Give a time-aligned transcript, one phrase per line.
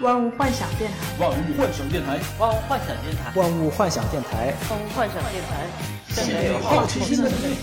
[0.00, 5.66] 万物幻想电台，万物幻想电台，万物幻想电台，万物幻想电台，万物幻想电台，
[6.08, 7.56] 献给好奇心的你。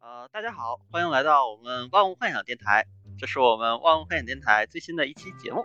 [0.00, 2.84] 呃，大家好，欢迎来到我们万物幻想电台，
[3.18, 5.64] 这是我们万物幻想电台最新的一期节目。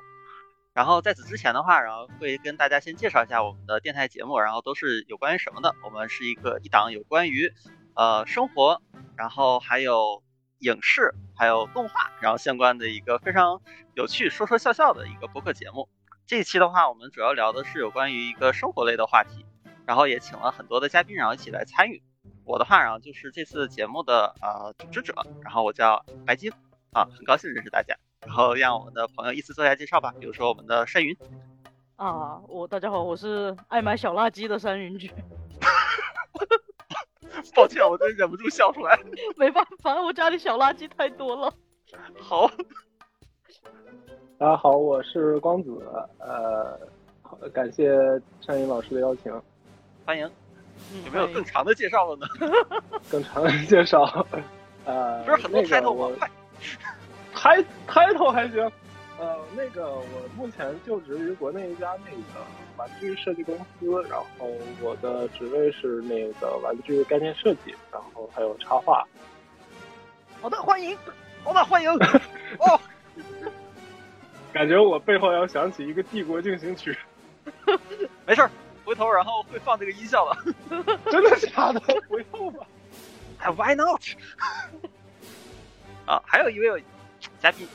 [0.75, 5.73] 然后在此之前的话，然后会跟大家先介绍一下我们的电台节目，然后都是有关于什么的。
[5.85, 7.53] 我们是一个一档有关于
[7.93, 8.81] 呃生活，
[9.15, 10.21] 然后还有
[10.59, 13.61] 影视，还有动画，然后相关的一个非常
[13.93, 15.87] 有趣、说说笑笑的一个播客节目。
[16.27, 19.45] 这一期的话，我们主要聊的是有关于一个生活类的话题，
[19.85, 22.03] 然后也请了很多的嘉宾，然后一起来参与。
[22.43, 26.51] 我的话，然后就是这次节目的呃组织者，然后我叫白金，
[26.91, 27.95] 啊，很高兴认识大家。
[28.25, 31.15] 然后让我们的朋友依次做一下介绍吧，比如说我们的山云。
[31.95, 35.09] 啊，我大家好，我是爱买小垃圾的山云君。
[37.55, 38.99] 抱歉，我真忍不住笑出来。
[39.37, 41.53] 没办法，我家里小垃圾太多了。
[42.19, 42.49] 好。
[44.37, 45.81] 大家好，我是光子，
[46.19, 46.77] 呃，
[47.53, 47.89] 感谢
[48.41, 49.31] 山云老师的邀请，
[50.05, 50.29] 欢迎。
[51.05, 52.27] 有没有更长的介绍了呢？
[53.09, 54.03] 更长的介绍，
[54.83, 56.09] 呃，不是很多开头吗？
[56.19, 56.29] 快。
[57.45, 58.59] 开开头还行，
[59.19, 62.43] 呃，那个我目前就职于国内一家那个
[62.75, 64.49] 玩具设计公司，然后
[64.81, 69.07] 我的职位是那个玩具概念设计，然后还有插画。
[70.41, 70.97] 好的，欢迎，
[71.43, 71.91] 好的，欢迎。
[72.57, 72.79] 哦，
[74.51, 76.97] 感觉我背后要响起一个《帝国进行曲》。
[78.25, 78.49] 没事儿，
[78.83, 80.55] 回头然后会放这个音效的。
[81.11, 81.79] 真的假的？
[82.07, 82.65] 不要吧。
[83.37, 84.01] 哎，Why not？
[86.09, 86.83] 啊，还有一位。
[87.45, 87.67] 嘉宾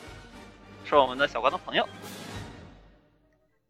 [0.82, 1.86] 是我们的小关的朋友。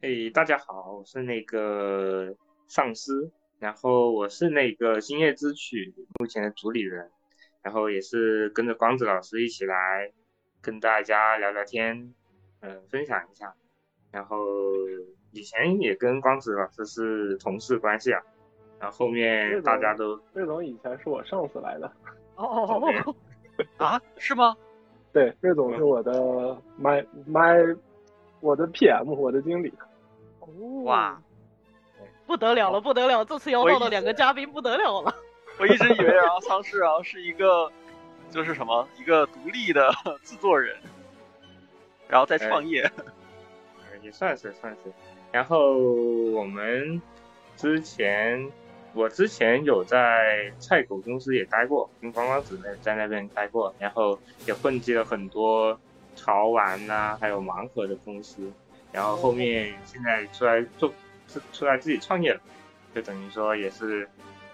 [0.01, 2.35] 嘿，大家好，我是那个
[2.69, 7.11] 丧尸，然后我是那个《星夜之曲》目前的主理人，
[7.61, 10.11] 然后也是跟着光子老师一起来
[10.63, 12.15] 跟大家聊聊天，
[12.61, 13.55] 嗯，分享一下。
[14.11, 14.39] 然后
[15.33, 18.23] 以前也跟光子老师是同事关系啊，
[18.79, 21.87] 然后后面大家都魏总以前是我上司来的。
[22.37, 23.15] 哦哦哦，
[23.77, 24.57] 啊，是吗？
[25.13, 26.13] 对，瑞总是我的
[26.81, 27.77] my my
[28.41, 29.73] 我的 PM，我的经理。
[30.85, 31.21] 哇，
[32.27, 33.25] 不得了了，不得了！
[33.25, 35.15] 这次邀到的两个嘉宾不得了了。
[35.59, 37.71] 我一直以为然后丧尸然后是一个
[38.31, 39.91] 就是什么一个独立的
[40.23, 40.77] 制作人，
[42.09, 42.91] 然后再创业。
[44.03, 44.93] 也算是算是。
[45.33, 45.77] 然后
[46.33, 47.03] 我们
[47.57, 48.51] 之前。
[48.93, 55.79] 我之前有在菜狗公司也待过，跟光光子在在那边待过，然后也混迹了很多
[56.17, 58.51] 潮玩呐，还有盲盒的公司，
[58.91, 60.93] 然后后面现在出来做，
[61.53, 62.41] 出来自己创业了，
[62.95, 64.09] 就等于说也是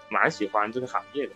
[0.09, 1.33] 蛮喜欢这个行业的。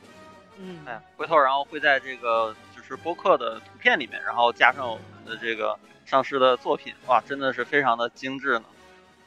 [0.57, 8.65] 嗯，哎，回头然后会在这个就是播客的图片里面，然后加上我们的这个上市的作品，哇，真的是非常的精致呢。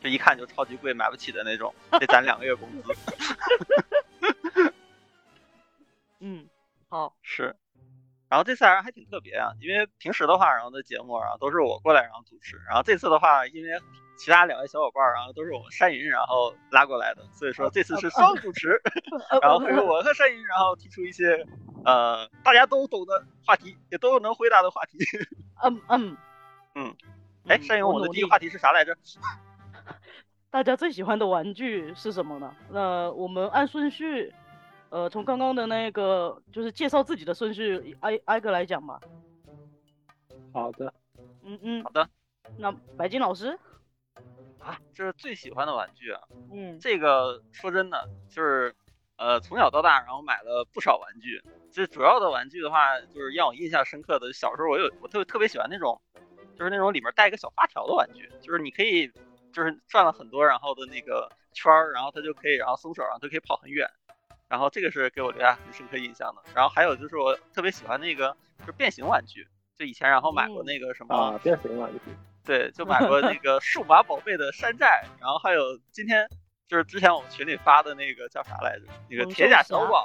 [0.05, 2.95] 这一看就超级贵，买不起的那种，得攒两个月工资。
[6.21, 6.47] 嗯，
[6.91, 7.57] 好是。
[8.29, 13.81] 然后这次还还挺特别啊，因为平时的话，然后的节目然后都是我过来然后主持，然后这次的话，因为
[14.19, 18.79] 其他两位小伙伴然后都是我们山云然后拉过来的，所以说这次是双主持，
[19.41, 21.47] 然后会我和山云然后提出一些
[21.87, 24.99] 呃大家都懂的话题，也都能回答的话题。
[25.65, 26.17] 嗯嗯
[26.75, 26.95] 嗯，
[27.49, 28.95] 哎，山云，我的第一个话题是啥来着？
[30.55, 32.55] 大家最喜欢的玩具是什么呢？
[32.71, 34.33] 那我们按顺序，
[34.89, 39.01] 呃，从刚刚的那个就是介绍自己的顺序挨挨个来讲吧。
[40.53, 40.95] 好的，
[41.43, 42.09] 嗯嗯，好的。
[42.57, 43.59] 那白金老师
[44.61, 46.21] 啊，这是最喜欢的玩具啊。
[46.53, 48.73] 嗯，这个说真的，就是
[49.17, 51.43] 呃从小到大，然后买了不少玩具。
[51.73, 56.01] 这主要的玩具的话，就是让我印象深刻的，小时候我有我特别特别喜欢那种，
[56.57, 59.11] 就是那种里面带一个小发条的玩具，就是你可以。
[59.55, 63.89] 就是转了很多，然后的那个圈儿，然后它就可以，然后松手，然后就可以跑很远，
[64.49, 66.43] 然后这个是给我留下很深刻印象的。
[66.55, 69.47] 然后还有就是我特别喜欢那个就是变形玩具，
[69.79, 72.01] 就以前然后买过那个什么啊变形玩具，
[72.45, 76.29] 对，就买过那个数码宝贝的山寨，然后还有今天
[76.67, 78.87] 就是之前我们群里发的那个叫啥来着？
[79.09, 80.05] 那个铁甲小宝，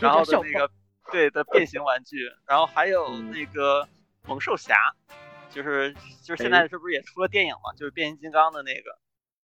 [0.00, 0.68] 然后的那个
[1.12, 3.88] 对的变形玩具，然后还有那个
[4.26, 4.76] 猛兽侠。
[5.50, 5.92] 就是
[6.22, 7.72] 就是现在这不是也出了电影嘛？
[7.76, 8.96] 就是变形金刚的那个，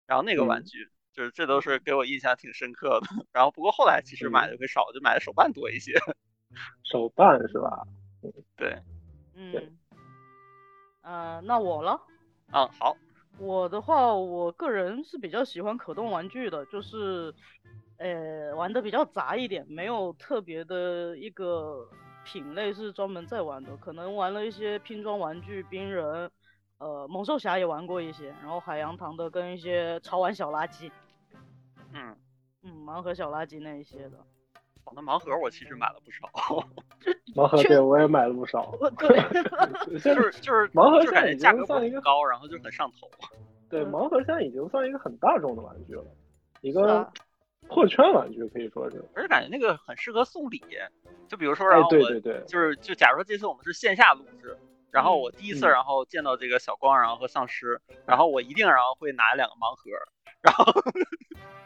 [0.06, 3.06] 然后那个玩具，就是这都是给我印象挺深刻的。
[3.32, 5.92] 然后不过后来其实买的会少，就买的手办多一些。
[6.84, 7.86] 手办是吧？
[8.56, 8.78] 对，
[9.34, 9.76] 嗯，
[11.02, 12.00] 呃，那我了。
[12.52, 12.96] 嗯，好。
[13.38, 17.34] 我的话，我个人是比较喜欢可动玩具的，就是
[17.98, 21.86] 呃，玩的比较杂一点，没有特别的一个
[22.26, 26.28] 品类是专门在玩的，可能玩了一些拼装玩具、冰人，
[26.78, 30.90] 呃，猛兽侠也玩过一些，然后海洋堂的跟一些潮玩小垃圾，
[31.92, 32.16] 嗯，
[32.64, 34.18] 嗯，盲盒小垃圾那一些的。
[34.84, 36.28] 哦、那盲盒我其实买了不少，
[37.34, 38.72] 盲盒对我也买了不少。
[38.98, 39.18] 对，
[39.98, 43.08] 就是就是盲盒就感觉现在已价格不经算一个高，然后就很上头。
[43.68, 46.04] 对嗯盲盒现在已经算一个很大众的玩具了，
[46.60, 47.12] 一个啊
[47.68, 49.04] 破圈玩具可以说是。
[49.14, 50.62] 而且感觉那个很适合送礼，
[51.28, 54.56] 就比如说，哎然后我、对对对就是就假如说这次我们是线下录制，
[54.90, 59.90] 然后我第一次嗯然后见到这个小光，然后和丧尸，然后我一定然后会拿两个盲盒，
[60.40, 60.64] 然后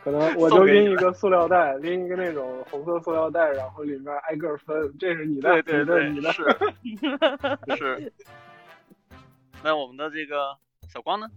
[0.02, 8.12] 可能我就拎一个塑料袋，拎一个那种红色塑料袋，然后里面挨个分，这是你的，对对对，你的， 是是。
[9.62, 10.56] 那我们的这个
[10.88, 11.29] 小光呢？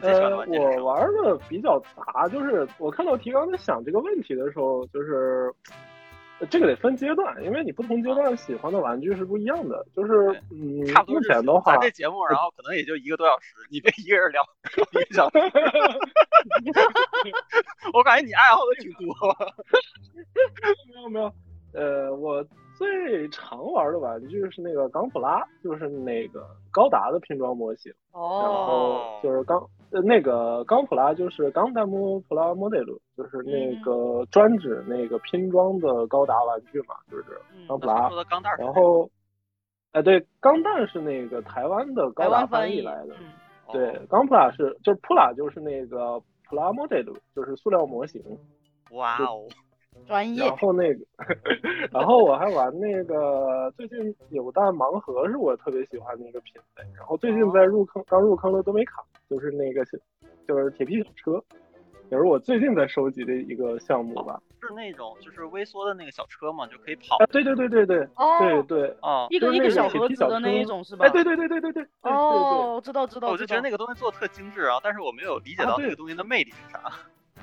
[0.00, 0.82] 你最喜欢的呃？
[0.82, 5.52] 我玩的比较杂，就是我看到提纲在想这个问题的时候，就是
[6.40, 9.86] 呃这个得分阶段，因为你不同阶段喜欢的玩具是不一样的。
[9.94, 14.42] 就是嗯，目差不多就是前的话咱，这节目，然后可能也就一个多小时，你别一个人聊
[14.92, 15.38] 一个小时。
[17.92, 19.04] 我感觉你爱好的挺多。
[20.94, 21.32] 没有没有，
[21.74, 22.42] 呃，我
[22.76, 27.92] 最常玩的玩具是那个钢普拉，就是那个高达的拼装模型。
[28.12, 38.08] 哦然哦，后就是钢呃那个钢普拉就是钢弹姆普拉莫德鲁，就是那嗯个专指那个拼装的高达玩具嘛，就是嗯钢普拉
[38.58, 39.10] 然后，
[39.92, 43.14] 哎对，钢弹是那个台湾的高达翻译译来的。
[43.14, 43.32] 嗯
[43.72, 48.20] 对哦，钢普拉是就是普拉就是那个普拉 model，，就是塑料模型。
[48.90, 49.46] 哇哦，
[50.06, 50.44] 专业。
[50.44, 51.04] 然后那个，
[51.92, 56.84] 然后我还玩那个最近有蛋盲盒是我特别喜欢的一个品类。
[56.96, 59.98] 然后最近在入坑，刚入坑的多美卡，就是那个小，
[60.46, 61.42] 就是铁皮小车，
[62.10, 64.40] 也是我最近在收集的一个项目吧。
[64.62, 67.16] 是那种就是微缩的那个小车嘛，就可以跑。
[67.32, 68.06] 对对对对对。
[68.16, 69.26] 哦，对对啊。
[69.30, 71.06] 一个一个小盒的那一种是吧？
[71.06, 71.86] 哎，对对对对对对。
[72.02, 76.92] 哦，知道知道，我就觉得那个东西做的特精致啊，但是我没有理解到那个东西的魅力是啥。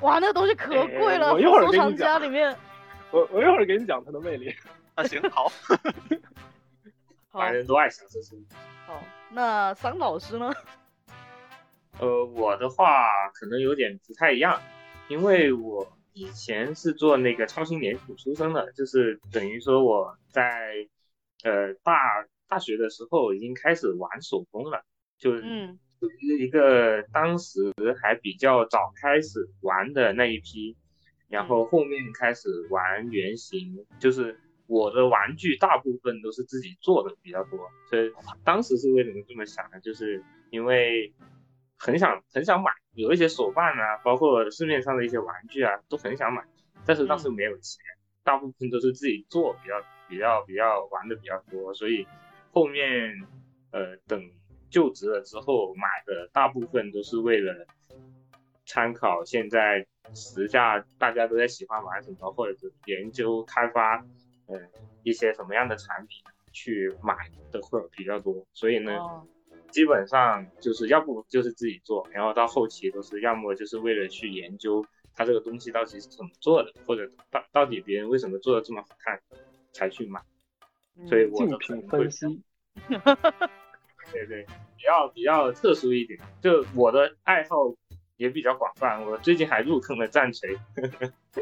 [0.02, 2.56] 哇，那个东西可贵了，哎我一会儿收藏给你讲家里面。
[3.12, 4.54] 我我一会儿给你讲它的魅力。
[4.96, 5.48] 啊，行，好，
[7.30, 8.36] 好反正都爱想这些。
[8.86, 10.52] 好，那桑老师呢？
[12.00, 14.62] 呃，我的话可能有点不太一样，
[15.08, 20.88] 因为我以前是做那个超新联储出身的，就是等于说我在
[21.44, 24.84] 呃大大学的时候已经开始玩手工了，
[25.18, 25.42] 就是
[26.20, 30.76] 于一个当时还比较早开始玩的那一批，
[31.30, 38.12] 然后后面开始玩原型，就是我的玩具大部分都是自己做的比较多，所以
[38.44, 39.80] 当时是为什么这么想呢？
[39.80, 41.14] 就是因为
[41.78, 46.44] 很想很想买，有一些手办啊，包括市面上的一些玩具啊，都很想买，
[46.86, 47.82] 但是当时没有钱，
[48.24, 52.06] 大部分都是自己做比较比较比较玩的比较多，所以
[52.52, 53.22] 后面
[53.72, 54.30] 呃等
[54.70, 57.66] 就职了之后买的大部分都是为了
[58.66, 64.06] 参考现在时下大家都在喜欢玩什么，或者是研究开发
[64.48, 64.60] 呃
[65.04, 67.16] 一些什么样的产品去买
[67.52, 68.98] 的会比较多，所以呢。
[68.98, 69.28] 哦
[69.70, 74.84] 基本上就是要不就是自己做，然后到后期都是要么就是为了去研究
[75.14, 79.22] 它这个东西到底是怎么做的，或者到到底别人为什么做的这么好看
[79.74, 80.22] 才去买。
[81.06, 82.42] 所以我竞的可品分析，
[84.12, 84.44] 对对，
[84.76, 86.20] 比较比较特殊一点。
[86.42, 87.58] 就我的爱好
[88.18, 90.58] 也比较广泛，我最近还入坑了战锤。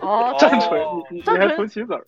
[0.02, 2.08] 哦， 战锤哦，你还战锤涂棋子儿？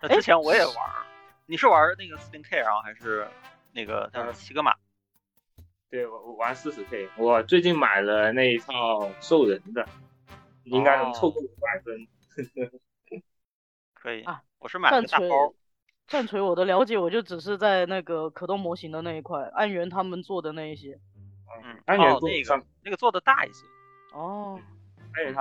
[0.00, 1.06] 那之前我也玩儿，
[1.46, 3.26] 你是玩那个 Spin K，然后还是
[3.72, 4.74] 那个叫什么嗯七格玛？
[5.90, 9.86] 对我我玩四十 K，我最近买了那一套兽人的，
[10.64, 12.06] 应该能凑够五百分。
[13.94, 15.54] 可以啊，我是买了个大包。，
[16.14, 20.96] 战锤我的了解我就只是在那个可动模型的那一块，安源他们做的那一些。
[21.64, 23.66] 嗯，安源哦，那个那个做的大一些。
[24.12, 24.56] 哦，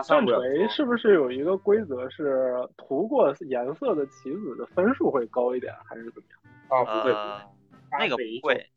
[0.03, 6.79] 战锤是不是有一个规则是涂过颜色的棋子的分数会高一点，还是怎么样？
[6.79, 7.45] 啊，不会不呃会，，
[7.99, 8.67] 那个不会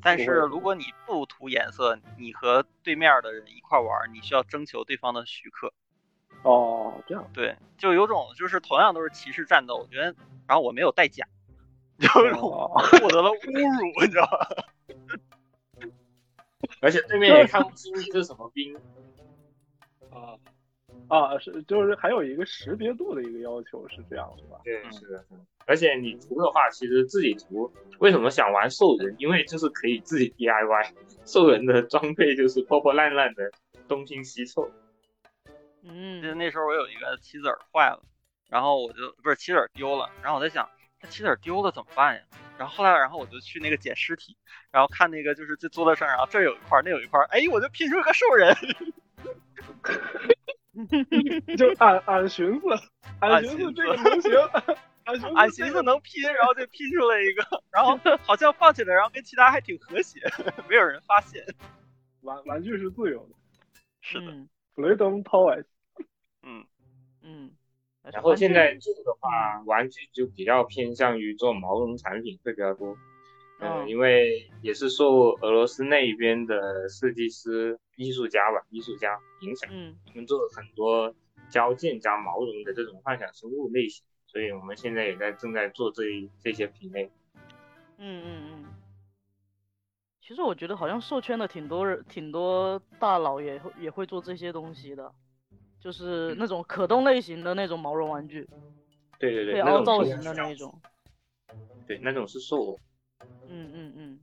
[0.00, 5.70] 但是如果你不涂颜色，你和对面的人一块玩，你需要征求对方的许可。
[6.42, 7.28] 哦，这样。
[7.34, 10.14] 对，就有种就是同样都是骑士战斗，我觉得，
[10.46, 11.26] 然后我没有带甲，
[11.98, 14.48] 就有种哦，获得了侮辱，你知道吧？
[16.82, 18.74] 而且对面也看不清你是什么兵。
[20.10, 20.36] 啊
[21.08, 24.60] 啊，是就是还有一个识别度的一个要求，是这样是吧？
[24.64, 25.40] 对，嗯是的，是的。
[25.66, 29.14] 而且你涂的话，其实自己涂，为什么想玩兽人？
[29.18, 30.90] 因为就是可以自己 DIY，
[31.26, 33.50] 兽人的装备就是破破烂烂的，
[33.88, 34.70] 东拼西凑。
[35.82, 38.02] 记得嗯，那时候我有一个棋子儿坏了，
[38.48, 40.68] 然后我就不是棋子儿丢了，然后我在想，
[41.00, 42.22] 这棋子儿丢了怎么办呀？
[42.58, 44.36] 然后后来，然后我就去那个捡尸体，
[44.70, 48.54] 然后看那个就是这桌子上，然后这儿有一块儿，那有一块儿，哎，我就拼出一个兽人。
[51.58, 52.66] 就俺俺寻思，
[53.20, 54.32] 俺俺寻思寻思这个能行，
[55.04, 60.20] 俺寻思俺寻思能拼，然后就拼出来一个，然后好像放起来，然后跟其他还挺和谐，
[60.68, 61.44] 没有人发现。
[62.22, 63.34] 玩玩具是自由的
[64.00, 64.48] 是的，嗯
[64.80, 65.64] ，freedom toys。
[66.42, 66.64] 嗯，
[67.22, 67.50] 嗯，
[68.02, 72.96] 然后现在做的嗯话，玩具就比较偏向于做毛绒产品会比较多。
[73.60, 81.14] 嗯，哦因为也是受俄罗斯那边的设计师、艺术家吧，艺术家影响，嗯他们做了很多
[81.50, 87.10] 胶件加毛绒的这种幻想生物类型，所以我们现在也在正在做这一这些品类。
[87.98, 88.64] 嗯嗯嗯。
[90.30, 95.12] 其实我觉得好像授圈的挺多人，挺多大佬也会也会做这些东西的，
[95.80, 98.48] 就是那种可动类型的那种毛绒玩具，
[99.18, 100.72] 对对对，可以凹那种造型的那一种。
[101.84, 102.78] 对，那种是兽偶。
[103.48, 104.20] 嗯嗯嗯。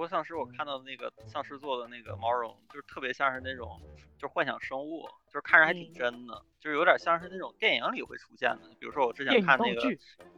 [0.00, 3.78] 不过丧尸我看到那个丧尸做的那个毛绒，就是特别像是那种
[4.16, 8.70] 就是幻想生物，就是看着还挺嗯真的，就是有点像是那种电影里会出现的。
[8.78, 9.82] 比如说我之前看那个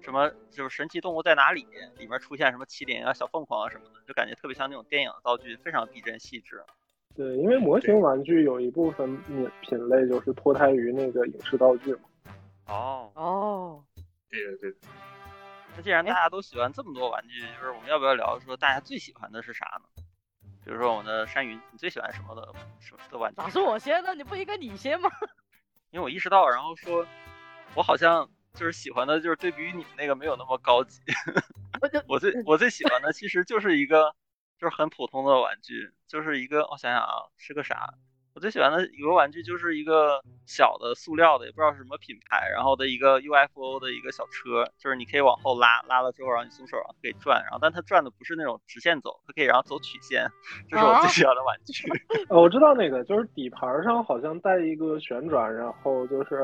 [0.00, 1.64] 什么就是神奇动物在哪里，
[1.96, 6.60] 里面出现什么麒麟啊、小凤凰啊什么的，就感觉特别像那种电影的道具，非常逼真细致。
[7.14, 12.00] 对，因为模型玩具有一部分品品类就是脱胎于那个影视道具嘛。
[12.66, 13.84] 哦，哦，
[14.28, 14.76] 对的对的。
[15.76, 20.04] 那既然大哎家都喜欢这么多玩具，就是我们要不要聊说大家最喜欢的是啥呢？
[20.64, 23.36] 比如说我们的山云，你最喜欢什么的什么的玩具？
[23.36, 24.14] 咋是我先呢？
[24.14, 25.10] 你不应该你先吗？
[25.90, 27.06] 因为我意识到，然后说，
[27.74, 31.00] 我好像就是喜欢的，就是对比于你们那个没有那么高级。
[32.06, 34.14] 我最我最喜欢的其实就是一个
[34.58, 37.94] 就是很普通的玩具，就是一个我想想啊，是个啥？
[38.34, 50.26] 我最喜欢的有个玩具就是一个小的塑料的，也不知道是什么品牌，然后的一个 UFO 的一个小车，就是你可以往后拉，拉了之后，然后你松手，然后可以转，然后但它转的不是那种直线走，它可以然后走曲线，
[50.70, 51.86] 这是我最喜欢的玩具。
[52.30, 56.36] 呃， 我知道那个，就是底盘上好像带一个旋转，然后就是，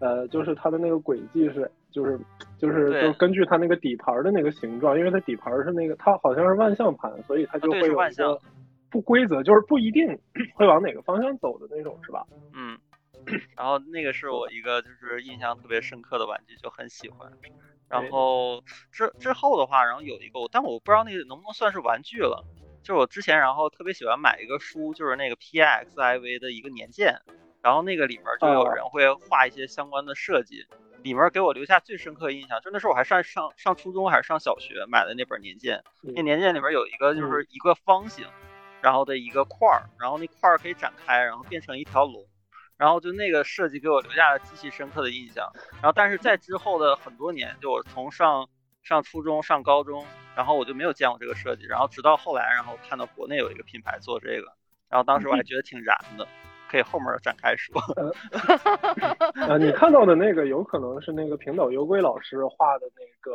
[0.00, 2.20] 呃，就是它的那个轨迹是，就是，
[2.58, 8.38] 就是，对就根据它那个底盘的那个形状，因为它底盘是那个，它好像是万向盘，所以它就会有一个
[8.94, 10.06] 不规则，就是不一定
[10.54, 12.24] 会往哪个方向走的那种，是吧？
[12.52, 12.78] 嗯，
[13.56, 17.28] 然后那个是我一个就是印象特别深刻的玩具，就很喜欢。
[17.88, 22.44] 然后之之后的话，然后有一个，但我不知道那个能不能算是玩具了。
[22.84, 27.18] 就是我之前然后特别喜欢买一个书，就是那个 PIXIV 的一个年鉴，
[27.62, 30.66] 然后那个里面就有哦人会画一些相关的设计，
[31.02, 38.26] 里面给我留下最深刻的印象，就那时候我还上上上初中还是上小学买的那本年鉴，那嗯年鉴里面有一个就是一个方形，
[38.84, 42.22] 然后的一个块儿，然后那块儿可以展开，然后变成一条龙，
[42.76, 45.50] 然后就那个设计给我留下了极其深刻的印象。
[45.80, 48.46] 然后但是在之后的很多年，就我从上
[48.82, 50.04] 上初中、上高中，
[50.36, 54.52] 然后我就没有见过这个设计，然后直到后来，然后看到国内有一个品牌做这个，
[54.90, 56.28] 然后当时我还觉得挺燃的，
[56.70, 57.80] 可以后面展开说。
[59.48, 63.32] 呃，你看到的那个有可能是那个平岛优归老师画的那个，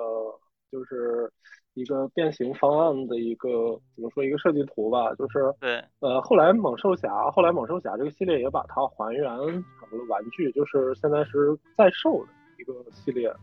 [0.72, 1.34] 就是
[1.80, 3.50] 一个变形方案的一个
[3.96, 13.34] 怎么说一个设计图吧，就是对，呃，后来猛兽侠，后来猛兽侠这个系列也把它还原成了玩具，就是现在是在售的一个系列。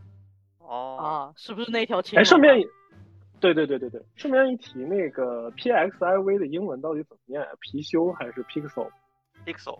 [0.59, 2.55] 哦，啊，是不是那条青哎，顺便，
[3.39, 7.49] 对对对对对，顺便一提，那个 PXIV 的英文到底怎么念啊？
[7.71, 9.79] 貔貅还是 Pixel？Pixel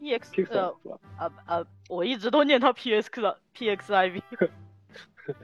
[0.00, 4.22] Pixel，EX 呃是吧呃呃，我一直都念它 PX 的 PXIV。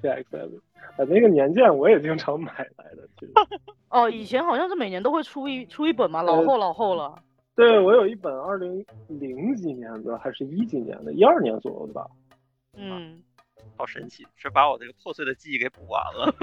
[0.03, 0.61] PXIV，
[0.97, 3.33] 啊，那个年鉴我也经常买来的，其实。
[3.91, 7.15] 哦，以前好像是每年都会出一出一本嘛，老呃厚老厚了。
[7.55, 12.07] 对，我有一本二零零几年的，还是一几年的，一二年左右的吧。
[12.75, 13.23] 嗯，
[13.77, 16.35] 好神奇，是把我这个破碎的记忆给补完了。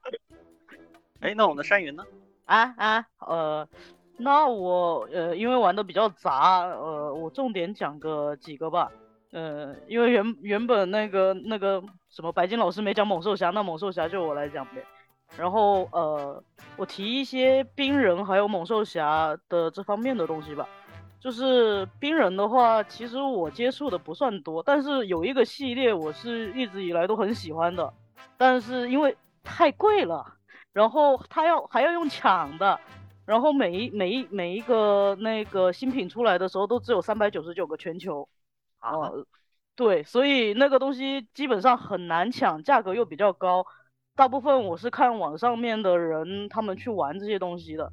[1.20, 2.04] 哎，那我们的山云呢？
[2.46, 3.68] 啊啊，呃，
[4.16, 8.90] 那我呃，因为玩的比较杂，呃，我重点讲个几个吧。
[9.30, 14.84] 呃，因为原原本那个那个什么白金老师没讲猛兽侠，那猛兽侠就我来讲呗。
[15.36, 16.42] 然后呃，
[16.76, 20.68] 我提一些冰人还有猛兽侠的这方面的东西吧。
[21.20, 27.92] 就是冰人的话，其实我接触的不算多，但是有一个系列我是一直以来都很喜欢的，
[28.38, 30.24] 但是因为太贵了，
[30.72, 32.80] 然后他要还要用抢的，
[33.26, 38.26] 然后每一每一每一个那个新品出来的时候都只有三百九十九个全球，
[38.80, 39.26] 啊，呃，
[39.76, 43.64] 对，所以那个东西基本上很难抢，价格又比较高。
[44.16, 47.90] 大部分我是看网上面的人他们去玩这些东西的，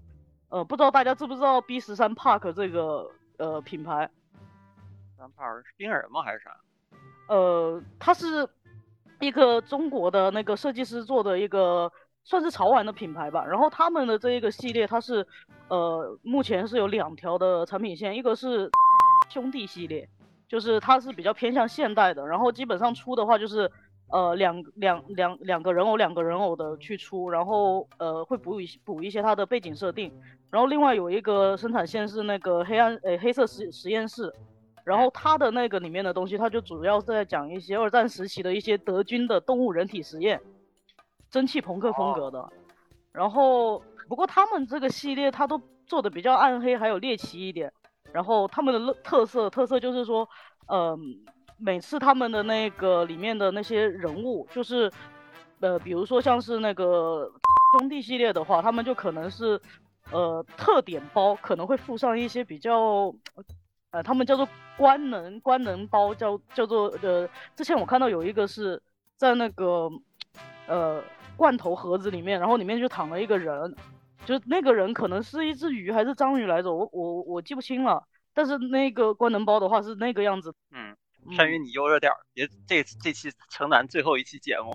[0.50, 4.10] 呃，不知道大家知不知道 B 十三 Park 这个呃品牌？
[5.18, 6.22] 三炮是冰人吗？
[6.22, 6.58] 还是啥？
[7.30, 8.48] 呃，它是
[9.20, 11.92] 一个中国的那个设计师做的一个
[12.24, 13.46] 算是潮玩的品牌吧。
[13.46, 15.26] 然后他们的这一个系列，它是
[15.70, 18.70] 呃目前是有两条的产品线，一个是
[19.30, 20.08] 兄弟系列，
[20.48, 23.70] 就是它是比较偏向现代的，然后基本上出的话就是
[24.10, 30.12] 呃两两两两个人偶两个人偶的去出，然后呃会补一补一些它的背景设定。
[30.50, 34.34] 然后另外有一个生产线是那个黑暗呃黑色实实验室。
[34.86, 40.40] 然后它的那个里面的东西，它就主要是在讲一些二战时期的一些德军的动物人体实验，
[41.30, 42.50] 蒸汽朋克风格的。
[43.12, 47.70] 然后不过他们这个系列它都做的比较暗黑，还有猎奇一点。
[48.18, 50.28] 然后他们的特色特色就是说，
[50.68, 50.98] 呃，
[51.60, 54.92] 每次他们的那个里面的那些人物，就是
[55.60, 57.32] 呃，比如说像是那个
[57.78, 59.62] 兄弟系列的话，他们就可能是
[60.12, 63.14] 呃特点包，可能会附上一些比较。
[63.92, 64.46] 呃，他们叫做
[64.78, 68.82] 官能官能包，叫叫做呃，之前我看到有一个是
[69.16, 69.90] 在那个
[70.68, 71.02] 呃
[71.38, 73.74] 罐头盒子里面，然后里面就躺了一个人，
[74.28, 78.04] 就那个人可能是一只鱼还是章鱼来着，我我我记不清了。
[78.34, 80.54] 但是那个官能包的话是那个样子。
[80.72, 80.96] 嗯，
[81.34, 84.72] 山鱼你悠着点儿，别这这期城南最后一期节目。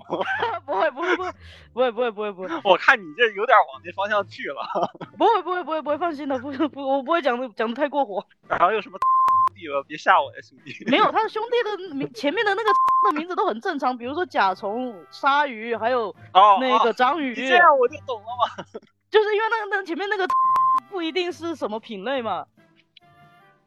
[0.65, 1.31] 不会不会不会
[1.71, 4.89] 不会不会不会不会，我看你这有点往那方向去了。
[5.17, 8.25] 不会不会不会不会，放心的，不不我不会讲的讲的太过火。
[8.49, 8.97] 然后有什么
[9.55, 10.83] 弟吧，别吓我呀兄弟。
[10.89, 12.69] 没有， 他的兄弟的名前面的那个
[13.11, 16.13] 的名字都很正常，比如说甲虫、鲨鱼，还有
[16.59, 17.33] 那个章鱼。
[17.35, 18.65] 这样我就懂了嘛。
[19.13, 20.27] 就是因为那个那前面那个
[20.89, 22.47] 不一定是什么品类嘛。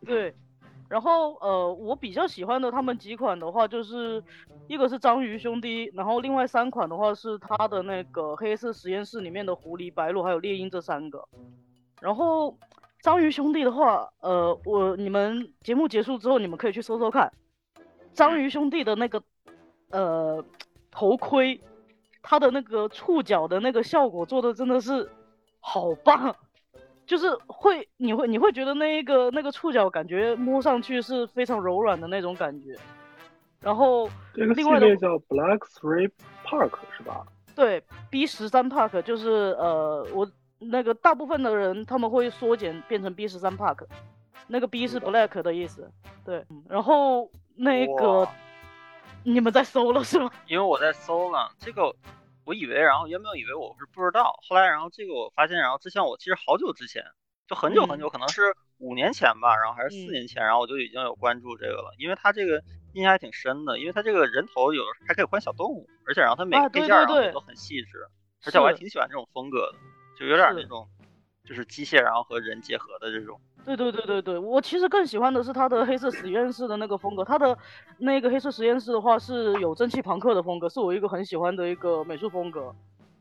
[0.05, 0.35] 对，
[0.89, 4.21] 然后呃，我比较喜欢的他们几款的话，就是
[4.67, 11.25] 一个是章鱼兄弟，然后另外三款的话是他的那个黑色实验室里面的狐狸、白鹿还有猎鹰这三个。
[12.01, 12.59] 然后
[13.03, 17.33] 章鱼兄弟的话，呃，我你们节目结束之后，你们可以去搜搜看，
[18.15, 19.23] 章鱼兄弟的那个
[19.91, 20.45] 呃
[20.91, 21.61] 头盔，
[22.21, 25.09] 它的那个触角的那个效果做的真的是
[25.67, 26.35] 好棒。
[27.05, 32.77] 就是会，你会你会觉得那一个那个触角感觉摸上去是非常柔软的那种感觉，
[33.61, 36.11] 然后这个系列叫 Black Three
[36.45, 37.25] Park 是吧？
[37.55, 43.87] 对，B 十三 Park 就是呃，我那个大部分的人他们会缩减变成 B 十三 Park，
[44.49, 45.89] 那个 B 是 Black 的意思，
[46.25, 48.29] 对，然后那个
[49.23, 50.29] 你们在搜了是吗？
[50.49, 51.95] 因为我在搜了这个。
[52.47, 57.03] 我以为，然后原本以为我是不知道，后来然后这个我发现，然后之前我其实好久之前，
[57.49, 62.63] 就很久很久，可能是五年前吧，然后还是四年前，然后我就已经有关注这个了，因为它这个
[62.95, 68.07] 印象还挺深的，因为它这个人头有还可以换小动物，而且然后它每个配件然后都很细致，
[68.45, 69.79] 而且我还挺喜欢这种风格的，
[70.17, 70.89] 就有点那种
[71.47, 73.39] 就是机械然后和人结合的这种。
[73.65, 77.57] 对对对对对，我其实更喜欢的是他的黑色实验室的那个风格，他的
[77.99, 82.75] 那个黑色实验室的话是有蒸汽朋克的风格，是我一个很喜欢的一个美术风格。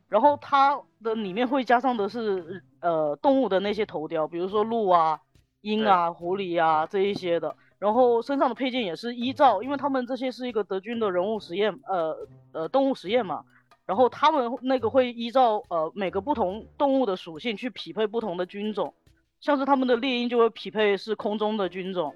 [0.07, 5.19] 然后它的里面会加上的是呃动物的那些头雕，比如说鹿啊、
[5.61, 7.55] 鹰啊、狐狸啊这一些的。
[7.79, 12.15] 然后身上的配件也是依照，因为他们这些是一个德军的人物实验，呃
[12.51, 13.43] 呃动物实验嘛。
[13.85, 18.93] 然后他们那个会依照呃每个不同动物的属性去匹配不同的军种。
[19.41, 22.15] 像是他们的猎鹰就会匹配是空中的军种，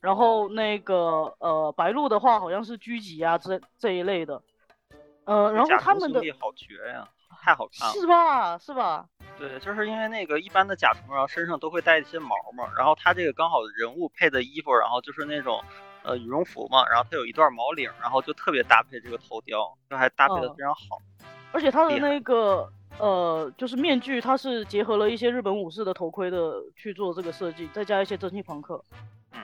[0.00, 4.40] 然后那个呃白鹿的话好像是狙击啊这这一类的，
[5.24, 7.06] 呃然后他们的好绝呀，
[7.42, 9.06] 太好看了，是吧是吧？
[9.36, 15.62] 对，就是因为那个一般的甲虫然后身上都会带一些毛毛，然后它这个刚好人物配的衣服，然后就是那种
[16.02, 20.98] 呃羽绒服嘛，然后它有一段毛领，然后就特别搭配这个头雕，就还搭配的非常好，
[21.52, 22.70] 而且它的那个。
[22.98, 28.84] 呃，就是面具，它是结合了一些日本武士的头盔的去做这个设计，再加一些蒸汽朋克，
[29.32, 29.40] 嗯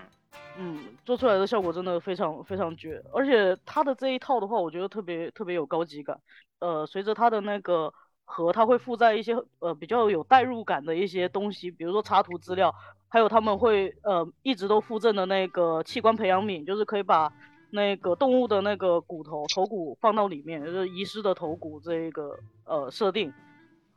[0.59, 3.03] 嗯，做出来的效果真的非常非常绝。
[3.11, 6.21] 而且它的这一套的话，我觉得特别特别有高级感。
[6.59, 7.91] 呃，随着它的那个
[8.31, 12.73] 盒，它会附在一些呃比较有代入感的一些东西，比如说插图资料，
[13.09, 17.33] 还有他们会呃一直都附赠的那个器官培养皿，就是可以把
[17.71, 23.33] 那个动物的那个骨头头骨放到里面，就是遗失的头骨这一个呃设定。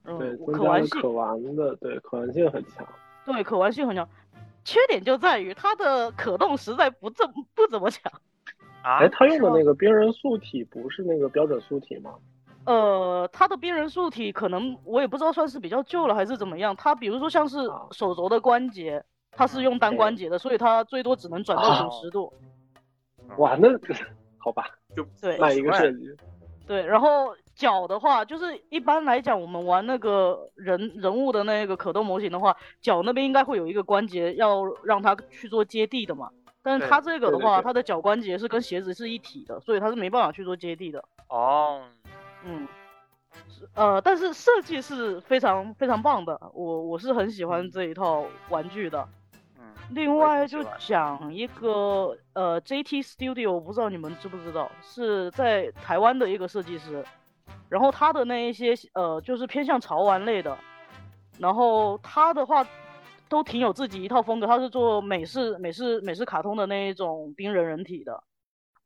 [0.03, 2.87] 对，可玩性可玩的，对，可玩性很强。
[3.25, 4.07] 对，可玩性很强，
[4.63, 8.11] 缺点就在于它的可动实在不怎不怎么强。
[8.81, 8.97] 啊？
[8.97, 12.15] 哎，他用的那个冰人素体不是那个标准素体吗？
[12.65, 16.75] 呃，它的冰人素体可能我也不知道算是比较旧了还是怎么样。
[16.75, 17.57] 它比如说像是
[17.91, 22.33] 手肘的关节，它是用单关节的，所以它最多只能转到九十度。
[23.37, 23.69] 哇，那
[24.37, 25.99] 好吧，就对，卖一个设计。
[26.67, 27.35] 对，然后。
[27.53, 36.29] 脚的话，就是一般来讲，我们玩那个人人物的那个可动模型的话，脚那边应该会有一个关节，要让它去做接地的嘛。
[36.63, 41.03] 但是对它这个的话，它的脚关节是跟鞋子是一体的，所以它是没办法去做接地的。
[41.27, 41.83] 哦，
[42.43, 42.67] 嗯，
[43.47, 49.07] 是呃，但是设计是非常非常棒的，我我是很喜欢这一套玩具的。
[49.59, 57.05] 嗯，另外就讲一个呃，JT Studio，我不知道你们知不知道，是在台湾的一个设计师，
[57.69, 60.57] 然后他的那一些呃，就是偏向潮玩类的，
[61.37, 62.65] 然后他的话
[63.29, 68.23] 都挺有自己一套风格，他是做美式美式美式卡通的那一种冰人人体的，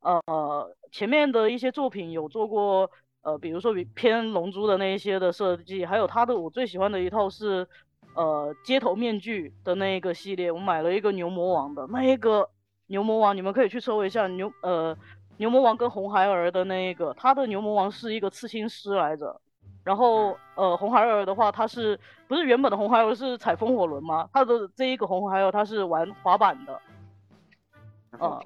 [0.00, 2.90] 呃，前面的一些作品有做过。
[3.26, 7.66] 呃，比如说比偏龙珠的那一些的设计，还有他的我最喜欢的一套是，
[8.14, 12.48] 呃，街头面具的那一个系列，我买了一个牛魔王的那一个
[12.86, 14.96] 牛魔王，你们可以去搜一下牛呃
[15.38, 19.40] 牛魔王跟红孩儿的那一个，他的牛魔王是一个刺青师来着，
[19.82, 24.30] 然后呃红孩儿的话，他是不是原本的红孩儿是踩风火轮吗？
[24.32, 26.80] 他的这一个红孩儿他是玩滑板的，
[28.20, 28.38] 啊、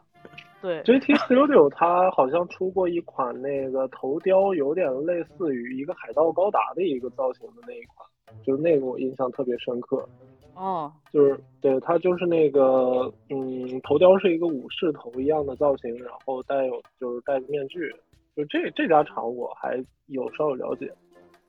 [0.63, 8.07] 对，JT Studio 它好像出过一款那个头雕，有点类似于一个海盗高达的一个造型的那一款，
[8.45, 10.07] 就是那个我印象特别深刻。
[10.55, 17.95] 哦，就是对它就是那个嗯，头雕是一个武士头一样的造型，然后带有就是戴着面具。
[18.37, 20.87] 就这这家厂我还有稍有了解，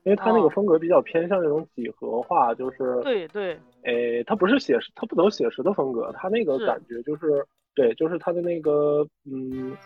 [0.04, 0.48] 因为它那个哦。
[0.50, 9.76] 风格比较偏向那种几何化，就是对对，诶，它不是写实，它不走写实的风格，它那个感觉就是对，就是它的那个嗯，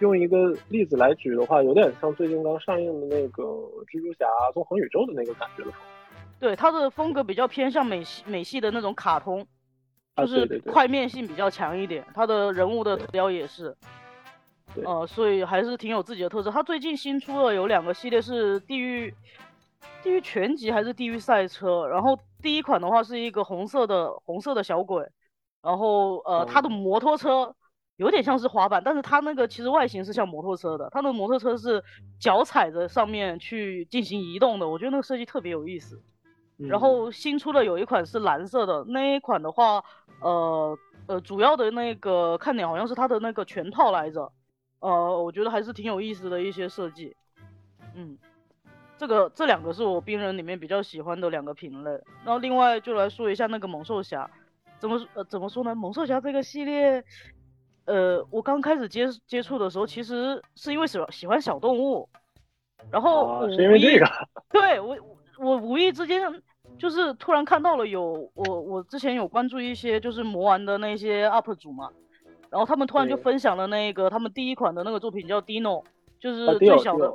[0.00, 3.42] 用一个例子来举的话，有点像最近刚上映的那个
[3.86, 5.86] 蜘蛛侠纵横宇宙的那个感觉的风格。
[6.38, 9.46] 对，他的风格比较偏向美系美系的那种卡通，
[10.16, 12.04] 就是块面性比较强一点。
[12.14, 13.74] 他的人物的图标也是，
[14.74, 16.50] 对呃，所以还是挺有自己的特色。
[16.50, 19.14] 他最近新出了有两个系列是地狱
[20.02, 25.06] 地狱全集还是地狱赛车，然后第一款的话是一个红色的红色的小鬼，
[25.66, 27.54] 然后呃，他的哦摩托车。
[27.98, 31.82] 有点像是滑板，但是它那个其实外形是像摩托车的，它的摩托车是
[32.20, 35.98] 脚踩着上面去进行移动的，我觉得那个设计特别有意思。
[36.58, 39.82] 然嗯后新出的有一款是蓝色的，那一款的话，
[40.20, 44.30] 呃呃，主要的那个看点好像是它的那个全套来着，
[44.80, 47.16] 呃，我觉得还是挺有意思的一些设计，
[47.94, 48.18] 嗯，
[48.98, 51.92] 这个这两个是我冰人里面比较喜欢的两个品类，
[52.26, 54.30] 然后另外就来说一下那个猛兽侠，
[54.78, 55.74] 怎么呃怎么说呢？
[55.74, 57.02] 猛兽侠这个系列，
[57.86, 62.08] 呃，我刚开始接接触的时候，其实是因为喜欢喜欢小动物，
[62.90, 64.06] 然后是因为这个
[64.50, 64.96] 对我
[65.38, 66.20] 我无意之间
[66.78, 71.90] 就是突然看到了有我我之前有关注一些就是魔玩的那些 UP 主嘛，
[72.50, 75.84] 然后他们突然就分享了那个他们第一款的那个作品叫 Dino，
[76.20, 77.12] 就是啊最小的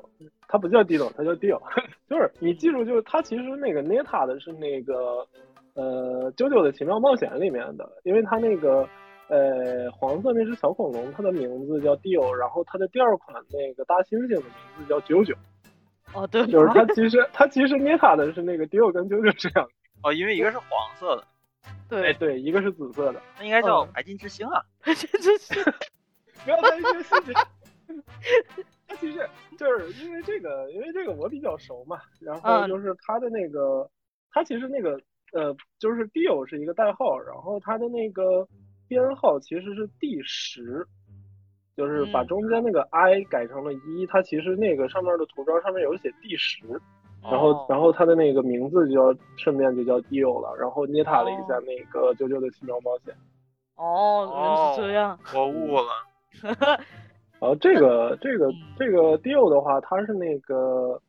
[0.47, 1.62] 它不叫 Dino，它叫 Dio，
[2.10, 5.28] 就是你记住，就是它其实那个 Neta 的是那个
[5.73, 8.88] 呃《啾啾的奇妙冒险》里面的，因为它那个
[9.27, 15.36] 呃黄色那只小恐龙，它的名字叫 Dio，然后它的第二款那个大猩猩的名字叫啾啾，
[16.13, 19.69] 哦对，就是它其实它其实 Neta 的是那个 Dio 跟啾啾这样，
[20.03, 21.23] 哦，因为一个是黄色的，
[21.89, 24.62] 对，哎对，一个是紫色的，那应该叫嗯白金之星啊。
[24.84, 25.63] 白金之星
[26.43, 27.34] 不要在意这个细节。
[28.88, 33.89] 它其实就是因为这个，因为这个我比较熟嘛，然后嗯就是它的那个，
[34.31, 34.99] 它其实那个
[35.31, 38.47] 呃，就是 Dio 是一个代号，然后它的那个
[38.87, 40.85] 编号其实是第十，
[41.75, 42.27] 就是把嗯。
[42.27, 46.65] 中间那个 I 改成了一，它其实那个上面的图标上面有写第十，
[47.23, 47.65] 然后哦。
[47.69, 51.63] 然后它的那个名字就叫顺便就叫 Dio 了，然后捏塔了一下哦。
[51.65, 53.15] 那个啾啾的奇妙冒险。
[53.75, 55.87] 哦，原来是这样，我悟了。
[57.41, 58.53] 然后这个这个嗯。
[58.77, 61.01] 这个 Dio 的话，它是那个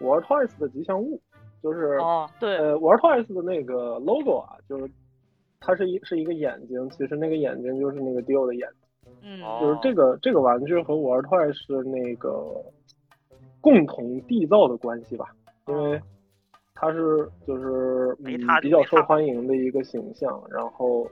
[0.00, 1.20] War Toys 的吉祥物，
[1.64, 4.88] 就是、哦对，呃玩 Toys 的那个 logo 啊，就是
[5.58, 8.68] 它是一是一个眼睛，其实那个眼睛就是那个 Dio 的眼
[9.02, 12.62] 睛，嗯哦就是这个这个玩具和玩 Toys 是那个
[13.62, 15.34] 共同缔造的关系吧，
[15.66, 15.98] 因为
[16.74, 18.14] 它是就是
[18.60, 21.10] 比较受欢迎的一个形象，然后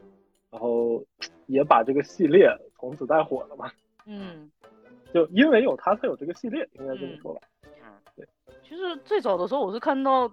[0.51, 1.03] 然后
[1.49, 2.47] 也把这个系列
[2.79, 3.71] 从此带火了嘛。
[4.05, 4.51] 嗯。
[5.15, 7.41] 就因为有它才有这个系列，应该这么说吧。
[8.73, 10.27] 其实最早的时候，我是看到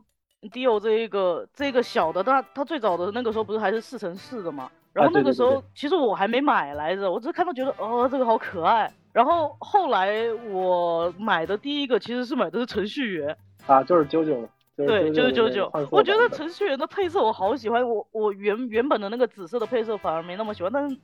[0.43, 4.71] Dio 这一个这个小的，但它最早的那个时候不是还是四乘四的嘛？
[4.93, 8.89] 然后那个时候、其实我还没买来着，我只是看到觉得哦这个好可爱。
[9.11, 14.47] 然后后来我买的第一个其实是买的是程序员，啊，就是九九，
[14.77, 20.95] 就是对，就是九九我觉得程序员的配色我好喜欢，我我原原本的那个紫色的配色反而没那么喜欢，但是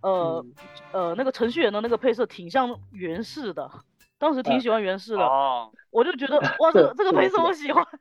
[0.00, 0.54] 呃、嗯
[0.92, 3.70] 呃那个程序员的那个配色挺像原式的，
[4.20, 5.24] 当时挺啊喜欢原式的。
[5.24, 7.84] 哦，我就觉得 哇，这个这个配色我喜欢。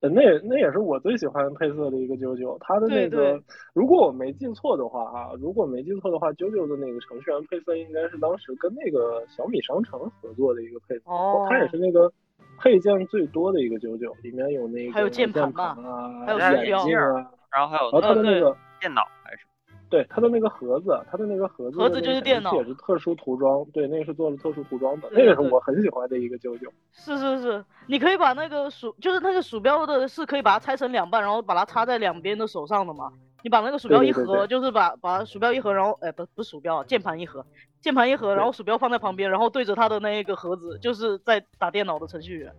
[0.00, 12.12] 呃那那也是我最喜欢配色的一个九九，它的那对对个，如果我没记错的话啊，如果没记错的话，九九的那个程序员配色应该是当时跟那个小米商城合作的一个配色，哦它也是那个
[12.58, 19.46] 配件最多的一个九九，里面有那个还有键键盘嘛啊，还有眼镜啊，然后还有然后它的那个电脑还是
[19.88, 26.68] 对它的那个盒子，它的那个盒子盒子就是电脑也是特殊涂装，对，那个是做了特殊涂装的，那个是我很喜欢的一个九九。
[26.92, 33.12] 是是是，你可以把那个鼠，就是那个鼠标的是可以把它拆成两半，然后把它插在两边的手上的嘛。
[33.42, 37.46] 你把那个鼠标一合，对对对对就是把把鼠标一合，然后哎不不是鼠标啊，键盘一合，
[37.80, 42.52] 键盘一合，然后鼠标放在旁边，然后对着它的那个盒子，就是在打电脑的程序员。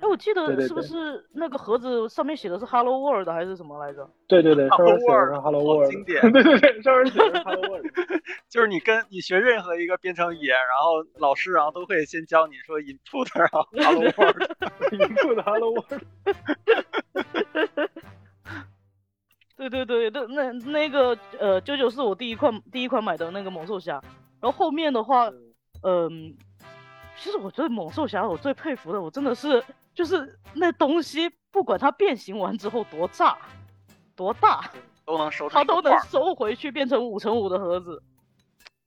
[0.00, 4.08] 哎，我记得是不是那个盒子上面写的是 Hello World 还是什么来着？
[4.26, 6.20] 对对对，上面写的 Hello 是 World，Hello World，经典。
[6.32, 7.86] 对对对，上面写的是 Hello World。
[8.50, 16.02] 就是你跟你学任何一个编程语言，然后老师然后都会先教你说 input，然后 hello World，input Hello World，
[19.56, 24.02] 对对对，那那那个呃，九九是我第一款第一款买的那个猛兽侠，
[24.40, 25.30] 然后后面的话，
[25.82, 26.36] 嗯，
[27.16, 29.62] 其实我觉得猛兽侠我最佩服的，我真的是
[29.94, 33.38] 就是那东西，不管它变形完之后多炸
[34.16, 34.70] 多大，
[35.06, 35.98] 都能收它都能。
[36.00, 38.02] 收回去变成五乘五的盒子。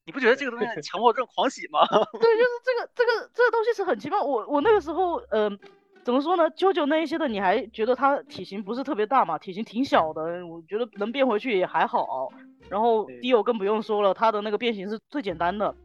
[0.06, 1.86] 你不觉得这个东西强迫症狂喜吗？
[1.88, 4.24] 对，就是这个这个这个东西是很奇妙。
[4.24, 5.60] 我我那个时候，嗯、
[6.04, 6.50] 怎么说呢？
[6.52, 9.38] 啾啾那一些的，你还觉得它体型不是特别大嘛？
[9.38, 12.32] 体型挺小的，我觉得能变回去也还好。
[12.70, 15.76] 然后对 Dio 更不用说了，它的那个变形是最简单的。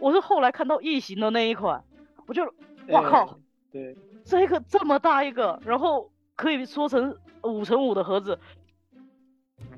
[0.00, 1.82] 我是后来看到异形的那一款，
[2.26, 2.44] 我就
[2.88, 3.36] 哇靠，哎
[3.70, 8.38] 对，这个这么大一个，然后可以缩成五乘五的盒子，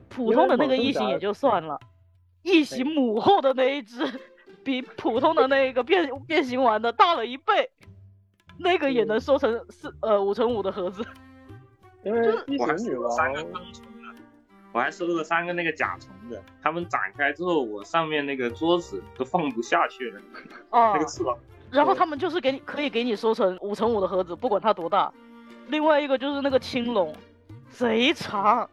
[0.08, 1.80] 普通的那个异形也就算了，
[2.42, 4.20] 异形母后的那一只
[4.62, 7.70] 比普通的那个变 变形完的大了一倍，
[8.58, 11.04] 那个也能缩成四呃五乘五的盒子。
[12.02, 13.46] 因为异我还形女收了三个
[14.72, 20.20] 我还收了三个那个甲虫的，它们展开之后，我上面那个桌子都放不下去了，
[20.70, 21.38] 哦 那个翅膀。
[21.74, 25.12] 然后他们就是给你可以给你收成五乘五的盒子，不管它多大。
[25.68, 27.14] 另外一个就是那个青龙，
[27.68, 28.68] 贼长，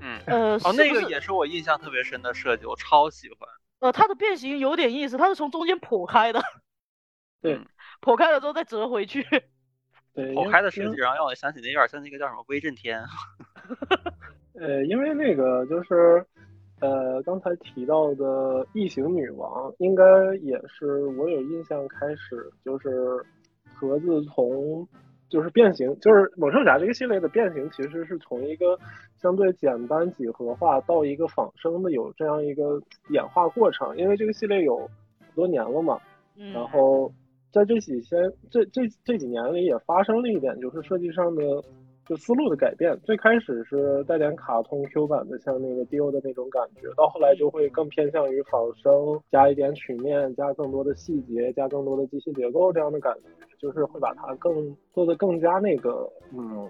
[0.00, 3.48] 嗯，呃，哦，那个也是我印象特别深的设计，我超喜欢。
[3.80, 6.40] 呃，它的变形有点意思，它是从中间剖开的，
[7.42, 7.66] 对嗯
[8.00, 9.22] 剖开了之后再折回去。
[10.14, 13.04] 对，剖开的设计，然后让我想起那有点像那个叫什么威震天。
[14.54, 16.24] 呃，因为那个就是，
[16.80, 20.04] 呃，刚才提到的异形女王，应该
[20.42, 23.22] 也是我有印象开始就是
[23.74, 24.86] 盒子从
[25.28, 28.78] 就是变形，就是猛兽侠这个系列的变形，其实是从一个
[29.16, 33.96] 相对简单几何化到一个仿生的有这样一个演化过程。
[33.96, 34.78] 因为这个系列有
[35.18, 36.00] 很多年了嘛，
[36.36, 37.12] 嗯，然后
[37.52, 38.16] 在这几些
[38.50, 41.42] 这这这几年里也发生了一点，就是设计上的
[42.10, 42.98] 就思路的改变。
[43.04, 53.28] 最开始是带点卡通 Q 版的，像那个 Dio 的那种感觉，到后来就会更偏向于仿生，加一点曲面，加更多的细节，加更多的机械结构这样的感觉，
[53.60, 56.68] 就是会把它更做的更加那个嗯。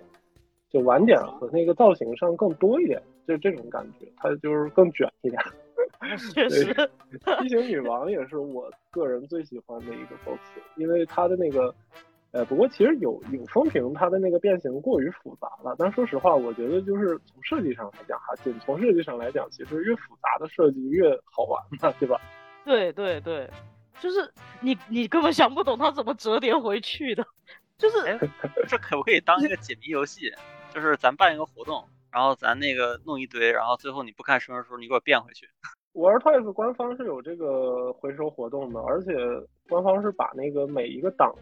[0.73, 5.43] 就晚点和那个造型上更多一点，就是这种感觉，它就是更卷一点。
[6.33, 6.73] 确实，
[7.43, 10.39] 异形女王也是我个人最喜欢的一个 BOSS，
[10.77, 11.75] 因为它的那个，
[12.33, 15.75] 呃，不过其实有有风评它的那个变形过于复杂了。
[15.79, 22.21] 但说实话，我觉得就是从设计上来讲哈，仅从设计上来讲，其实越复杂的设计越好玩嘛，对吧？
[22.65, 23.51] 对对对，
[24.01, 27.27] 就是你你根本想不懂它怎么折叠回去的，
[27.77, 28.19] 就是哎，
[28.69, 30.31] 这可不可以当一个解谜游戏？
[30.73, 35.49] 就是咱办一个活动，然后咱那个弄一堆，然后最后你不看说明书，你给我变回去。
[35.95, 39.13] 玩 Toys 官方是有这个回收活动的，而且
[39.69, 41.35] 官方是把那个每一个档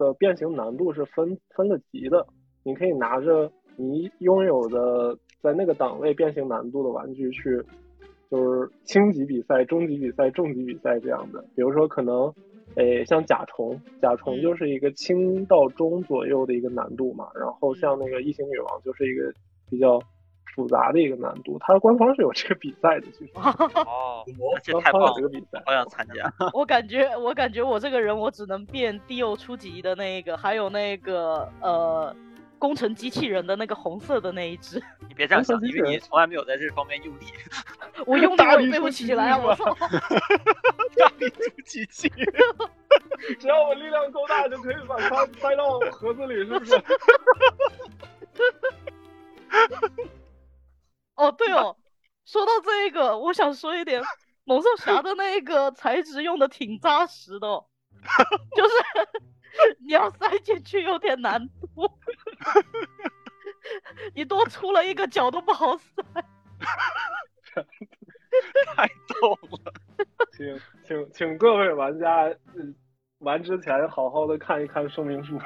[0.00, 2.26] 的变形难度是分分了级的，
[2.64, 7.62] 你可以拿着你拥有的在那个档位变形难度的玩具去，
[8.30, 11.44] 就是轻级比赛、中级比赛、重级比赛这样的。
[11.54, 12.32] 比如说可能，
[12.76, 19.32] 诶，像甲虫，甲虫嗯就是一个轻到中左右的一个难度嘛，然后像那个异形女王就是一个
[19.68, 20.00] 比较
[20.54, 23.30] 复杂的一个难度，它官方是有这个比赛的，其实。
[23.38, 24.24] 哦，
[24.62, 26.32] 这太棒了，这个比赛，好想参加。
[26.52, 32.14] 我感觉我感觉我这个人我只能变 Dio 初级的那个，还有那个呃
[32.58, 37.24] 工程机器人的那个红色的那一只， 你别这样想，因为你从来没有在这方面用力。
[38.06, 39.38] 我用力我也背不起来啊！
[39.38, 39.74] 我吧操！
[40.96, 42.10] 大力出奇迹。
[43.38, 46.82] 只要我力量够大，就可以把它塞到盒子里，是不是？
[51.20, 51.76] 哦，对 哦，
[52.24, 54.02] 说到这个，我想说一点，
[54.44, 57.66] 猛兽侠的那个材质用的挺扎实的、哦，
[58.56, 58.74] 就是
[59.84, 61.90] 你要塞进去有点难度。
[64.14, 66.02] 你多出了一个角都不好塞。
[68.74, 69.72] 太逗了。
[70.32, 72.74] 请请请各位玩家，嗯，
[73.18, 75.38] 玩之前好好的看一看说明书。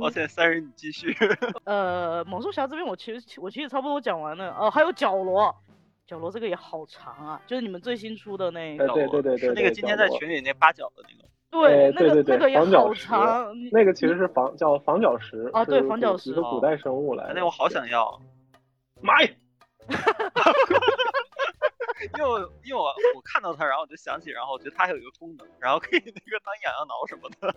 [0.00, 1.14] 抱歉，三人你继续。
[1.64, 4.54] 呃，猛兽侠这边我其实我其实差不多讲完了。
[4.58, 5.54] 哦，还有角罗，
[6.06, 8.88] 角罗这个也好长啊，就是你们最新出的那哎个。
[8.88, 11.28] 对对对对是那个今天在群里那八角的那个。
[11.50, 13.52] 对，哎那个对对对那个也好防角石长。
[13.72, 17.34] 那个其实是防叫防角石啊对是防角石一个古代生物来的。
[17.34, 18.20] 那我好想要，
[19.00, 19.28] 买。
[22.16, 22.84] 因为我因为我
[23.14, 27.54] 我看到它，然后我就想起，然后我觉得它还有一个功能，然后可以那个当痒痒挠什么的。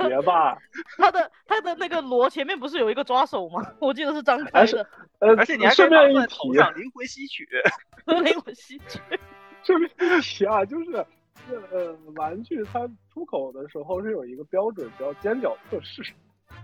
[0.08, 0.58] 别吧，
[0.96, 3.62] 它的它的那个螺前面不是有一个抓手吗？
[3.80, 4.88] 我记得是张开是的，
[5.20, 7.46] 呃，而且你还可顺便一在头提，上灵魂吸取。
[8.06, 8.98] 灵魂吸取。
[9.62, 11.06] 顺便一提啊，就是
[11.70, 16.02] 呃，玩具它出口的时候是有一个标准叫尖角测试，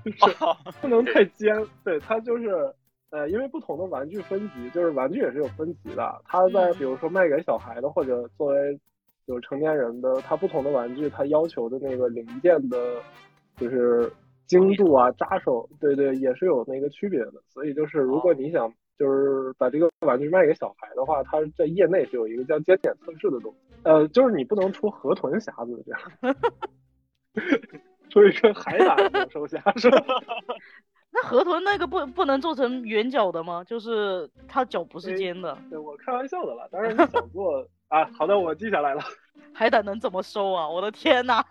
[0.05, 1.67] 就是哦不能太尖。
[1.85, 2.73] 对，它就是
[3.13, 6.23] 呃，因为不同的玩具分级，就是玩具也是有分级的。
[6.25, 8.81] 它在嗯比如说卖给小孩的，或者作为
[9.27, 13.03] 有成年人的，它不同的玩具，它要求的那个零件的，
[13.59, 14.11] 就是
[14.47, 17.35] 精度啊、扎手，对对，也是有那个区别的。
[17.49, 23.59] 所以就是如果你想就是把这个玩具卖给小孩的话，它在业内是有一个叫尖点测试的东西。
[23.83, 26.01] 呃，就是你不能出河豚匣子这样，
[28.09, 29.99] 出一个海胆猛兽匣是吧？
[31.15, 33.63] 那河豚那个不不能做成圆角的吗？
[33.65, 39.03] 就是它脚不是哎尖的，对我开玩笑的了，当然你想做 啊，好的，我记下来了。
[39.53, 40.67] 海胆能怎么收啊？
[40.69, 41.45] 我的天呐！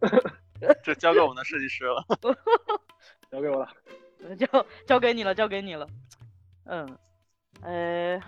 [0.84, 2.04] 这交给我们的设计师了。
[3.30, 3.68] 交给我了。
[4.38, 5.86] 交交给你了，交给你了。
[6.66, 6.98] 嗯，
[7.62, 8.20] 呃，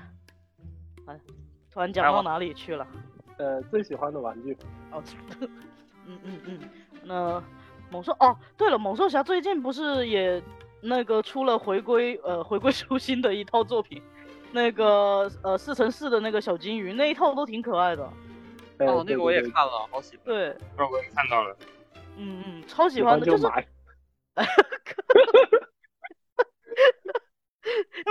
[1.06, 1.20] 哎，
[1.70, 2.86] 突然讲到哪里去了？
[3.38, 4.56] 呃，最喜欢的玩具，
[4.90, 5.02] 哦，
[6.06, 6.60] 嗯嗯嗯，
[7.04, 7.42] 那
[7.92, 10.42] 猛兽哦，对了，猛兽侠最近不是也
[10.80, 14.02] 那个出了回归呃回归初心的一套作品，
[14.50, 18.10] 那个呃四乘四的那个小金鱼那一套都挺可爱的。
[18.78, 20.24] 哎哦，那个我也看了，好喜欢。
[20.24, 21.54] 对，哦，我也看到了。
[22.16, 23.68] 嗯嗯，超喜喜欢的，就是买。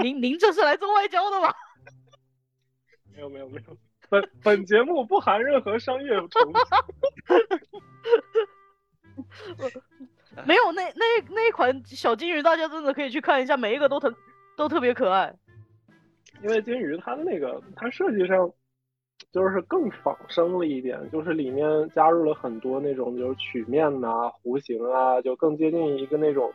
[0.04, 1.52] 您您这是来做外交的吗？
[3.13, 3.76] 没有没有没有，
[4.10, 6.12] 本本节目不含任何商业。
[10.47, 14.13] 没有，那那那一款小金鱼，大家真的可以去看一下，每一个都特
[14.56, 15.34] 都特别可爱。
[16.41, 18.50] 因为金鱼它的那个它设计上
[19.32, 26.52] 就是更仿生了一点，就是里面加入了很多那种就是曲面呐、弧形啊，就更接近一个那种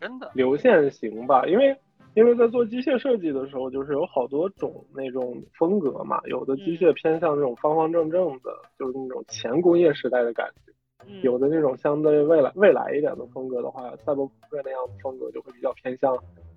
[0.00, 1.46] 真的，流线型吧。
[1.46, 1.74] 因为
[2.14, 10.73] 因为在做机械设计的时候，就是有好多种那种风格嘛，有的机械偏向那种方方正正的，就是那种前工业时代的感觉。
[11.06, 16.16] 嗯，有的那种相对未来未来一点的风格的话，赛博朋克那样的风格就会比较偏向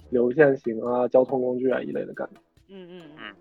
[0.09, 2.39] 流线型啊、交通工具啊一类的感觉。
[2.69, 3.35] 嗯嗯嗯。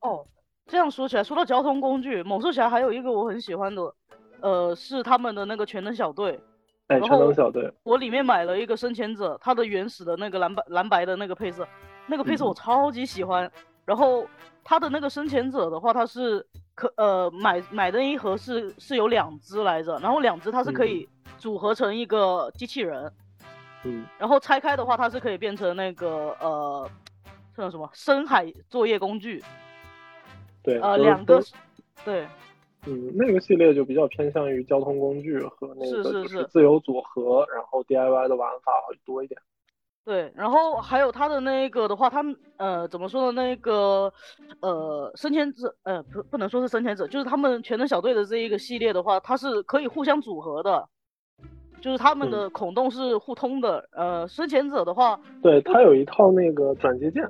[0.00, 0.24] 哦，
[0.66, 3.94] 这样说起来，说到交通工具，猛兽侠还有一个我很喜欢的，
[4.40, 6.38] 呃，是他们的那个全能小队。
[6.88, 11.66] 哎，全能小队，我里面买了一个深潜者，它的原始的那个蓝白蓝白的那个配色，
[12.06, 13.50] 那个配色我嗯超级喜欢。
[13.84, 14.26] 然后
[14.62, 16.44] 它的那个深潜者的话，它是
[16.74, 23.12] 可呃买买的一盒是是有两只来着，然后两只它是可以组合成一个机器人，
[23.84, 26.90] 嗯，然后拆开的话，它是可以变成那个呃，
[27.54, 29.42] 这叫什么深海作业工具，
[30.62, 31.42] 对，呃，两个，
[32.04, 32.26] 对，
[32.86, 36.38] 嗯，那个系列就比较偏向于交通工具和那是是个就是。
[36.38, 39.38] 是自由组合，然后 DIY 的玩法会多一点。
[40.04, 43.42] 对，然后还有他的那个的话，他们呃怎么说呢？
[43.42, 44.12] 那个
[44.60, 50.86] 呃生前者呃不不能说是生前者，就是他们全能小队的这一个系列的话，它是可以互相组合的，
[51.80, 53.88] 就是他们嗯的孔洞是互通的。
[53.92, 57.26] 呃，生前者的话，对，他有一套那个转接键，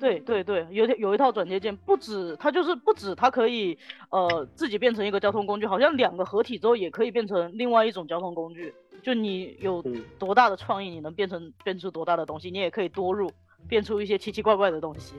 [0.00, 3.76] 对对对，有有一套转接键，不止它就是不止它可以
[4.10, 8.74] 呃自己变成一个交通工具，好像两个合体之后也可以变成另外一种交通工具。
[9.04, 13.30] 就你有嗯多大的创意，你能变成变出多大的东西，你也可以多入
[13.68, 15.14] 变出一些奇奇怪怪的东西。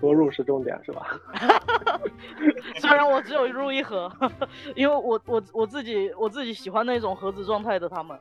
[0.00, 1.06] 多入是重点是吧？
[2.80, 4.10] 虽然我只有入一盒，
[4.74, 8.18] 因为我我我自己我自己喜欢那种盒子状态的他们，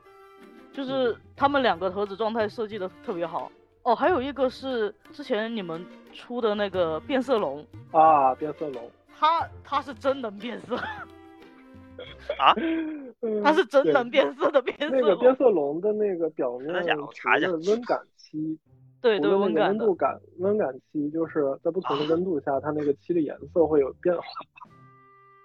[0.72, 3.52] 就是他们两个盒子状态设计的特别好。
[3.84, 8.90] 哦，还有一个是之前你们出的那个变色龙，啊，变色龙，
[9.20, 10.78] 它它是真能变色，
[13.24, 15.02] 嗯它是真对能变色的变色龙。
[15.02, 16.74] 那个变色龙的那个表面
[17.16, 18.60] 查一下温感漆，
[19.02, 19.96] 对对，温感的温度。
[19.96, 24.24] 感温感漆，就是在不同的啊温度下，它那个漆的颜色会有变化。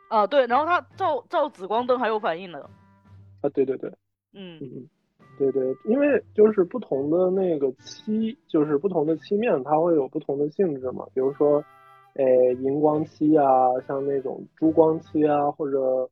[0.09, 2.59] 啊，对，然后它照照紫光灯还有反应的。
[3.41, 3.89] 啊，对对对，
[4.33, 4.89] 嗯嗯，嗯，
[5.39, 11.07] 对对，因为就是不同的那个漆，就是不同的漆面，它会有不同的性质嘛。
[11.15, 11.63] 比如说，
[12.15, 13.47] 诶，荧光漆啊，
[13.87, 16.09] 像那种珠光漆啊，或者，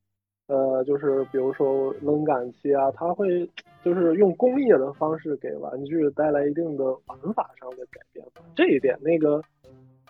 [0.47, 3.49] 呃，就是比如说冷感漆啊，它会
[3.85, 8.25] 就是用工业的方式给玩具带来一定的玩法上的改变。
[8.55, 9.43] 这一点，那个，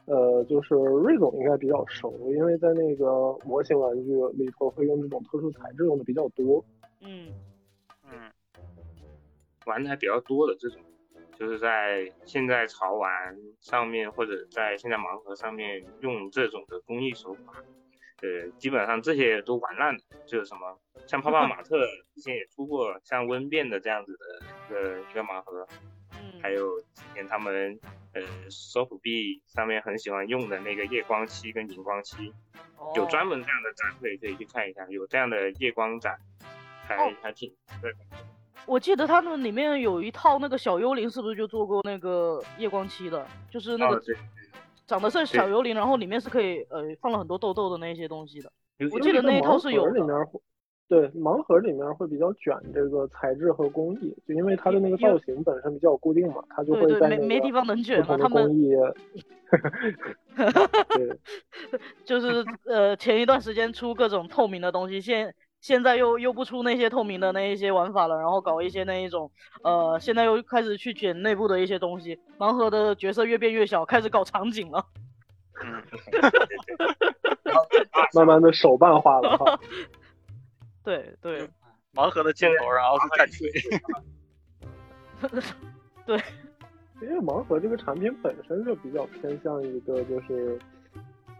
[0.04, 6.62] 呃，就是瑞总应该比较熟，因为在那个模型玩具里头会用这种特殊材质用的比较多。
[7.00, 7.32] 嗯，
[8.04, 8.30] 嗯，
[9.64, 10.82] 玩的还比较多的这种，
[11.38, 13.10] 就是在现在潮玩
[13.60, 17.64] 上面或者在现在盲盒上面用这种的工艺手法，
[18.22, 20.00] 呃，基本上这些都玩烂了。
[20.26, 25.66] 就是什么，像泡泡玛特 之前也出过像温变的这样子的一个一个盲盒，
[26.12, 27.78] 嗯还有之前他们
[28.12, 32.32] 呃 soft B 上面很喜欢用的那个夜光漆跟荧光漆，
[32.94, 36.18] 有哦专门这样的展会可以去看一下，有这样的夜光展，
[36.86, 37.92] 还、哦还挺对。
[38.66, 43.24] 我记得他们里面有一套那个小幽灵，是不是就做过那个夜光漆的？
[43.48, 44.16] 就是那个哦对
[44.86, 48.50] 长得像小幽灵，然后里面是可以呃放了很多痘痘的那些东西的。
[48.92, 49.84] 我记得那一套是有
[50.88, 58.16] 对，盲盒里面会比较卷这个材质和工艺，就因为它的那个造型本身比较固定嘛，它就会在没没地方能卷嘛。
[58.16, 58.70] 他们工艺，
[60.94, 61.18] 对，
[62.06, 65.34] 就是呃前一段时间出各种透明的东西，现
[65.66, 69.32] 现在又又不出那些透明的那一些玩法了，然后搞一些那一种
[69.64, 74.86] 呃现在又开始去卷内部的一些东西，盲盒的角色越变越小，开始搞场景了。
[75.60, 75.82] 嗯，
[78.14, 79.58] 慢慢的手办化了哈。
[80.84, 81.48] 对对
[81.94, 83.50] 盲盒的镜头，然后是战锤，
[86.06, 86.16] 对，
[87.02, 90.56] 因为盲盒这个产品本身就比较偏向一个就是，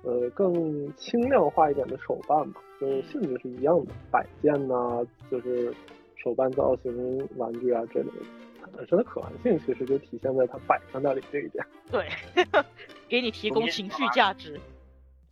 [0.03, 0.53] 呃，更
[0.97, 5.75] 轻量化一点的手办嘛，就性质是一样的，摆件呐、就是
[6.17, 8.27] 手办造型玩具啊这类的，
[8.61, 11.65] 它本身的可玩性其实就体现在它摆在那里这一点。
[11.91, 12.09] 对，
[13.09, 14.61] 给你提供情绪价值。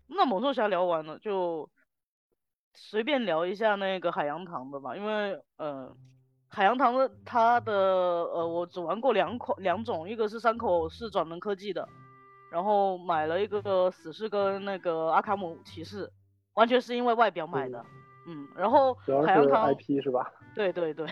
[0.07, 1.69] 那猛兽侠聊完了，就
[2.73, 5.95] 随便聊一下那个海洋堂的吧，因为呃，
[6.49, 11.89] 海洋堂的它的呃，我只玩过两款两种，一个是山口是转轮科技的，
[12.53, 16.11] 然后买了一个死侍跟那个阿卡姆骑士，
[16.55, 17.85] 完全是因为外表买的，
[18.27, 18.95] 嗯，然后
[19.27, 20.33] 海洋堂 IP 是吧？
[20.55, 21.07] 对 对对，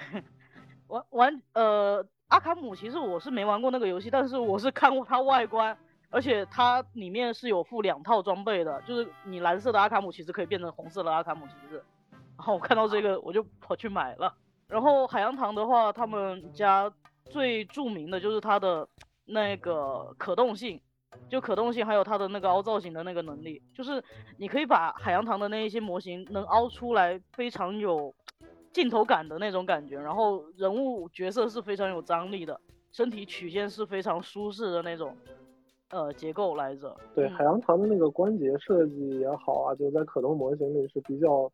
[0.88, 5.76] 玩玩呃阿卡姆其实我是没玩过那个游戏，但是我是看过它外观，
[6.10, 11.76] 而且它里面是有附两套装备的，就是你蓝色的阿卡姆其实可以变成红色的阿卡姆骑士，
[12.36, 14.34] 然后我看到这个我就跑去买了。
[14.68, 16.90] 然后海洋堂的话，他们家
[17.26, 18.88] 最著名的就是它的
[19.26, 20.80] 那个可动性。
[21.28, 24.02] 就可动性，还有它的那个凹造型的那个能力，就是
[24.36, 28.14] 你可以把海洋堂的那一些模型能凹出来，非常有
[28.72, 32.58] 镜头感的那种感觉，然后人物角色是非常有张力的，
[32.92, 35.16] 身体曲线是非常舒适的那种，
[35.90, 36.94] 呃结构来着。
[37.14, 41.50] 对，嗯海洋堂的那个关节设计也好啊，就在可动模型里是比较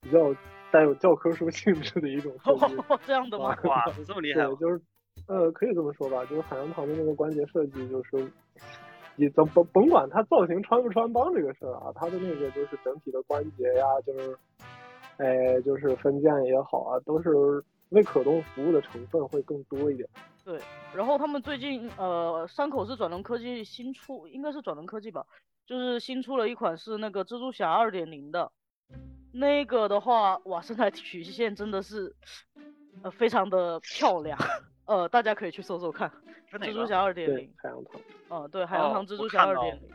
[0.00, 0.34] 比较
[0.70, 2.76] 带有教科书性质的一种设计。
[3.06, 3.56] 这样的吗？
[3.64, 4.80] 哇，有这么厉害对，就是
[5.26, 8.32] 呃，可以这么说吧，就是海洋堂的那个关节设计，就是
[9.16, 14.36] 你甭甭甭管它造型穿不穿帮这个事儿啊，它的那个就是整体的关节呀，就是
[15.18, 17.30] 哎，就是分件也好啊，都是
[17.90, 20.08] 为可动服务的成分会更多一点。
[20.44, 20.58] 对，
[20.94, 25.24] 然后他们最近呃，山口是转轮科技新出，应该是转轮科技吧，
[25.66, 28.50] 就是新出了一款是那个蜘蛛侠二点零的，
[29.32, 32.16] 那个的话，哇，身材曲线真的是
[33.02, 34.36] 呃非常的漂亮，
[34.92, 36.06] 呃，大家可以去搜搜看，
[36.50, 36.86] 蜘蛛是哪个？
[36.86, 37.98] 侠二点零，，海洋堂。
[38.28, 39.88] 嗯，对，海洋哦堂蜘蛛侠二点零，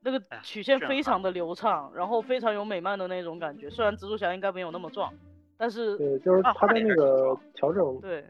[0.00, 5.12] 那个哎曲线非常的流畅，然后非常有美漫的那种感觉，虽然蜘蛛侠应该没有那么壮，
[5.56, 8.24] 但是对，就是它在那个调整对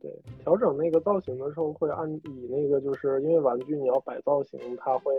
[0.00, 0.12] 对，
[0.44, 5.12] 调整那个造型的时候，会按以那个，就是因为玩具你要摆造型，它会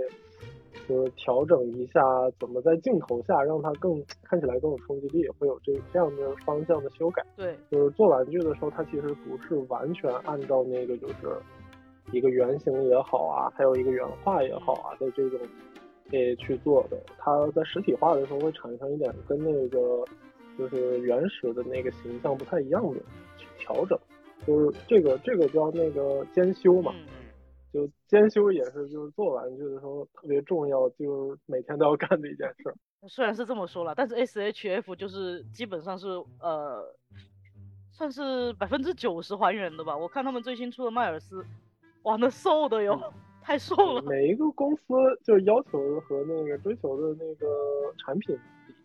[0.88, 2.02] 就是调整一下，
[2.40, 7.24] 怎么在镜头下让它更 看起来更有冲击力，会有这这样的方向的修改。
[7.36, 11.14] 对就是做玩具的时候，它其实不是完全按照那个就是
[12.12, 15.40] 一个原型也好啊，还有一个原画也好啊的这种
[16.12, 16.98] 诶去做的。
[17.18, 20.06] 它在实体化的时候会产生一点跟那个
[20.58, 23.00] 就是原始的那个形象不太一样的
[23.38, 23.98] 去调整。
[24.46, 27.06] 就是这个这个叫那个兼修嘛，嗯
[27.76, 32.76] 就兼修也是就是做玩具的时候特别重要，就是每天都要干的一件事儿。
[33.10, 36.08] 虽然是这么说了，但是 S H F 就是基本上是
[36.40, 36.82] 呃，
[37.92, 39.98] 算是百分之九十还原的吧。
[39.98, 41.46] 我看他们最新出的迈尔斯，
[42.04, 43.14] 哇，那瘦的哟，
[43.44, 44.02] 太瘦了。
[44.04, 44.82] 每一个公司
[45.24, 47.46] 就是要求和那个追求的那个
[47.98, 48.36] 产品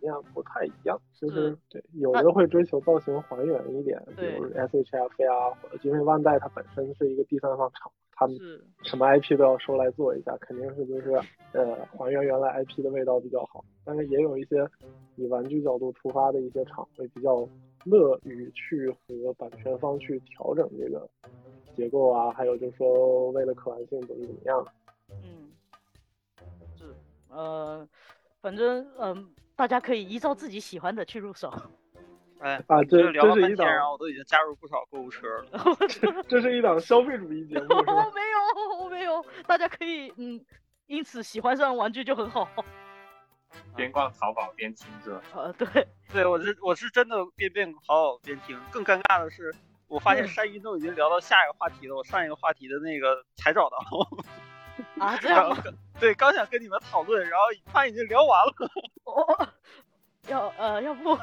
[0.00, 8.36] 念不太一样，就是是对有的会追求造型还原一点，比如 SHF 呀，或者因为万代它本身是一个第三方厂，他们
[8.82, 11.12] 什么 IP 都要收来做一下，肯定是就是
[11.52, 13.64] 呃还原原来 IP 的味道比较好。
[13.84, 14.68] 但是也有一些
[15.16, 17.46] 以玩具角度出发的一些厂会比较
[17.84, 21.08] 乐于去和版权方去调整这个
[21.76, 24.66] 结构啊，还有就是说为了可玩性怎么怎么样。
[25.24, 25.50] 嗯，
[26.76, 26.94] 是，
[27.28, 27.88] 呃，
[28.40, 29.30] 反正嗯、
[29.60, 31.52] 大家可以依照自己喜欢的去入手。
[32.40, 35.60] 哎，啊，这聊了半天，这是一档然后我都已经加入不少购物车了。
[36.26, 38.10] 这是一档消费主义节目 我？
[38.14, 40.42] 没有，我没有，大家可以嗯，
[40.86, 42.48] 因此喜欢上玩具就很好。
[43.76, 48.58] 边逛淘宝边听着，呃，对，对我是我是真的边边好好边听。
[48.70, 49.54] 更尴尬的是，
[49.88, 53.76] 我发现嗯山一都已经聊到下一个话题了，我上一个话题的那个才找到。
[54.98, 55.62] 啊，这样吗，
[55.98, 58.52] 对，刚想跟你们讨论，然后他已经聊完了。
[59.04, 59.48] 我
[60.28, 61.16] 要呃，要不，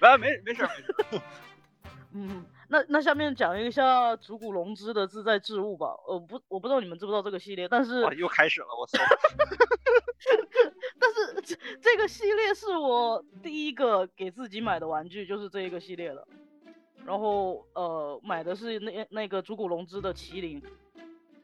[0.00, 1.22] 来，没没事儿没事。
[2.14, 5.88] 嗯，那那下面讲一下竹谷龙之的自在之物吧。
[6.06, 8.98] 呃，不，我不知道你们知不知道这个系列，但是哇，又开始了，我操！
[10.98, 16.26] 但是这这个系列是我第一个给自己买的玩具，就是这一个系列的。
[17.04, 20.62] 然后呃，买的是那那个竹谷龙之的麒麟，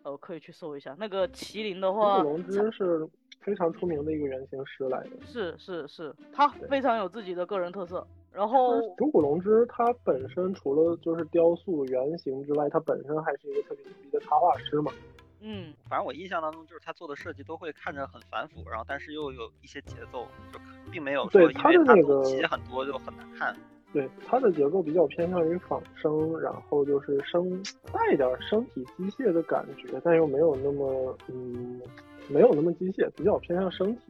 [0.05, 0.95] 呃，可以去搜一下。
[0.99, 3.09] 那个麒麟的竹话，谷龙之是
[3.41, 5.11] 非常出名的一个原型师来的。
[5.27, 8.07] 是是是，他非常有自己的个人特色。
[8.31, 14.93] 然后竹谷龙之他本身除了就是雕塑原型之外，他本身还是一个特别牛逼的插画师嘛。
[15.41, 20.59] 嗯，反正我印象当中，就是他做的设计都会看着很繁复，然后但是又有一些节奏，就
[20.91, 23.57] 并没有说因为他的那个东西很多就很难看。
[23.95, 31.81] 对，它的结构比较偏向于仿生，然后就是生带一点身体机械的感觉，但又没有那么嗯，
[32.29, 34.03] 没有那么机械，比较偏向身体。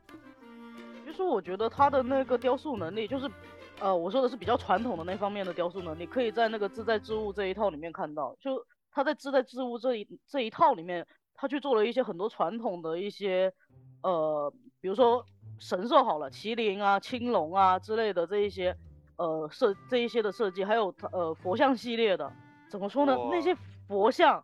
[1.05, 3.31] 就是我觉得他的那个雕塑能力，就是，
[3.79, 8.35] 呃，我说的是比较传统的那方面的雕塑能力，可以在那个自在之物这一套里面看到。
[8.41, 13.53] 就他在自在之物这一这一套里面，他去做了一些很多传统的一些，
[14.03, 15.23] 呃，比如说
[15.61, 18.75] 神兽好了，麒麟啊、青龙啊之类的这一些，
[19.17, 22.33] 呃设这一些的设计，还有呃佛像系列的，
[22.69, 23.17] 怎么说呢？
[23.31, 23.55] 那些
[23.89, 24.43] 佛像，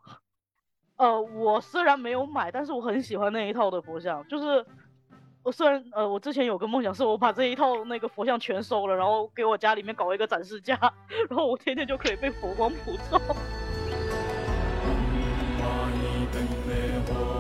[0.97, 4.65] 呃，我虽然没有买，但是我很喜欢那一套的佛像，就是。
[5.43, 10.79] 我虽然呃，我之前有个梦想，是我把这一套那个佛像全收了，然后给我家里面搞一个展示架，
[11.31, 13.19] 然后我天天就可以被佛光普照。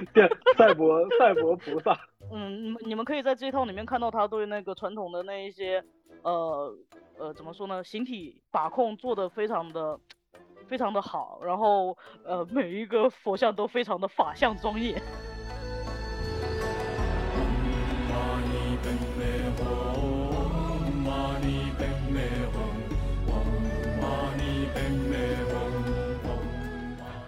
[0.12, 1.98] 变赛博赛博菩萨，
[2.32, 5.82] 嗯，你们你们可以在这一套里面看到他对那个传统的那一些
[6.22, 6.74] 呃
[7.18, 9.98] 呃怎么说呢，形体把控做的非常的
[10.68, 15.00] 非常的好，然后呃每一个佛像都非常的法相庄严。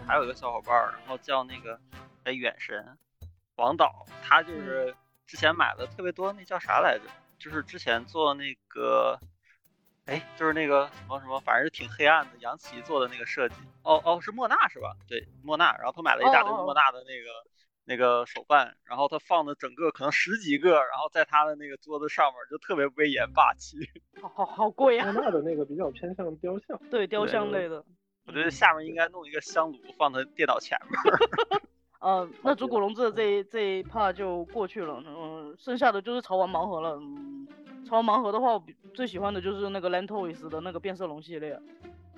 [0.06, 1.78] 还有一个小伙伴儿，然后叫那个
[2.24, 2.98] 哎远神
[3.56, 4.94] 王导，他就是
[5.26, 7.04] 之前买了特别多，那叫啥来着？
[7.38, 9.18] 就是之前做那个，
[10.04, 13.54] 哎，就是那个什么什么，反正是挺黑暗的，杨奇做的那个设计。
[13.82, 14.94] 哦哦，是莫娜是吧？
[15.08, 15.74] 对，莫娜。
[15.78, 17.30] 然后他买了一大堆莫娜的那个
[17.84, 23.78] 那个手办，然后他放的整个可能十几个，然后在他的那个桌子上面就特别威严霸气。
[24.20, 26.78] 好好好贵呀、莫娜的那个比较偏向雕像。
[26.90, 27.84] 对雕像类的。
[28.26, 31.00] 我觉得下面应该弄一个香炉放在电脑前面。
[32.00, 36.96] 呃，那竹谷龙志的这一这一 part 就过去了，嗯、剩下的就是潮玩盲盒了。
[36.96, 37.46] 嗯，
[37.84, 41.60] 潮玩盲盒的话，我比最喜欢的就是那个 Lantoys 的那个变色龙系列，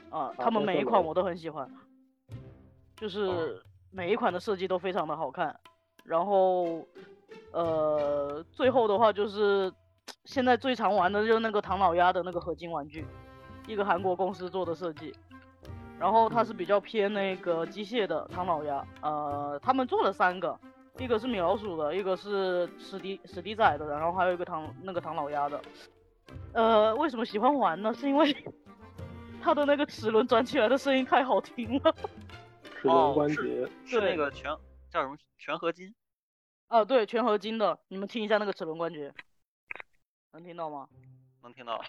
[0.09, 1.68] 啊、他们每一款我都很喜欢，
[2.97, 3.59] 就是哦
[3.91, 5.59] 每一款的设计都非常的好看。
[6.05, 6.87] 然后，
[7.51, 9.72] 呃，最后的话就是
[10.24, 13.05] 现在最常玩的就是那个唐老鸭的那个合金玩具，
[13.66, 15.12] 一个韩国公司做的设计。
[16.03, 20.59] 然后它是比较偏那个机械的唐老鸭，呃，他们做了三个，
[20.98, 25.62] 一个是米老鼠的，一个是史迪史迪仔的，然后还有一个唐那个唐老鸭的。
[26.55, 27.94] 呃，为什么喜欢玩呢？
[27.94, 28.34] 是因为
[29.40, 31.94] 它的那个齿轮转起来的声音太好听了。
[32.64, 34.50] 齿轮关节，是那个全
[34.90, 35.94] 叫什么全合金？
[36.66, 39.14] 啊，对，全合金的，你们听一下那个齿轮关节，
[40.32, 40.88] 能听到吗？
[41.44, 41.80] 能听到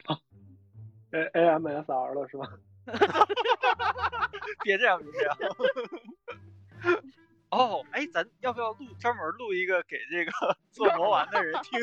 [1.14, 2.48] ？A A M S R 了是吧？
[4.64, 7.04] 别这样，别这样。
[7.52, 10.32] 哦，哎，咱要不要录专门录一个给这个
[10.72, 11.80] 做魔丸的人听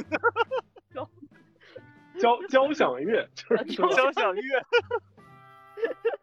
[0.92, 1.08] 交
[2.18, 4.66] 交交响乐就是交响乐？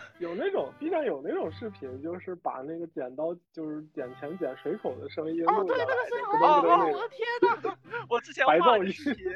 [0.18, 7.78] 有那种 B 站有那种视频，就是把那个剪刀就是剪钱剪水口的声音哦，对，录下来，那个声音，哦我的天呐！
[8.08, 9.26] 我之前白噪画了个视频，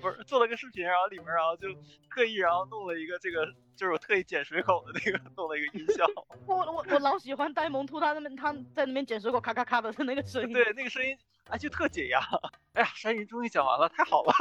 [0.00, 1.68] 不是做了个视频，然后里面然后就
[2.10, 6.06] 特意然后弄了一个这个，就是我特意剪水口的那个弄了一个音效，
[6.46, 10.52] 我我我老喜欢呆萌兔，他那边他在那边剪水果咔咔咔的那个声音。
[10.52, 11.16] 对，那个声音
[11.48, 12.20] 啊就特解压。
[12.74, 14.32] 哎呀，山云终于讲完了，太好了。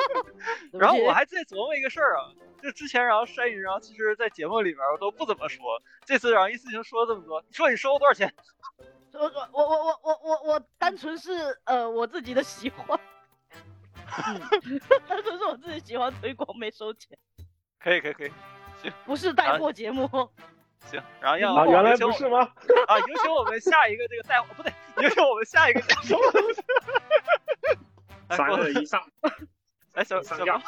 [0.72, 2.28] 然后我还在琢磨一个事儿啊，
[2.62, 8.32] 就之前然后山云，然后其实在节目里面我都不怎么说，这次然后一次性说了这么多，你说你收我多少钱？
[9.14, 11.30] 我我我我我我我单纯是
[11.64, 12.98] 呃我自己的喜欢，
[14.26, 14.40] 嗯，
[15.08, 17.16] 单纯是我自己喜欢推广没收钱，
[17.78, 18.32] 可以可以可以，
[18.82, 20.06] 行不是带货节目。
[20.90, 22.40] 行，然后要啊，原来不是吗？
[22.88, 24.70] 啊，有请我们下一个这个带不对，
[25.02, 26.62] 有请我们下一个讲什么东西？
[28.28, 29.02] 来三过二一上，
[29.94, 30.62] 来小小光，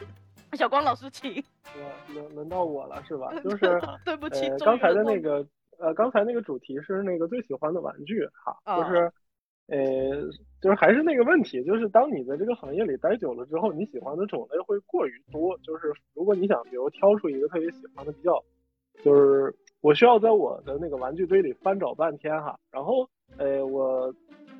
[0.54, 1.42] 小光老师，请。
[1.74, 3.32] 我轮轮到我了是吧？
[3.42, 5.46] 就是 对不起，呃，刚才的那个
[5.78, 9.12] 呃，刚才那个主题是那个最喜欢的玩具哈，啊就是
[9.68, 9.76] 呃，
[10.60, 15.56] 就是还是那个问题，就是当你在这个行业里待久了之后，你喜欢的种类会过于多。
[15.58, 18.42] 就是如果你想比如挑出一个特别喜欢的，比较
[19.02, 22.58] 就是我需要在我的那个玩具堆里翻找半天哈。
[22.70, 24.12] 然后呃，我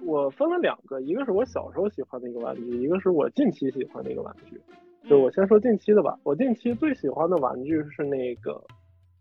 [0.04, 4.60] 我分了两个，一个是我小时候喜欢的一个玩具，一个是我近期喜欢的一个玩具。
[5.08, 8.62] 就我先说近期的吧，我近期最喜欢的玩具是那个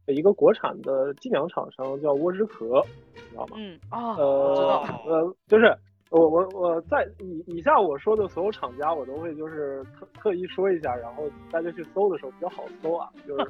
[0.08, 2.84] 一个国产的计量厂商叫窝之壳，
[3.16, 3.56] 你知道吗？
[3.58, 5.02] 嗯啊，呃，我知道。
[5.08, 5.74] 呃，就是
[6.10, 13.46] 我我我在以以下我说的所有厂家，我都会就是特特意说一下，然后大家去搜的时候比较好搜啊，就是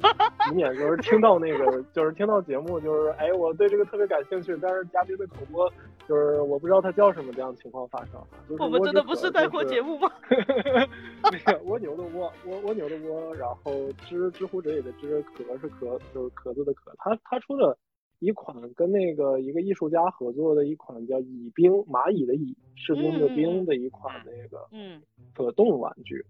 [0.50, 5.70] 以免就是听到那个就是听到节目就是哎我对这个特别感兴趣，但是嘉宾的口播
[6.08, 8.26] 就是我不知道他叫什么这样的情况发生啊。
[8.48, 10.10] 就是我们真的不是带货节目吗？
[11.30, 13.72] 那个蜗牛的蜗，蜗蜗牛的蜗，然后
[14.06, 16.92] 知知乎者也的知，壳是壳，就是壳子的壳。
[16.98, 17.76] 他他出的
[18.20, 25.00] 一款跟那个一个艺术家合作的一款叫蚁兵，蚂蚁的蚁，士兵的兵嗯的一款那个嗯。
[25.34, 26.24] 可动玩具。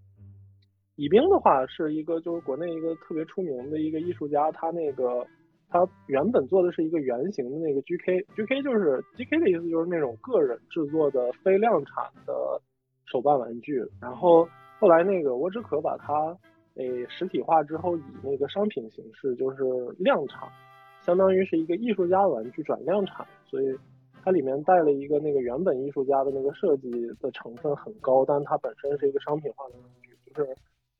[0.96, 5.26] 蚁兵的话是一个就是国内一个特别出名的一个艺术家，他那个
[5.68, 12.60] 他原本做的是一个圆形的那个 GK，GK 就是 GK 的意思就是那种个人制作的非量产的
[13.06, 14.48] 手办玩具，然后
[14.80, 16.36] 后来那个我只可把它
[16.74, 19.62] 诶实体化之后，以那个商品形式就是
[19.98, 20.48] 量产，
[21.08, 23.74] 相当于是一个艺术家玩具转量产，所以
[24.22, 30.54] 它里面带了一个那个原本艺术家的那个设计的成分很高，但它本身是一个商品化的玩具，就是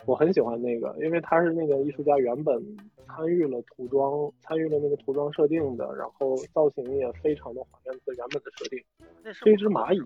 [0.06, 2.58] 我很喜欢那个，因为它是那个艺术家原本
[3.06, 8.82] 参与了涂装，参与了那个涂装设定的，然后造型也非常的还原它原本的设定，
[9.24, 10.00] 是是一只蚂蚁，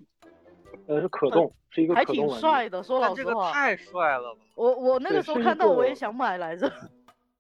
[0.89, 2.29] 呃是可动，是一个还挺。
[2.41, 2.83] 帅的。
[2.83, 4.41] 说这老实话，个太帅了吧！
[4.57, 6.69] 我我那个时候看到我也想买来着。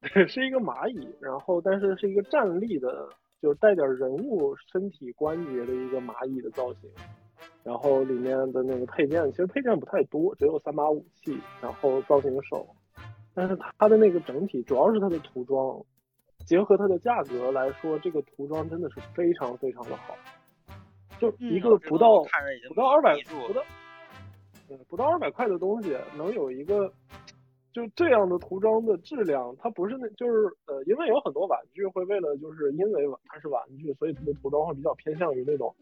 [0.29, 3.09] 是一个蚂蚁，然后但是是一个站立的，
[3.41, 6.91] 就是带点人物身体关节的一个蚂蚁的造型。
[7.65, 12.67] 然后里面的那个配件，其实配件不太多，只有三把武器，然后造型手。
[13.35, 15.81] 但是它的那个整体，主要是它的涂装，
[16.45, 20.17] 结合它的价格来说，这个涂装真的是非常非常的好。
[21.21, 22.23] 就一嗯个不到、
[22.69, 23.63] 不到二百不到，
[24.69, 26.93] 嗯，不到二百块的东西能有一个
[27.73, 35.75] 就这样的涂装的质量，它不是那就是呃，因为有很多玩具会为了就是因为它是玩具，所以它的涂装会比较偏向于那种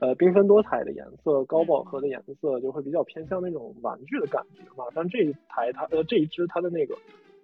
[0.00, 4.84] 呃缤纷多彩的颜色、高饱和的颜色，就会比较偏向那种玩具的感觉嘛。
[4.94, 6.94] 但这一台它呃这一支它的那个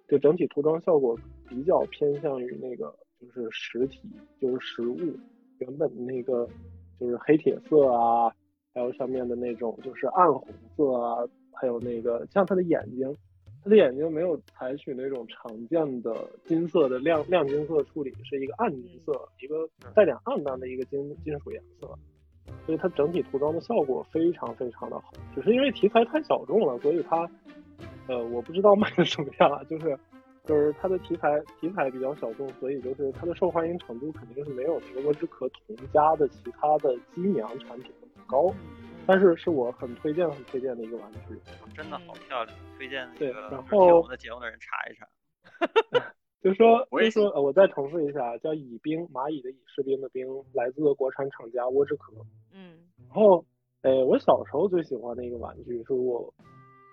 [0.07, 1.17] 就整体涂装效果
[1.49, 4.01] 比较偏向于那个就是实体，
[4.39, 4.97] 就是实物
[5.57, 6.47] 原本的那个
[6.99, 8.31] 就是黑铁色啊，
[8.73, 10.47] 还有上面的那种就是暗红
[10.77, 13.15] 色啊，还有那个像它的眼睛，
[13.65, 19.11] 它的眼睛没有采取那种常见的金色的亮亮金色处理，是一个暗金色，
[19.41, 21.87] 一个带点暗淡的一个金金属颜色，
[22.67, 25.11] 所以它整体涂装的效果非常非常的好。
[25.33, 27.27] 只是因为题材太小众了，所以它
[28.07, 29.97] 呃我不知道卖的什么样啊，就是。
[30.47, 38.53] 就是它的题材题材比较小众，所以就是它的受欢迎程度肯定是没有那个沃之壳同家的其他的机娘产品那么高，
[39.07, 41.39] 但是是我很推荐很推荐的一个玩具。
[41.75, 45.07] 真的好漂亮，推荐那对个然听我后们的节目的人查一查。
[46.41, 52.13] 就是说，我也就说，呃，我再重复一下，叫蚁兵，蚂蚁的蚁，士兵的兵，来自国产厂家沃之壳。
[52.53, 53.43] 嗯然后，
[53.81, 56.31] 呃，我小时候最喜欢的一个玩具是我，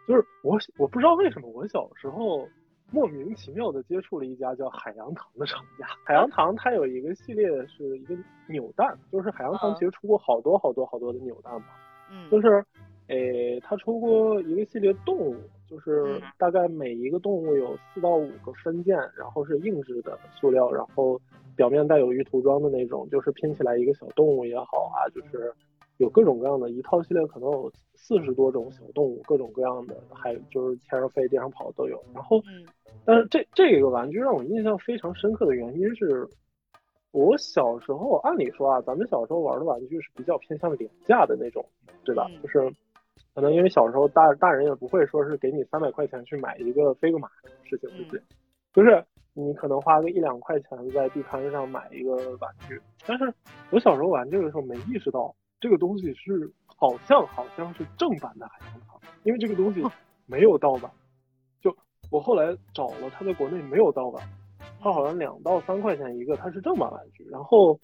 [0.08, 2.48] 就是我我不知道为什么我小时候
[2.90, 5.86] 莫名其妙的接触了一家叫海洋堂的厂家。
[6.04, 8.16] 海洋堂它有一个系列是一个
[8.48, 11.66] 扭蛋，就是海洋堂啊其实出过好多好多好多的扭蛋嘛。
[12.12, 12.62] 嗯，就是，
[13.08, 15.36] 诶，它出过一个系列动物，
[15.68, 16.22] 就是嗯。
[16.38, 21.20] 大概每一个动物有四到五个分件，然后是硬质的塑料，然后
[21.56, 25.52] 表面带有玉涂装的那种，就是拼起来一个小动物也好啊，就是
[25.96, 32.02] 有各种各样的一套系列，可能有四十多种小动物，各种各样的，还有就是天上飞、地上跑都有。
[32.14, 32.66] 然后，嗯。
[33.04, 36.26] 但是这这个玩具让我印象非常深刻的原因是，
[37.12, 41.64] 我小时候按理说啊，咱们小时候玩的玩具是比较偏向廉价的那种，
[42.04, 42.26] 对吧？
[42.30, 42.74] 嗯就是
[43.34, 48.22] 可能因为小时候大大人也不会说是给你三百块钱去买一个飞个马这种事情，对不对？
[48.74, 49.04] 就是
[49.34, 53.32] 你可能花个一两块钱在地摊上买一个玩具，但是
[53.70, 59.82] 我小时候玩这个的时候没意识到这个东西是好像好像是正版的海洋堂，因为这个东西
[60.26, 60.90] 没有盗版。
[61.60, 61.74] 就
[62.10, 64.22] 我后来找了，它在国内没有盗版，
[64.82, 67.24] 它好像两到三块钱一个，它是正版玩具。
[67.30, 67.78] 然后，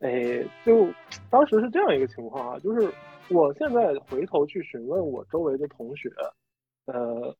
[0.00, 0.88] 哎，就
[1.30, 2.90] 当时是这样一个情况啊，就是
[3.30, 6.10] 我现在回头去询问我周围的同学，
[6.86, 7.36] 呃，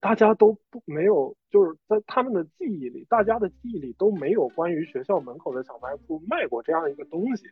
[0.00, 7.46] 大家都不没有，就是在他们的记忆里，大家的记忆里都没有关于学校门口的小卖部卖过这样一个东西，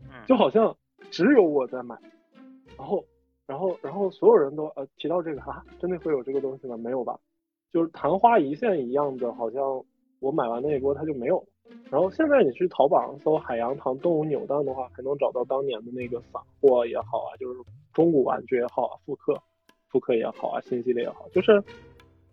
[0.00, 0.76] 嗯就好像
[1.10, 1.96] 只有我在买，
[2.76, 3.04] 然后，
[3.46, 6.76] 然后，然后所有人都呃提到这个啊，真的会有这个东西吗？
[6.76, 7.18] 没有吧？
[7.72, 9.62] 就是昙花一现一样的，好像
[10.20, 11.46] 我买完那一波它就没有了。
[11.90, 17.60] 然后现在你去淘宝上搜海洋堂动物扭蛋的话，还能找到当年的那个散货也好啊，就是
[17.92, 19.34] 中古玩具也好啊，复刻
[19.88, 21.62] 复刻也好啊，新系列也好，就是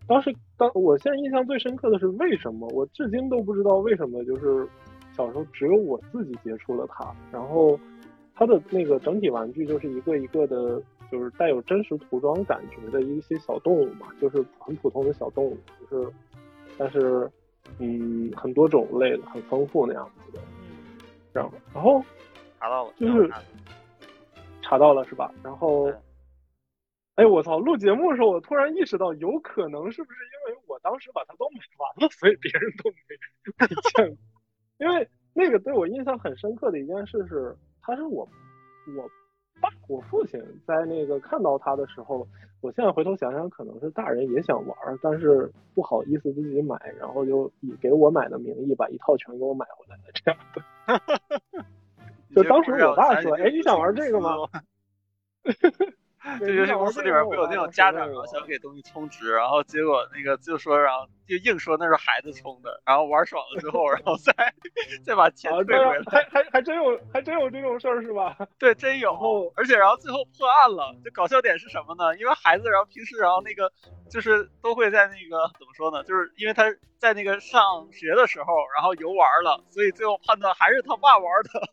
[0.08, 4.68] 当时当我现在印象最深刻的是为什么，我至今都不知道为什么，就是
[5.14, 7.80] 小时候只有我自己接触了它，然后
[8.34, 10.82] 它的那个整体玩具就是一个一个的，
[11.12, 15.58] 就是带有真实涂装感觉的一些小动物嘛，就是很普通的小动物，
[15.90, 16.12] 就是
[16.78, 17.30] 但是
[17.80, 21.00] 嗯很多种类的，很丰富那样子的，嗯
[21.34, 22.04] 然后然后
[22.60, 23.46] 查到了，就是查到了
[24.62, 25.34] 查到了是吧？
[25.44, 25.92] 然后，
[27.16, 27.58] 哎，我操！
[27.60, 32.98] 录节目的时候，我突然意识到，有可能是不是因为我当时把它都买完了，所以别人都没
[33.58, 34.18] 没见过。
[34.80, 38.28] 因为那个对我印象很深刻的一件事是，它是我
[38.96, 39.10] 我
[39.62, 42.28] 爸我父亲在那个看到他的时候，
[42.62, 51.66] 我现在回头想想，可能是大人也想玩，但是不好意思自己买，然后就以给我买的名义把一套全给我买回来了，这样的。
[52.36, 54.36] 就当时我爸说：“哎，你想玩这个吗？”
[56.38, 64.34] 这游戏公司里边会有那种家长，然后想给东西充值，然后结果那个就说，然后就硬说那是孩子充的，然后玩爽了之后，然后再
[65.06, 66.04] 再把钱啊，退回来。
[66.12, 68.38] 还还还真有还真有这种事儿是吧？
[68.58, 69.10] 对，真有。
[69.56, 72.18] 而且然后最后破案了，就搞笑点是什么呢？
[72.18, 73.72] 因为孩子然后平时然后那个
[74.10, 76.04] 就是都会在那个怎么说呢？
[76.04, 76.64] 就是因为他
[76.98, 81.70] 在那个上学的时候，然后游玩了，所以最后判断还是他爸玩的。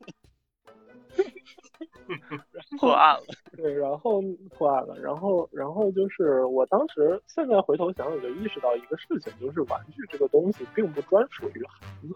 [2.79, 12.14] 破案了， 对，然后破案了，然后然后就是我当时现在回头想想就意识到一个事情，就是玩具这个东西并不专属于孩子，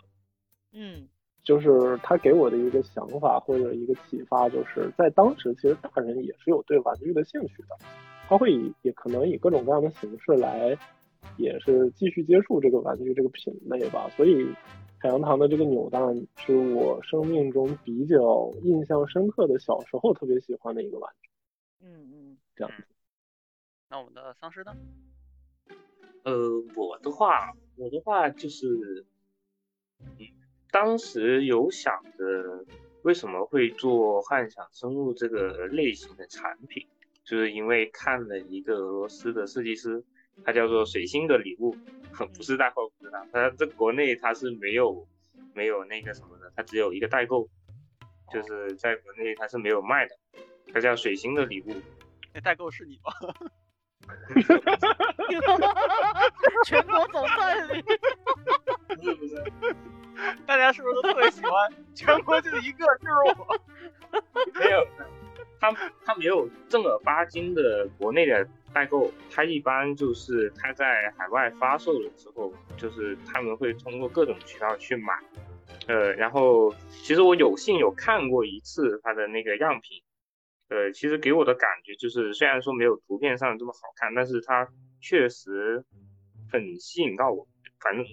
[0.72, 1.08] 嗯。
[1.42, 7.76] 就是他给我的一个想法或者一个启发，就是在当时其实大人也是有对玩具的兴趣的，
[8.28, 10.76] 他会以也可能以各种各样的形式来，
[11.38, 14.46] 也是继续接触这个玩具这个品类吧，所以。
[15.02, 21.30] 海洋堂的这个扭蛋是我生命中比较印象深刻的，小时候特别喜欢的一个玩具，
[21.80, 22.84] 嗯嗯这样子。
[23.88, 24.76] 那我们的丧尸呢？
[26.24, 26.34] 呃，
[26.76, 29.06] 我的话，我的话就是，
[30.00, 30.26] 嗯，
[30.70, 32.66] 当时有想着
[33.02, 36.86] 为什么会做幻想生物这个类型的产品，
[37.24, 40.04] 就是因为看了一个俄罗斯的设计师，
[40.44, 41.74] 他叫做水星的礼物，
[42.36, 45.06] 不是大货，不是大，他在国内它是没有
[45.54, 47.48] 没有那个什么的，它只有一个代购，
[48.32, 50.16] 就是在国内它是没有卖的，
[50.72, 51.74] 它叫水星的礼物。
[52.32, 53.12] 那代购是你吗？
[56.64, 57.82] 全国总代理。
[58.88, 59.34] 不是不是，
[60.46, 61.52] 大家是不是都特别喜欢？
[61.94, 63.34] 全国就一个，就是我。
[64.54, 64.86] 没有，
[65.60, 65.70] 他
[66.04, 75.12] 他没有正儿八经的国内的代购，他一般就是他在海外发售了之后，就是他们会通过各种渠道去买，
[75.88, 80.02] 呃，然后其实我有幸有看过一次他的那个样品，
[80.68, 84.68] 呃，其实给我的感觉就是虽然说没有图片上这么好看，但是它
[85.00, 85.84] 确实
[86.50, 87.46] 很吸引到我，
[87.80, 88.04] 反正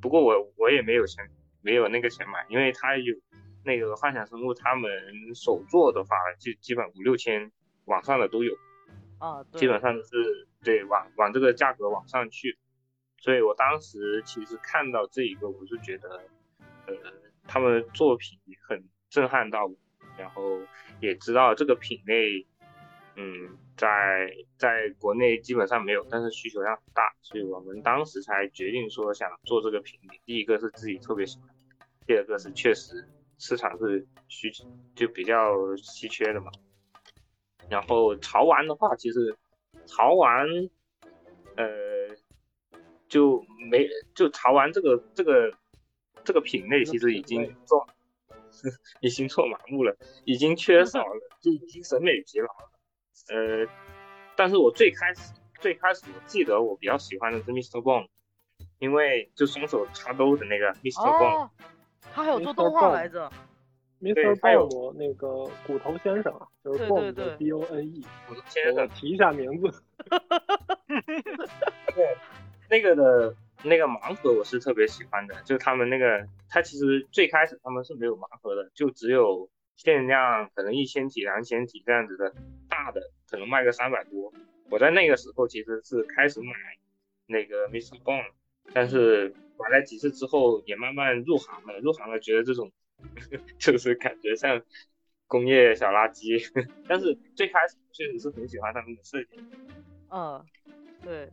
[0.00, 1.24] 不过我我也没有钱，
[1.62, 3.14] 没有那个钱买，因为它有
[3.64, 4.90] 那个幻想生物，他们
[5.34, 7.50] 手做的话，基基本五六千，
[7.86, 8.52] 网上的都有，
[9.22, 12.58] 啊，对基本上是对往往这个价格往上去，
[13.18, 16.24] 所以我当时其实看到这一个，我是觉得，
[16.88, 16.94] 呃，
[17.46, 19.76] 他们的作品很震撼到我，
[20.18, 20.58] 然后
[21.00, 22.44] 也知道这个品类，
[23.14, 30.20] 嗯，在在国内基本上没有，但是需求量很大，所以我们当时才决定说想做这个品类。
[30.24, 31.48] 第一个是自己特别喜欢，
[32.08, 33.08] 第二个是确实
[33.38, 34.50] 市场是需
[34.96, 36.50] 就比较稀缺的嘛。
[37.72, 39.34] 然后潮玩的话，其实
[39.86, 40.46] 潮玩，
[41.56, 41.64] 呃，
[43.08, 45.50] 就没就潮玩这个这个
[46.22, 47.86] 这个品类其实已经做
[49.00, 49.96] 已经做麻木了，
[50.26, 52.70] 已经缺少了，就已经审美疲劳了。
[53.30, 53.66] 呃，
[54.36, 57.80] 但是我最开始最开始我记得我比较喜欢的是 Mr.
[57.80, 58.06] Bone，
[58.80, 61.00] 因为就双手插兜的那个 Mr.
[61.00, 61.50] Bone，哦，
[62.12, 63.32] 他还有做动画来着。
[64.02, 64.36] Mr.
[64.42, 69.72] 还有 Bone 那个骨头先生啊，就是 Bone 的 B O N E，我的天呐，我提一下名字。
[71.94, 72.16] 对
[72.68, 82.34] 那个的那个盲盒我是特别喜欢的，就他们那个，它其实最开始他们是没有盲盒的，就只有限量可能一千体、两千体这样子的
[82.68, 84.32] 大的，可能卖个三百多。
[84.68, 86.52] 我在那个时候其实是开始买
[87.26, 88.02] 那个 Mr.
[88.02, 88.32] Bone，
[88.72, 92.72] 但是玩了几次之后也慢慢入行了，入行了觉得这种
[93.58, 94.62] 就是感觉像
[95.26, 96.42] 工业小垃圾，
[96.88, 99.40] 但是最开始确实是很喜欢他们的设计。
[100.10, 100.44] 嗯，
[101.02, 101.30] 对，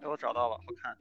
[0.00, 0.96] 哎，我找到了，好看。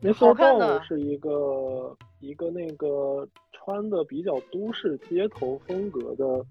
[0.00, 0.26] Mr.
[0.26, 6.46] 好看的是一个一个那个穿的比较都市街头风格的，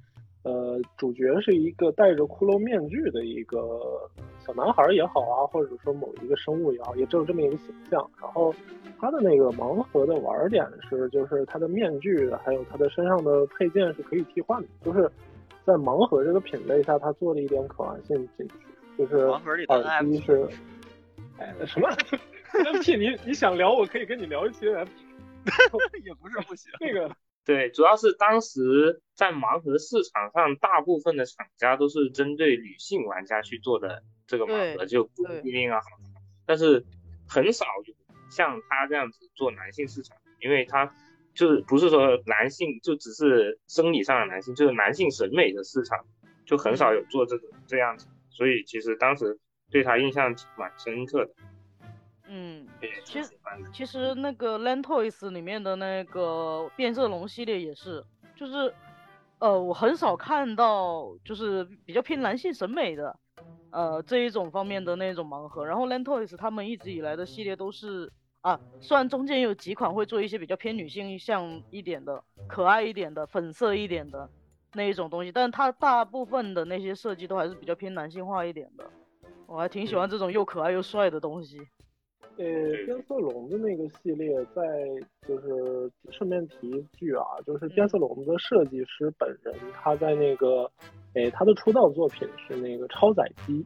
[0.46, 3.58] 呃，主角是一个戴着骷髅面具的一个
[4.46, 8.08] 小男孩也好啊，或者说某一个生物也好，也只有这么一个形象。
[8.22, 8.54] 然后
[9.00, 15.12] 他的那个盲盒的玩点是，就是他的面具还有他的身上的配件是可以替换的，就是
[15.66, 18.56] 在盲盒这个品类下，他做了一点可玩性进去，
[19.00, 20.48] 就是盲盒里的耳机是，
[21.40, 21.90] 哎，什么
[22.54, 22.98] NFT？
[23.00, 24.88] 你你想聊，我可以跟你聊一期 NFT。
[26.06, 26.72] 也不是不行。
[26.80, 27.08] 那个
[27.46, 35.80] 对，主要是当时在盲盒市场上，大部分的厂家都是针对女性玩家去做的这个盲盒，就不一定啊。
[36.48, 36.84] 但是
[37.28, 37.94] 很少有
[38.32, 40.92] 像他这样子做男性市场，因为他
[41.36, 46.04] 就是不是说男性就只是生理上的男性，就是男性审美的市场，
[46.48, 48.08] 就很少有做这种这样子。
[48.32, 49.40] 所以其实当时
[49.70, 51.32] 对他印象蛮深刻的，
[52.28, 52.68] 嗯，
[53.04, 53.30] 其实。
[53.72, 58.04] 其实那个 Land Toys 里面的那个变色龙系列也是，
[58.36, 58.74] 就是，
[59.40, 63.18] 呃，我很少看到就是比较偏男性审美的，
[63.72, 65.66] 呃这一种方面的那种盲盒。
[65.66, 68.12] 然后 Land Toys 他们一直以来的系列都是
[68.42, 74.30] 啊，虽然中间有几款会做一些比较偏女性向一点的、可爱一点的、粉色一点的
[74.74, 78.84] 那一种东西，但是它大部分的那些设计都还是比较偏男性化一点的。
[79.48, 81.62] 我还挺喜欢这种又可爱又帅的东西。
[82.38, 82.44] 呃，
[82.86, 84.62] 变色龙的那个系列，在
[85.28, 90.70] 就是顺便提一句啊，就是变色龙的设计师本人，他在那个，
[91.14, 93.66] 诶，他的出道作品是那个超载机，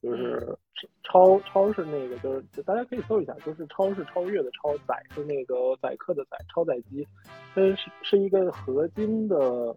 [0.00, 0.56] 就是
[1.02, 7.06] 超超是那个就是大家可以搜一下，就是超是超越的超，载是那个载客的载，超载机，
[7.54, 9.76] 它是是一个合金的。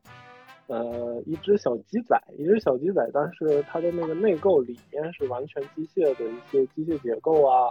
[0.68, 7.68] 呃，一只小鸡仔，一只小鸡仔，但是它的那个内构里面是完全机械的一些机械结构啊，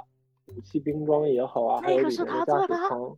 [0.56, 3.16] 武器兵装也好啊，还有那个是里面的驾他做的驶舱。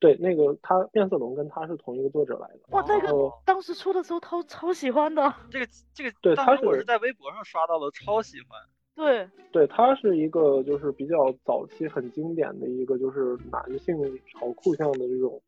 [0.00, 2.60] 对，那个他变色龙跟他是同一个作者来的。
[2.70, 5.34] 哇，那个当时出的时候超超喜欢的。
[5.50, 8.60] 这个这个，对他是我是在微博上刷到的，超喜欢。
[8.94, 13.96] 对，对，他是一个就是比较早期很经典的一个就是男性
[14.26, 15.40] 潮酷向的这种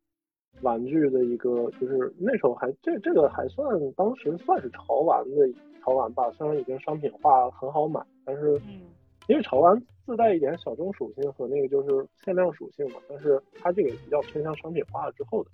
[0.63, 5.53] 玩具的一个，就是那时候还这这个还算当时算是潮玩的
[5.83, 8.81] 潮玩吧，虽然已经商品化很好买，但是嗯，
[9.29, 15.51] 因为潮玩自带一点小众属性和那个就是限量属性嘛，但是它这个比较偏向商品化了之后的，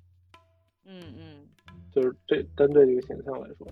[0.84, 1.46] 嗯嗯，
[1.90, 3.66] 就是这针对这个形象来说，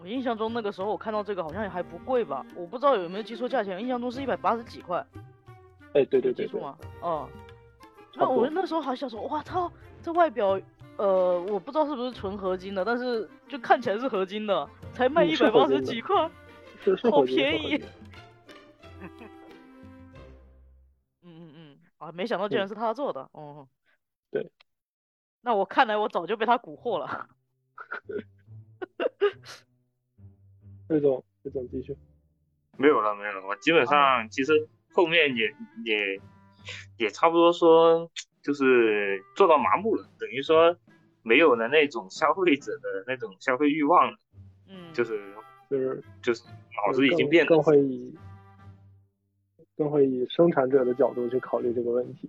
[0.00, 5.04] 我印象中那个时候我看到这个好像也还不贵吧，我不知道有没有记错价钱，印象中是一百八十几块，
[5.94, 6.78] 哎，对对对对，记错吗？
[7.00, 7.28] 哦。
[8.18, 9.70] 那我那时候还想说，哇操，
[10.00, 10.58] 这外表，
[10.96, 16.16] 呃，我不知道是不是纯合金的，但是就看起来是合金的，才卖嗯一百八十几块，
[17.10, 17.78] 好便宜
[21.98, 23.68] 啊，没想到竟然嗯是他做的，哦、
[24.30, 24.50] 对，
[25.40, 27.28] 那我看来我早就被他蛊惑了。
[30.88, 31.96] 魏总，魏总继续。
[32.76, 33.46] 没有了，没有了。
[33.46, 36.20] 我基本上其实后面也也
[36.98, 38.10] 也差不多说，
[38.42, 40.76] 就是做到麻木了，等于说
[41.22, 44.18] 没有了那种消费者的那种消费欲望了，
[44.68, 45.34] 嗯，就是
[45.70, 47.64] 就是就是脑子已经变更了。
[47.64, 48.14] 更会以
[49.76, 52.28] 更会以生产者的角度去考虑这个问题。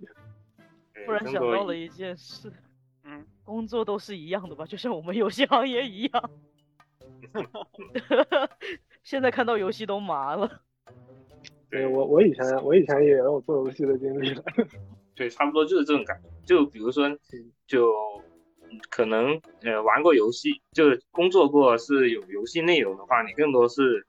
[1.06, 2.52] 突然想到了一件事，
[3.04, 6.30] 嗯，工作都是一样的吧，就像我们游戏行业一样。
[9.04, 10.62] 现在看到游戏都麻了。
[11.70, 14.44] 对我我以前我以前也有做游戏的经历了。
[15.16, 16.30] 对，差不多就是这种感觉。
[16.46, 17.10] 就比如说，
[17.66, 17.92] 就
[18.90, 24.06] 可能呃玩过游戏，就是工作过是有游戏内容的话，你更多是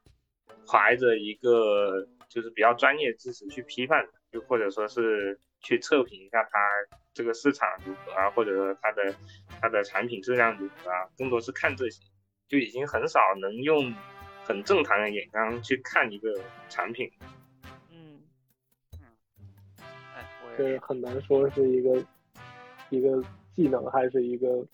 [0.67, 6.59] 怀着一个就是比较专业知识去批判，就或者说是去测评一下它
[7.15, 9.15] 这个市场如何啊，或者说它的
[9.61, 12.03] 它的产品质量如何啊，更多是看这些，
[12.47, 13.95] 就已经很少能用
[14.45, 17.11] 很正常的眼光去看一个产品。
[20.57, 22.05] 这很难说是一个
[22.91, 23.23] 一个
[23.55, 24.47] 技能还是一个，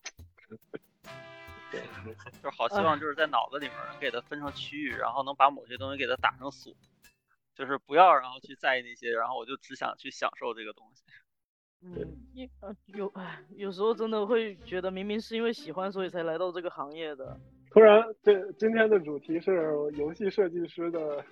[2.43, 6.73] 就好希望就是在脑子里面能给它分成区域，然后能把某些东西给它打上锁，
[7.55, 11.03] 就是不要然后去在意那些，然后我就只想去享受这个东西。
[11.83, 11.95] 嗯，
[12.33, 17.39] 一呃有哎，有时候真的会觉得明明是因为喜欢所以才来到这个行业的。
[17.71, 21.25] 突然，这今天的主题是游戏设计师的。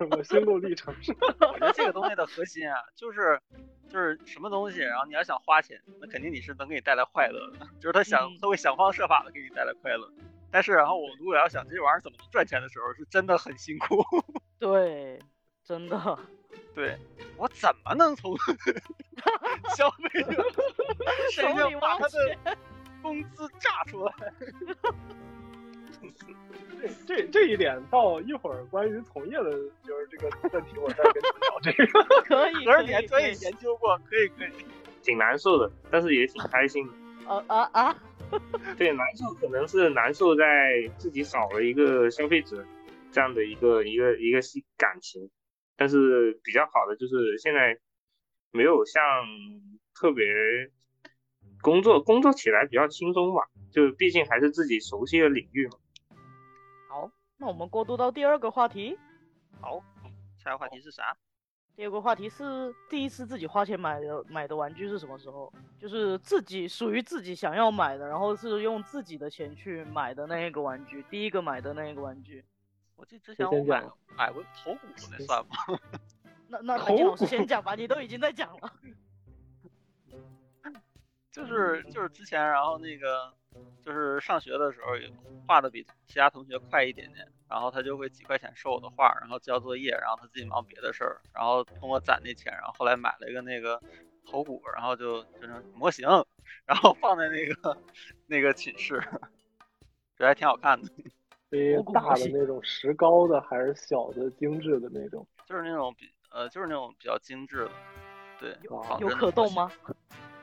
[0.00, 0.94] 什么心路历程？
[1.52, 3.38] 我觉得这个东西的核心啊，就是
[3.90, 10.10] 就是什么东西，然后你要想花钱，那肯定你是能给你带来快乐的， 就是他想他会想方设法的给你带来快乐。
[10.50, 14.02] 但是然后我如果要想这玩意儿怎么能赚钱的时候，是真的很辛苦。
[14.58, 15.18] 对，
[15.70, 16.18] 真的。
[16.74, 16.98] 对，
[17.36, 18.36] 我怎么能从
[19.76, 20.44] 消费者
[21.30, 22.56] 身上把他的
[23.00, 24.12] 工资榨出来？
[26.76, 29.52] 这这这一点，到一会儿关于从业的，
[29.86, 31.86] 就是这个问题，我再跟你们聊这个。
[32.26, 34.50] 可以，可是你还专业研究过，可以可以。
[35.02, 36.92] 挺难受的，但是也挺开心的。
[37.32, 37.96] 啊啊啊！
[38.76, 40.44] 对，难受可能是难受在
[40.98, 42.64] 自己少了一个消费者
[43.12, 44.40] 这样的一个一个一个
[44.76, 45.30] 感情，
[45.80, 47.74] 但是比较好的就是现在
[48.50, 49.02] 没有像
[49.94, 50.26] 特别
[51.62, 55.78] 工作工作起来比较轻松嘛，就毕竟还是自己熟悉的领域嘛。
[56.90, 58.98] 好那我们过渡到第二个话题。
[59.58, 59.82] 好，
[60.36, 61.16] 下一个话题是啥？
[61.74, 65.50] 第二个话题是第一次自己花钱买的买的玩具是什么时候？
[65.78, 72.44] 就是自己属于自己想要买的，然后是用自己的钱去买的那一个玩具，第一个买的那一个玩具。
[73.00, 73.82] 我记得之前我买
[74.16, 74.80] 买过头骨，
[75.10, 75.56] 那算吗？
[76.48, 78.72] 那那金老师先讲吧，你都已经在讲了。
[81.32, 83.32] 就是就是之前，然后那个。
[83.84, 84.92] 就是上学的时候
[85.44, 93.82] 画的比其他同学快一点点，然后他就会几块钱收我的画，然后交作业，然后他自己忙别的事儿，然后通过攒那钱，然后后来买了一个那个
[94.24, 96.06] 头骨，然后就就是模型，
[96.64, 97.76] 然后放在那个
[98.28, 99.00] 那个寝室，
[100.16, 100.88] 觉得还挺好看的。
[101.50, 105.26] 是大的那种石膏的，还是小的精致的那种？
[105.46, 107.70] 就是那种比呃，就是那种比较精致的。
[108.38, 108.56] 对，
[109.00, 109.70] 有可动吗？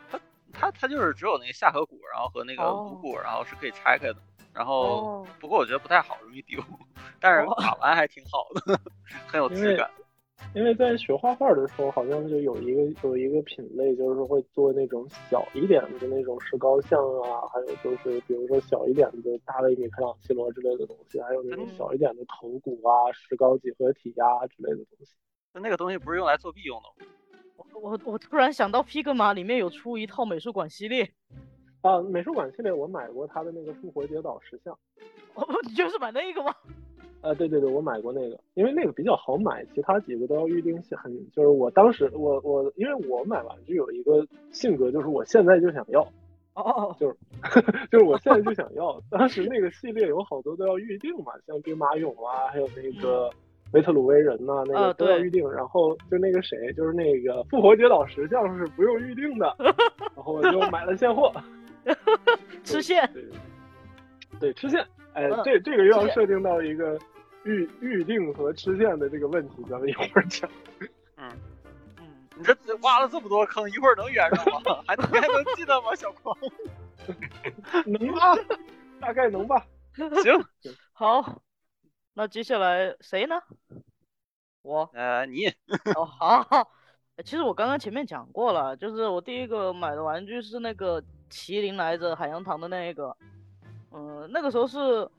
[0.09, 0.19] 它
[0.53, 4.17] 它它就是只有那个下颌骨，然后和那个颅骨，然后是可以拆开的。
[4.53, 6.61] 然后不过我觉得不太好，容易丢。
[7.19, 8.79] 但是打完还挺好的，
[9.27, 9.89] 很有质感。
[10.55, 25.13] 因为在学画画的时候，好像就有一个有一个品类，就是会做那种小一点的那种石膏像啊，还有就是比如说小一点的大卫米开朗基罗之类的东西，还有那种小一点的头骨啊、石膏几何体呀之类的东西。
[25.53, 27.11] 那那个东西不是用来作弊用的吗？
[27.73, 31.11] 我我我突然想到，Pigma 里面有出一套美术馆系列
[31.81, 34.77] 啊，美术馆系列我买过他的那个复活节岛石像，
[35.35, 36.55] 哦，你就是买那个吗？
[37.27, 46.01] 啊，对对对，我买过那个，因为那个比较好买，其他几个都要预定，很就是我当时我我因为我买玩具有一个性格，就是我现在就想要，
[46.53, 47.15] 哦，就是
[47.91, 53.29] 就是我现在就想要，当时那个系列有好多都要预定嘛，像兵马俑啊，还有那个。
[53.73, 59.53] 维特鲁威人呐，那个都要预定，然后就那个谁，就是那个复活节岛石像是不用预定的，
[60.15, 61.33] 然后我就买了现货，
[62.63, 63.05] 吃线，
[64.39, 66.97] 对，吃线，哎，这这个又要设定到一个
[67.47, 70.49] 预预定和吃线的这个问题，咱们一会儿讲。
[71.15, 71.31] 嗯
[71.97, 74.83] 嗯，你这挖了这么多坑，一会儿能圆上吗？
[74.85, 76.37] 还 还能记得吗，小光？
[77.87, 78.35] 能吧，
[78.99, 79.65] 大概能吧。
[80.21, 80.45] 行，
[80.91, 81.41] 好。
[82.13, 83.35] 那接下来谁呢？
[84.63, 85.47] 我，呃，你。
[85.95, 86.69] 哦，好。
[87.23, 93.15] 其实我刚刚前面讲过了，就是我第一个买的玩具是那个麒麟来着，海洋堂的那个。
[93.91, 95.09] 嗯，那个时候是，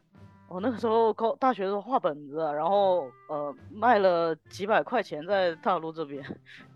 [0.49, 6.25] 我那个时候高大学的时候画本子，然后呃卖了几百块钱在大陆这边，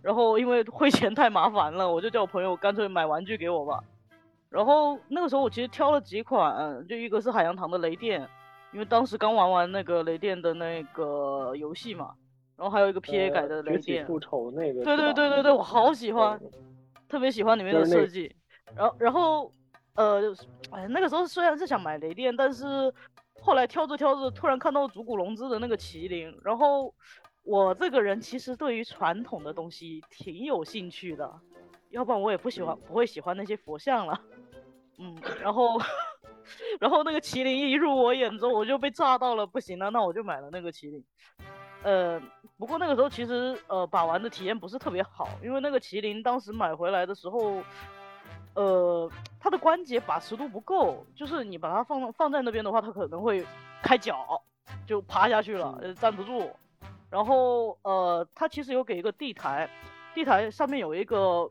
[0.02, 3.82] 然后因为汇钱太麻烦了，我就叫我朋友干脆买玩具给我吧。
[4.50, 8.28] 然后那个时候我其实挑了几款，就一个是海洋堂的雷电。
[8.72, 12.14] 因为当时刚玩完那个雷电的那个游戏嘛，
[12.56, 16.40] 然后还有一个 P A 改的雷电复仇那个，对对对对对，我好喜欢，
[17.06, 18.34] 特别喜欢里面的设计。
[18.74, 19.52] 然后然后
[19.94, 20.34] 呃，
[20.70, 22.90] 哎，那个时候虽然是想买雷电，但是
[23.42, 26.94] 后来挑着挑着，突然看到竹谷龙之的那个麒麟，然后
[27.42, 31.28] 我这个人其实对于传统的东西挺有兴趣的，
[31.90, 34.20] 要不然我也不喜欢不会喜欢那些佛像了。
[34.98, 35.80] 嗯，然后
[36.78, 41.04] 然后那个麒麟一入我眼中，我就被炸到了，不行了，那我就买了那个麒麟。
[41.82, 42.22] 呃，
[42.56, 47.60] 不过那个时候其实呃把玩的体验不是特别好，因为那个麒麟当时买回来的时候，
[48.54, 53.46] 呃，它的关节把持度不够，就是你把它放放在那边的话，它可能会
[53.82, 54.42] 开脚，
[54.86, 56.50] 就趴下去了，呃，站不住。
[57.10, 59.68] 然后呃，它其实有给一个地台，
[60.14, 61.48] 地台上面有一个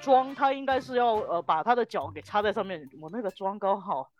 [0.00, 2.88] 桩，它应该是要呃把它的脚给插在上面。
[3.00, 4.10] 我那个桩刚好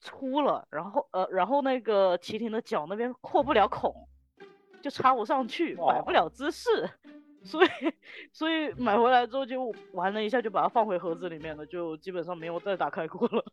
[0.00, 4.08] 粗了，然后呃，然后那个麒麟的脚那边扩不了孔。
[4.82, 6.90] 就插不上去，摆不了姿势，
[7.44, 7.68] 所以
[8.32, 13.44] 所以买回来之后就玩了一下，就把它放回盒子里面了，就基本上没有再打开过了。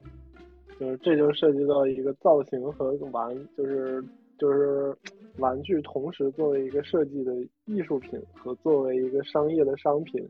[0.78, 4.02] 就是这就涉及到一个造型和玩，就是
[4.38, 4.96] 就是
[5.38, 7.34] 玩具同时作为一个设计的
[7.66, 10.26] 艺术品和作为一个商业的商品，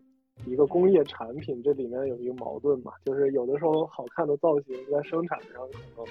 [0.47, 5.61] 一个工业产品，这里面有一个矛盾嘛，就是有的时候好看的造型在生产上
[5.95, 6.07] 可能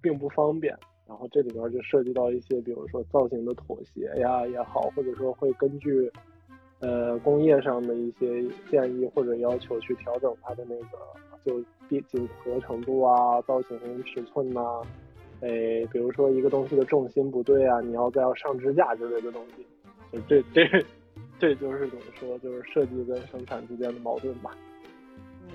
[0.00, 0.74] 并不方便。
[1.10, 6.08] 然后这里边就涉及到一些，比如说造型的妥协呀也好，或者说会根据，
[6.78, 8.40] 呃工业上的一些
[8.70, 10.98] 建议或者要求去调整它的那个
[11.44, 14.80] 就紧合程度啊、造型尺寸呐，
[15.40, 19.66] 诶，比如说一个东西的重心不对啊，你要再要上支架之类的东西，
[20.12, 20.86] 就这这
[21.40, 24.56] 这就是怎么说，就是设计跟生产之间的矛盾吧。
[25.42, 25.50] 嗯，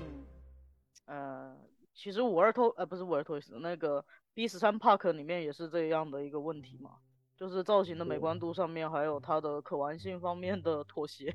[1.06, 1.56] 呃，
[1.94, 4.04] 其实五二托呃不是五二托斯那个。
[4.36, 6.90] B 十三 Park 里面也是这样的一个问题嘛，
[7.34, 11.34] 就是造型的美观度上面，还有它的可玩性方面的妥协。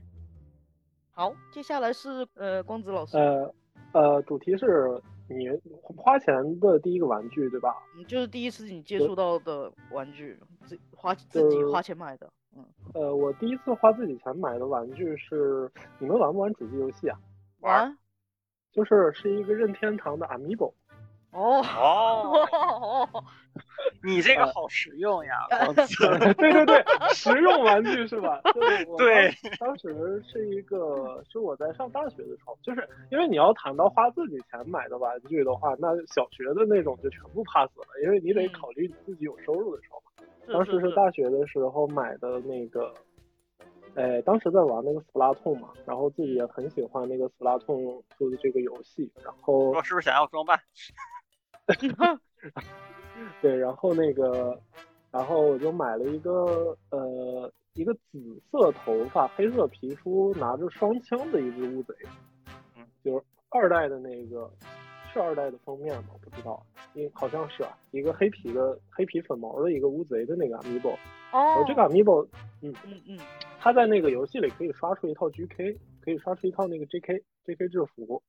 [1.10, 3.18] 好，接下来是呃光子老师。
[3.18, 3.52] 呃
[3.94, 5.50] 呃，主题是你
[5.98, 7.76] 花钱的第一个玩具对吧？
[7.98, 12.32] 嗯，就是第一次你接触到的玩具，自花自己花钱买的。
[12.56, 12.64] 嗯。
[12.94, 17.20] 呃，我第一次花自己钱买的玩具是，你们玩不玩主机游戏啊？
[17.62, 17.98] 玩。
[18.72, 20.72] 就是是一个任天堂的 Amiibo。
[21.32, 23.24] 哦哦，
[24.04, 25.48] 你这个好实用呀！
[26.38, 28.42] 对对对，实用玩具是吧？
[28.98, 40.12] 对，当时是一个是我在上大学的时候，就是因为你要谈到花自己钱买的玩具的话，那小学的那种就全部 pass 了，因为你得考虑你自己有收入的时候嘛。
[40.52, 42.94] 当时是大学的时候买的那个，
[43.96, 50.60] 哎，当时在玩那个 Splatoon 嘛，然后自己也很喜欢那个 Splatoon 的这个游戏，然后说是不是想要装扮？
[53.42, 54.60] 对，然后那个，
[55.12, 61.94] 然后我就买了一个呃，一个紫色头发、黑色皮肤、拿着双枪的一只乌贼，
[62.78, 64.52] 嗯，就是二代的那个，
[65.14, 66.10] 是二代的封面吗？
[66.22, 70.98] 不知道，因好像是啊，一个黑皮的黑皮粉毛的一个乌贼的那个 amiibo。
[71.32, 72.28] 哦，这个 amiibo，
[72.62, 73.20] 嗯嗯嗯，
[73.60, 78.22] 它在那个游戏里可以刷出一套 GK，可以刷出一套那个 JK JK 制服。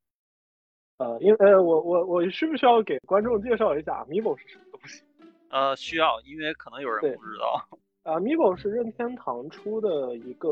[1.03, 5.03] 呃，因为呃，我我我需不需要给观众介绍一下 Amiibo 是什么东西？
[5.51, 7.67] 呃，需要，因为可能有人不知道。
[8.05, 10.49] Amiibo 是任天堂出的一个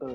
[0.00, 0.08] 呃，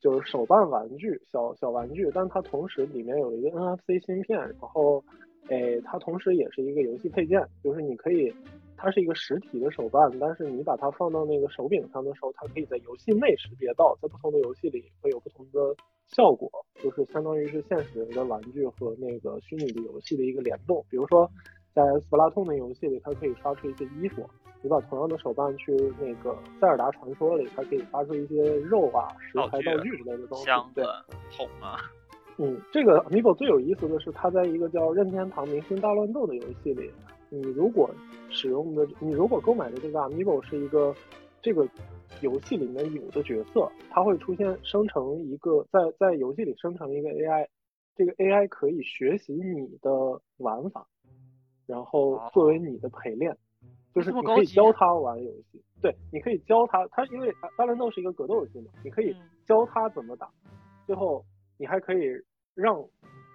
[0.00, 5.02] 就是手办玩具，小小玩具，但它同时里面有一个 NFC 芯片，然后，
[5.48, 8.30] 哎，它同时也是一个游戏配件，就是你可以，
[8.82, 15.60] 它是一个实体的手办，但是你把它放到那个手柄上的时候，它可以在游戏内识别到，在不同的游戏里会有不同的。
[16.08, 16.50] 效果
[16.82, 20.84] 就是相当于是现实的玩具和那个虚拟的游戏的一个联动。
[20.90, 21.30] 比如说，
[21.72, 24.22] 在斯普拉通的游戏里，它可以刷出一些衣服；
[24.60, 30.44] 你把同样的手办去那个塞尔达传说里，它可以发出一些肉啊、食材、道具之类的东西。
[30.44, 30.82] 箱子、
[31.34, 31.78] 桶啊。
[32.36, 36.90] 嗯，这个 Amiibo 最有意思的是，它在一个叫《任天堂明星大乱斗》的游戏里，
[37.32, 37.90] 你如果
[38.28, 40.94] 使用的，你如果购买的这个 Amiibo 是一个
[41.40, 41.66] 这个。
[42.20, 47.48] 游戏里面有的角色，它会出现生成一个在在游戏里生成一个 AI，
[47.96, 49.90] 这个 AI 可以学习你的
[50.36, 50.86] 玩法，
[51.66, 53.36] 然后作为你的陪练，
[53.94, 60.30] 就是你可以教他玩游戏，对，你可以教他，他因为大乱斗是一个格斗游戏嘛，你可以教他怎么打，
[60.86, 61.24] 最后
[61.56, 62.04] 你还可以
[62.54, 62.76] 让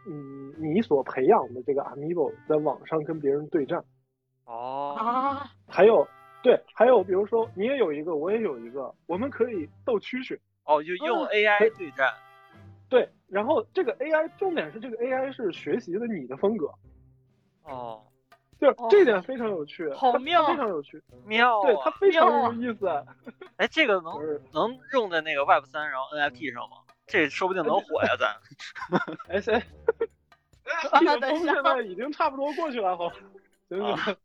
[0.07, 3.83] 嗯你所培养的这个 Amiibo 在网上跟别人对战，
[4.45, 6.07] 哦，还有。
[6.43, 10.39] 对，还有比如说你也有一个，我也有一个，我们可以斗蛐蛐。
[10.63, 12.13] 哦，就用 AI 对战。
[12.87, 16.71] 对，然后这个 AI 重点是这个 AI 是学习的你的风格。
[17.63, 18.01] 哦。
[18.59, 21.61] 就这点非常有趣，好妙，非常有趣，妙。
[21.61, 22.87] 对，它非常有意思。
[23.57, 26.77] 哎，这个能能用在那个 Web 三，然后 NFT 上吗？
[27.07, 28.35] 这说不定能火呀，咱。
[29.29, 29.53] 哎，谁？
[31.21, 33.09] 等一下，现在已经差不多过去了，好。
[33.69, 34.15] 行行。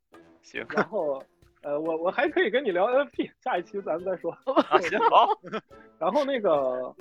[0.43, 1.23] 行然后
[1.63, 4.33] 呃，我我还可以跟你聊 NFT，下一期咱们再说。
[4.69, 5.29] 啊，行好，
[5.99, 6.93] 然后那个，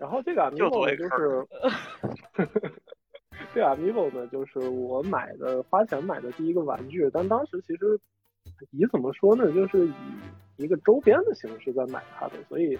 [0.00, 2.48] 然后这个又多 Amiibo 一就坑是，
[3.54, 8.00] 这个 Amiibo 呢，就是我买的花钱买的第一个玩具，但当时其实
[8.70, 9.92] 以怎么说呢，就是以
[10.56, 12.78] 一个周边的形式在买它的，所以，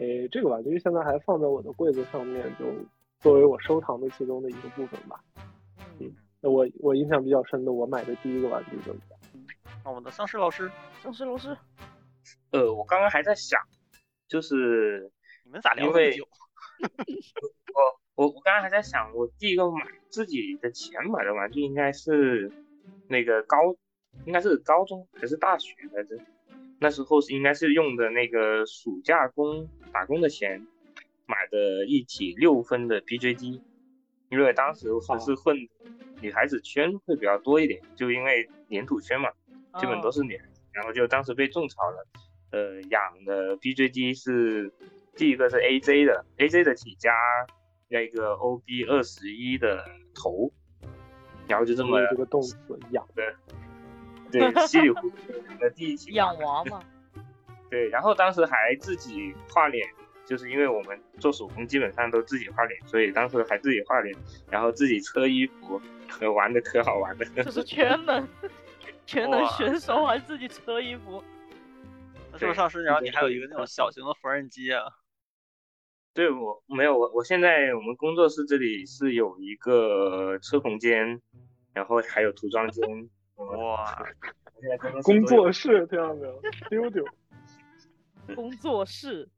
[0.00, 2.64] 诶，这个玩具现在还放在我的柜子上面，就
[3.20, 5.22] 作为我收藏的其中的一个部分吧。
[5.98, 6.10] 嗯，
[6.40, 9.20] 那我我印象比较深的，我买的第一个玩具就是这样。
[9.84, 10.70] 那我们的丧尸老师，
[11.02, 11.54] 丧尸老师，
[12.50, 13.60] 呃，我刚刚还在想，
[14.26, 15.12] 就是
[15.44, 16.26] 你们咋聊这么久？
[18.16, 22.50] 我我我刚刚还在想，我第一个买自己的钱买的玩具应该是
[23.06, 23.58] 那个高，
[24.24, 26.18] 应该是高中还是大学来着？
[26.82, 30.66] 那时候是应该是用的那个暑假工打工的钱
[31.26, 33.60] 买的一体六分的 BJD，
[34.30, 35.56] 因为当时我是混
[36.22, 39.28] 女孩子圈会比较多一点，就因为粘土圈嘛，
[39.78, 42.06] 基本都是女孩子，然后就当时被种草了。
[42.52, 44.72] 呃，养的 BJD 是
[45.14, 47.12] 第一个是 AJ 的，AJ 的体加
[47.88, 49.84] 那个 OB 二十一的
[50.14, 50.50] 头，
[51.46, 53.06] 然后就这么这个动作养。
[54.30, 56.82] 对稀里糊涂的第一期养娃嘛，
[57.70, 59.88] 对，然后当时还自己画脸，
[60.24, 64.16] 就是因为我们做手工基本上都自己画脸，所以当时还自己画脸，
[64.50, 67.24] 然后自己车衣服，可玩的可好玩了。
[67.36, 68.26] 这是全能
[69.06, 71.22] 全能选手，还自己车衣服。
[72.32, 72.82] 那是不是丧尸？
[72.82, 74.84] 然后你还有一个 那种小型的缝纫机啊？
[76.12, 81.20] 对我没有我我现在我们工作室这里是有一个车缝间，
[81.72, 83.08] 然后还有涂装间。
[83.46, 84.04] 哇，
[85.02, 86.42] 工作室听到没有？
[86.68, 87.04] 丢丢。
[88.34, 89.28] 工作室，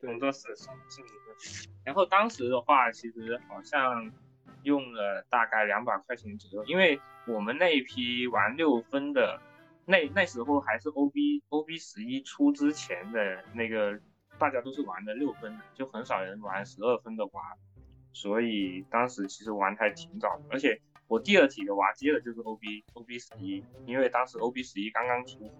[0.00, 4.10] 工作室是是一个，然后当时的话，其实好像
[4.62, 9.40] 用了大概两百块钱左右，因为我们那一批玩六分的，
[9.84, 13.98] 那那时候还是 OB OB 十一出之前的那个，
[14.38, 17.42] 大家都是玩的六分的，就很少人玩十二分的娃，
[18.12, 25.50] 所以当时其实玩的还挺早的，而且我第二体的娃接的就是 OB OB 十一，因为当时 OB 十一刚刚出，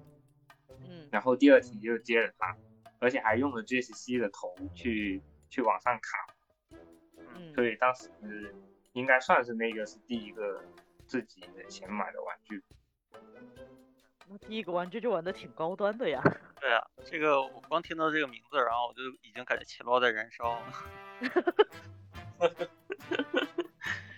[0.88, 2.56] 嗯，然后第二题就接了它，
[2.98, 6.78] 而且还用了 JCC 的头去去往上卡，
[7.36, 8.10] 嗯，所以当时
[8.92, 10.62] 应该算是那个是第一个
[11.06, 12.62] 自己的钱买的玩具。
[14.28, 16.20] 那第一个玩具就玩的挺高端的呀。
[16.60, 20.72] 对啊，这个我光听到这个名字，然后我就已经感觉钱包在燃烧了。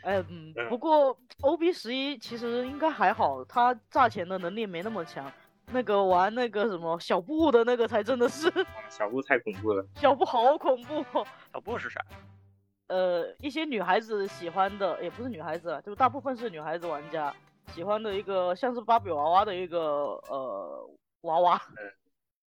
[0.08, 5.30] 哎，嗯，不过 OB 十一其实应该还好，他炸钱的能力没那么强。
[5.70, 11.26] 那个玩那个什么小布的那个才真的是哇小布太恐怖了，小布好恐怖、哦。
[11.52, 12.02] 小布是啥？
[12.86, 17.30] 呃，一些女孩子喜欢的，也不是女孩子啊，就大部分是女孩子玩家
[17.74, 19.82] 喜欢的一个像是芭比娃娃的一个
[20.30, 20.88] 呃
[21.20, 21.92] 娃娃嗯。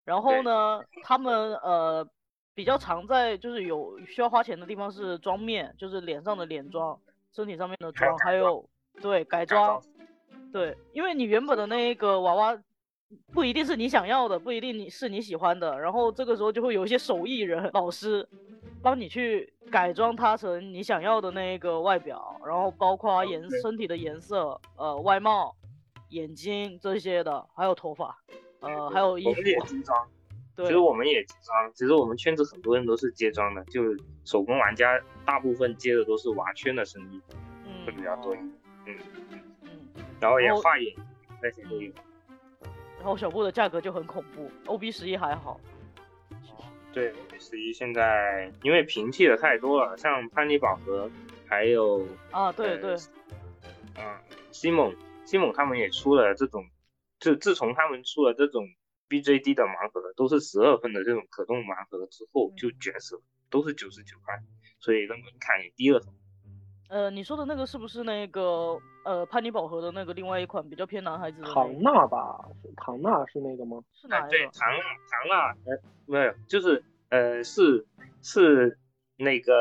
[0.05, 2.09] 然后呢，他们呃
[2.55, 6.97] 比较常在就是有需要花钱的地方是妆面，就是脸上的脸妆，
[7.39, 8.69] 身体上面的妆，还有
[9.01, 9.81] 对改装，
[10.53, 12.61] 对，因为你原本的那个娃娃
[13.33, 18.29] 不一定是你想要的，不一定你是你喜欢的，然后这个时候就会有一些手艺人老师
[18.83, 25.55] 帮你去改装它成你想要的那个外表，然后包括颜身体的颜色、呃外貌、
[26.09, 28.19] 眼睛这些的，还有头发，
[28.59, 29.61] 呃还有衣服，接
[30.65, 33.83] 装，其实，我们也接装，其实我们圈子很多人都是接装的，就
[34.25, 37.21] 手工玩家大部分接的都是娃圈的生意
[37.87, 38.53] 会比嗯较多一点，
[38.87, 38.99] 嗯，
[39.63, 40.95] 嗯，然后也画眼
[41.41, 41.93] 那些都有。
[42.99, 45.61] 然后小布的价格就很恐怖，OB 十一还好，
[46.93, 51.09] 对，十一现在因为平替的太多了，像潘尼宝盒，
[51.47, 52.97] 还有啊，对呃对，
[53.97, 54.19] 嗯，
[54.51, 54.93] 西蒙
[55.25, 56.65] 西蒙他们也出了这种，
[57.21, 58.67] 就自从他们出了这种
[59.09, 64.35] BJD 的盲盒，都是十二分的这种可动盲盒之后就卷死了，都是九十九块，
[64.79, 66.01] 所以那门槛也低了。
[66.89, 71.81] 呃，你说的那个是不是那个呃潘尼宝盒的那个另外一款比较偏男孩子的那唐个？
[71.83, 72.49] 纳吧？
[72.77, 73.83] 唐娜是那个吗？
[73.93, 74.39] 是哪一个？
[74.53, 77.87] 唐纳唐纳，呃，没有，就是呃是
[78.23, 78.79] 是
[79.17, 79.53] 那个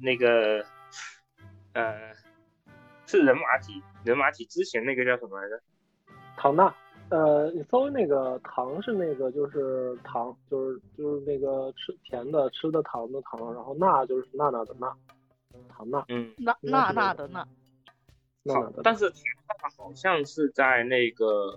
[0.00, 0.64] 那个
[1.74, 2.12] 呃
[3.06, 5.62] 是人马体人马体之前那个叫什么来着？
[6.36, 6.74] 唐纳。
[7.12, 14.96] 呃，你搜那个糖是那个就是糖，就是就是那个吃甜的吃的糖的糖，然后钠就是娜娜的钠，
[15.68, 17.46] 唐纳嗯，那应该那那个那的娜
[18.44, 18.80] 娜的，钠。
[18.82, 21.54] 但是唐纳好像是在那个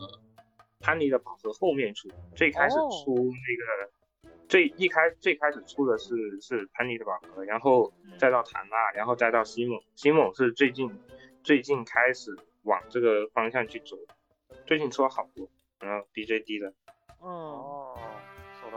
[0.81, 10.91] 潘妮的宝盒后面出，最开始哦出那个、最一开最开始出的是是潘妮的宝盒，然后再到唐娜，然后再到西蒙，西蒙是最近
[11.43, 13.95] 最近开始往这个方向去走。
[14.65, 16.73] 最近出了好多，然后 BJD 的，
[17.21, 17.97] 嗯，哦。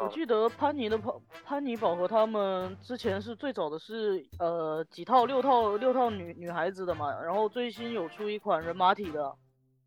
[0.00, 1.12] 我记得潘尼的潘
[1.44, 9.34] 潘尼宝和他们之前是最早的是呃几套六套六套女女孩子的嘛，然后最新有出一款人马体的，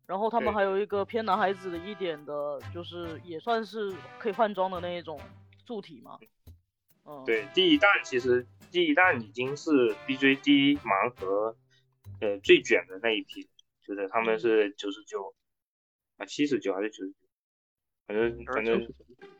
[0.06, 5.18] 然后他们还有一个偏男孩子的一点的，就是也算是可以换装的那一种
[5.64, 6.18] 柱体嘛。
[7.06, 11.56] 嗯，，对，第一弹其实第一弹已经是 BJD 盲盒，
[12.20, 13.48] 呃最卷的那一批，
[13.80, 15.34] 就是他们是九十九
[16.22, 17.16] 啊七十九还是九十九，
[18.06, 18.86] 反正反正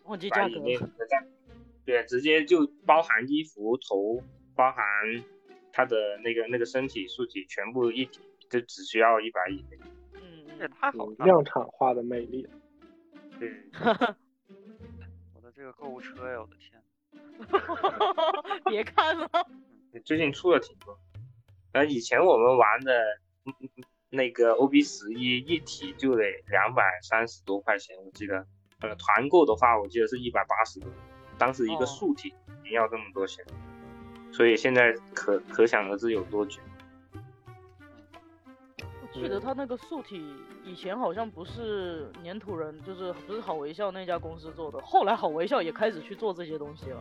[0.03, 0.55] 忘记价格
[1.85, 4.21] 对，直接就包含衣服、头，
[4.57, 4.85] 包含
[5.73, 9.79] 他的那个那个身体素体全部一体，就只需要一百以内。
[10.15, 11.25] 嗯这也太好了！
[11.25, 12.49] 量产化的魅力。
[13.39, 13.49] 对，
[15.35, 16.83] 我的这个购物车呀，我的天！
[18.67, 19.29] 别看了。
[20.05, 20.99] 最近出了挺多。
[21.73, 22.93] 然后以前我们玩的
[24.13, 28.47] 那个 OB 十一一体就得两百三十多块钱，我记得。
[28.85, 30.91] 呃，团购的话，我记得是一百八十多，
[31.39, 32.35] 当时一哦个素体
[32.65, 33.45] 已经要这么多钱，
[34.33, 36.61] 所以现在可可想而知有多卷。
[38.75, 40.35] 我记得他那个素体
[40.65, 47.01] 以前好像不是粘土人，就是不是好微笑那家公司做的，后来好微笑也开始去做这些东西了。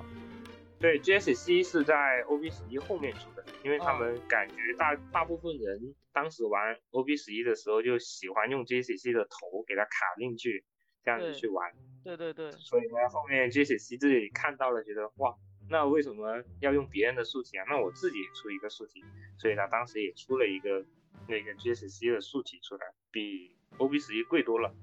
[0.79, 10.63] 对，GSC 是在 OB 十一后面出的，因为他哦们感觉大大部分人当时玩 OB 十一的时候就喜欢用 JCC 的头给它卡进去，
[11.03, 11.71] 这样子去玩。
[12.03, 15.35] 对对对，所以呢，后面 JCC 自己看到了，觉得哇，
[15.69, 17.65] 那为什么要用别人的素体啊？
[17.69, 19.03] 那我自己出一个素体，
[19.37, 20.83] 所以他当时也出了一个
[21.27, 24.73] 那个 JCC 的素体出来，比 OB 十一贵多了，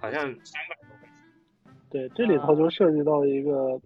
[0.00, 1.10] 好像三百多块钱。
[1.90, 3.80] 对，这里头就涉及到一个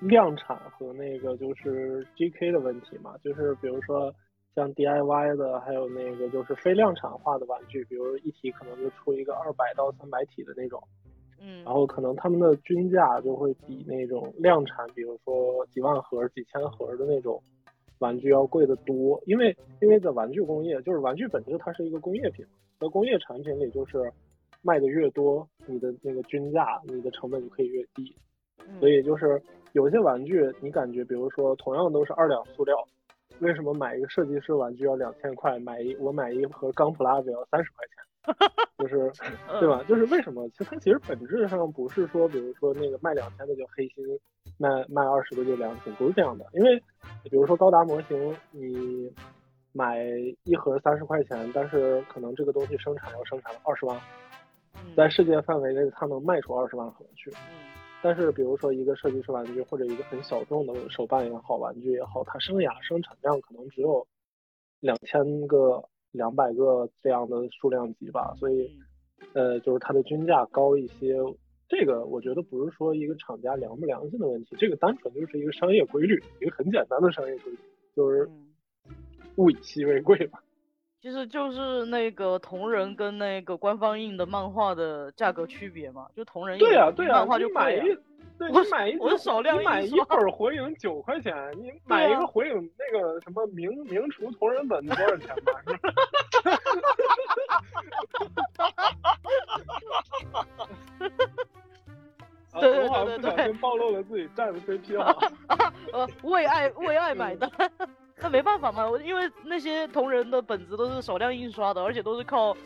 [0.00, 4.14] 量产和那个就是 GK 的问题嘛，就是比如说
[4.54, 10.82] 像 DIY 的，还有那个就是非量产化的玩具，比如一体可能就出一个二百到三百体的那种，
[11.40, 11.62] 嗯。
[11.64, 17.42] 然后可能他们的均价就会比那种量产，比如说几万盒、几千盒的那种
[17.98, 22.44] 玩具要贵得多，因为因为在玩具工业，就是玩具本质它是一个工业品，
[22.80, 24.12] 在工业产品里就是
[24.62, 28.16] 卖的越多，你的那个均价、你的成本就可以越低。
[28.66, 28.80] 嗯。
[28.80, 29.40] 所以就是
[29.72, 32.76] 有一些玩具，你感觉比如说同样都是二两塑料，
[33.40, 37.94] 为什么买一个设计师玩具要两千块，买一我买一盒钢普拉只要三十块钱？
[38.78, 39.10] 就是
[39.48, 39.82] 嗯对吧？
[39.88, 40.46] 就是为什么？
[40.50, 44.04] 其实它其实本质上不是说，比如说那个卖两千的叫黑心，
[44.58, 46.44] 卖卖二十的就良心，不是这样的。
[46.52, 46.78] 因为
[47.24, 49.10] 比如说高达模型，你
[49.72, 50.04] 买
[50.44, 53.98] 一盒三十块钱，但是可能这个东西生产要生产二十万，
[54.74, 57.32] 嗯在世界范围内它能卖出二十万盒去。
[57.98, 64.06] 嗯但是比如说一个设计师玩具或者一个很小众的手办也好，玩具也好，它生涯生产量可能只有
[64.80, 68.70] 两千个、两百个这样的数量级吧，所以
[69.34, 71.16] 嗯呃，就是它的均价高一些。
[71.68, 77.58] 这个我觉得不是说一个厂家良不良心的问题，这个单纯就是一个商业规律，一个很简单的商业规律，
[77.94, 78.94] 就是嗯，
[79.36, 80.38] 物以稀为贵嘛。
[81.00, 87.80] 其实就是那个同人跟那个官方印的漫画的价格区别嘛，就同人印对呀、的对呀、漫画就你买一
[88.38, 95.52] 对我买一我少量你买一本火影九块钱，你买一啊个火影那个什么名名厨同人本多少钱吧？
[95.66, 95.92] 是吧？
[102.52, 105.14] 啊对对我好像不小对对对心暴露了自己站的 CP 啊。
[105.92, 107.48] 呃，为爱为爱买单，
[108.20, 112.56] 那没办法嘛，我因为那些同人的本子都是少量印刷的，而且都是靠，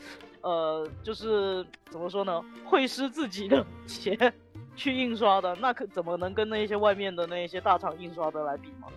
[0.40, 4.32] 呃，就是怎么说呢，会师自己的钱
[4.74, 8.88] 去印刷的，那可怎么能跟那些外面的那些大厂印刷的来比嘛？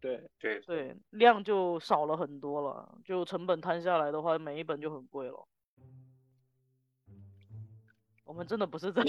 [0.00, 5.46] 对，对，对，量就少了很多了，就成本摊下来的话，每一本就很贵了。
[8.24, 9.02] 我们真的不是在，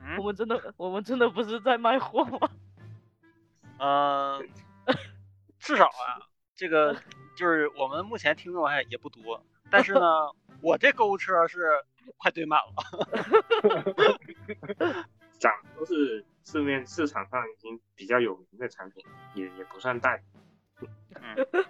[0.00, 2.38] 嗯 我们真的，我们真的不是在卖货吗？
[3.78, 4.48] 嗯，
[5.62, 6.18] 至少啊，
[6.56, 6.94] 这个
[7.36, 10.00] 就是我们目前听众还也不多，但是呢，
[10.60, 11.60] 我这购物车是
[12.16, 12.74] 快堆满了。
[15.38, 20.18] 涨都是市面市场上已经比较有名的产品，也也不算大。
[21.14, 21.64] 嗯，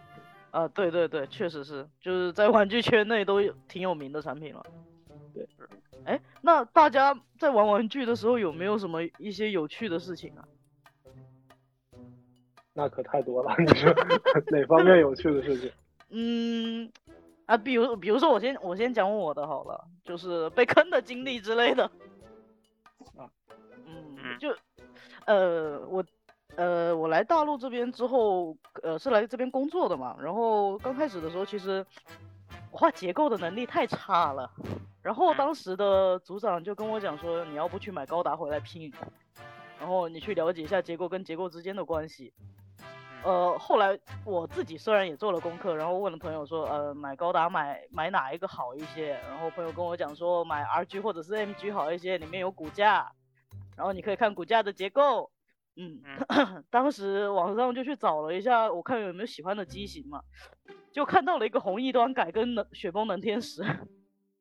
[0.51, 4.65] 啊，对对对，确实是，就是在玩具圈内都有挺有名的产品了。
[5.35, 5.47] 对，
[6.05, 10.49] 哎，那大家在玩玩具的时候有没有什么一些有趣的事情啊？
[12.75, 13.55] 那可太多了。
[13.59, 13.93] 你说
[14.51, 15.71] 哪方面有趣的事情？
[16.15, 16.91] 嗯，
[17.47, 21.85] 啊，比如比如说我先我先讲我的好了，就是被坑的经历之类的。
[23.17, 23.29] 啊，
[23.87, 24.55] 嗯嗯，就
[25.27, 26.05] 呃我
[26.57, 31.85] 呃我来大陆这边之后，呃是来这边工作的嘛，然后刚开始的时候其实
[32.71, 34.51] 我画结构的能力太差了。
[35.03, 38.93] 然后当时的组长就跟我讲说，你要不去买高达回来拼，
[39.81, 42.33] 然后你去了解一下结构跟结构之间的关系。
[43.25, 49.11] 呃，后来我自己虽然也做了功课，然后问了朋友说，呃，买高达买买哪一个好一些？
[49.29, 53.13] 然后朋友跟我讲说，买 RG 或者是 MG 好一些，里面有骨架，
[53.77, 55.31] 然后你可以看骨架的结构。
[55.77, 56.03] 嗯，
[56.69, 60.21] 当时网上就去找了一下，我看有没有喜欢的机型嘛，
[60.93, 63.63] 就看到了一个红翼端改跟能雪崩能天使，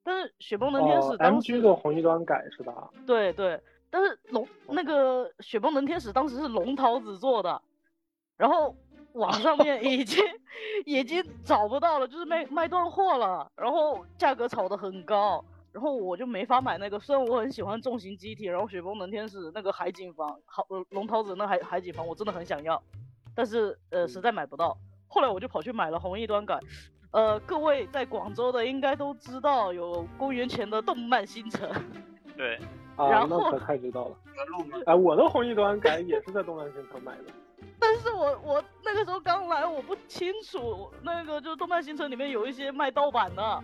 [0.04, 2.90] 但是雪崩能天使当时 MG 的红翼端改是吧？
[3.08, 7.62] 对对，但是龙那个雪崩能天使当时是龙桃子做的，
[8.42, 8.76] 然后
[9.14, 10.26] 网上面 已经
[10.84, 17.00] 已经找不到了，就是卖卖断货了，然后价格炒得很高，然后我就没法买那个。
[17.00, 22.82] 虽然我很喜欢重型机体，然后雪崩能天使那个海景房，好龙桃子那海海景房我真的很想要，
[23.36, 24.76] 但是呃实在买不到。
[25.08, 26.60] 后来我就跑去买了红翼端改。
[27.12, 31.70] 呃，各位在广州的应该都知道有公元前的动漫新城。
[32.36, 32.58] 对，
[32.96, 34.16] 啊，然后那可太知道了。
[34.88, 37.26] 哎，我的红翼端改也是在动漫新城买的。
[37.80, 43.64] 但是我我那个时候刚来，我不清楚那个就是动漫新城里面有一些卖盗版的，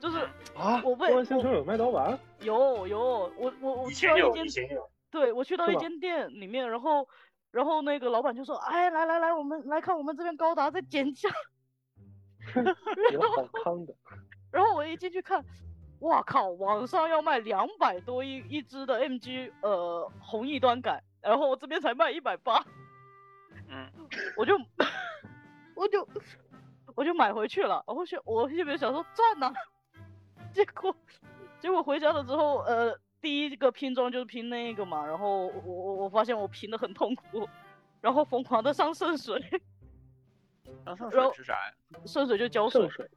[0.00, 0.18] 就是
[0.56, 2.18] 啊，我被动漫星城有卖盗版？
[2.40, 4.66] 有有，我我我去到一间。
[5.10, 7.08] 对我去到一间店里面，然后
[7.50, 11.30] 然后那个老板就说，哎，来来来，我们来看我们这边高达在减价，
[13.12, 13.94] 有 好康的。
[14.52, 15.42] 然后我一进去看，
[16.00, 22.62] 哇靠，网上要卖两百多一一只的 MG 呃红翼端改，然后我这边才卖一百八。
[23.68, 23.90] 嗯，
[24.36, 24.54] 我就
[25.74, 26.08] 我就
[26.94, 29.52] 我就买回去了，我去我这边想说赚呐，
[30.52, 30.94] 结果
[31.60, 37.48] 结果回家了之后，呃，第一个拼装就是拼那个嘛，然后我我我发现我拼的很痛苦，
[38.00, 39.40] 然后疯狂的上圣水，
[40.84, 41.72] 上上然后水是啥呀？
[42.06, 43.08] 圣水就胶水，水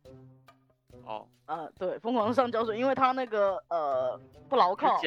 [1.06, 4.20] 哦，啊、对，疯狂的上胶水，因为它那个呃
[4.50, 5.00] 不牢靠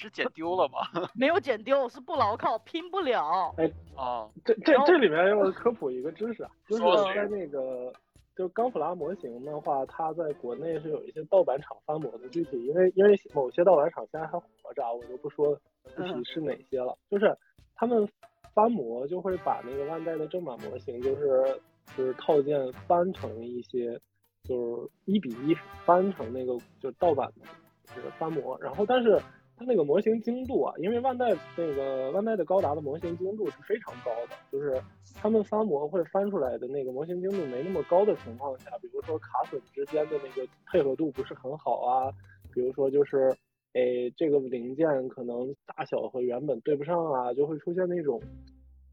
[0.00, 0.78] 是，捡你是捡丢了吗？
[1.14, 3.54] 没有剪丢，是不牢靠，拼不了。
[3.58, 6.82] 哎啊，这这这里面要科普一个知识啊，就是
[7.14, 7.92] 在那个
[8.34, 15.54] 就钢普拉模型的话，它在国内是有一些盗版厂翻模的，具体因为因为某些盗版厂现在还活着啊，我就不说
[15.96, 17.36] 具体是哪些了，就是
[17.74, 18.08] 他们
[18.54, 21.60] 翻模就会把那个万代的正版模型，就是
[21.94, 24.00] 就是套件翻成一些
[24.44, 25.54] 就是一比一
[25.84, 29.20] 翻成那个就是盗版的，就是翻模，然后但是。
[29.60, 34.82] 它那个模型精度啊，因为万代那个万代的高达的模型精度是非常高的，就是
[35.14, 42.10] 他们翻模会翻出来的那个模型精度没那么高的情况下，比如说卡榫之间的那个配合度不是很好啊，
[42.54, 43.30] 比如说就是，
[43.74, 48.18] 诶这个零件可能大小和原本对不上啊，就会出现那种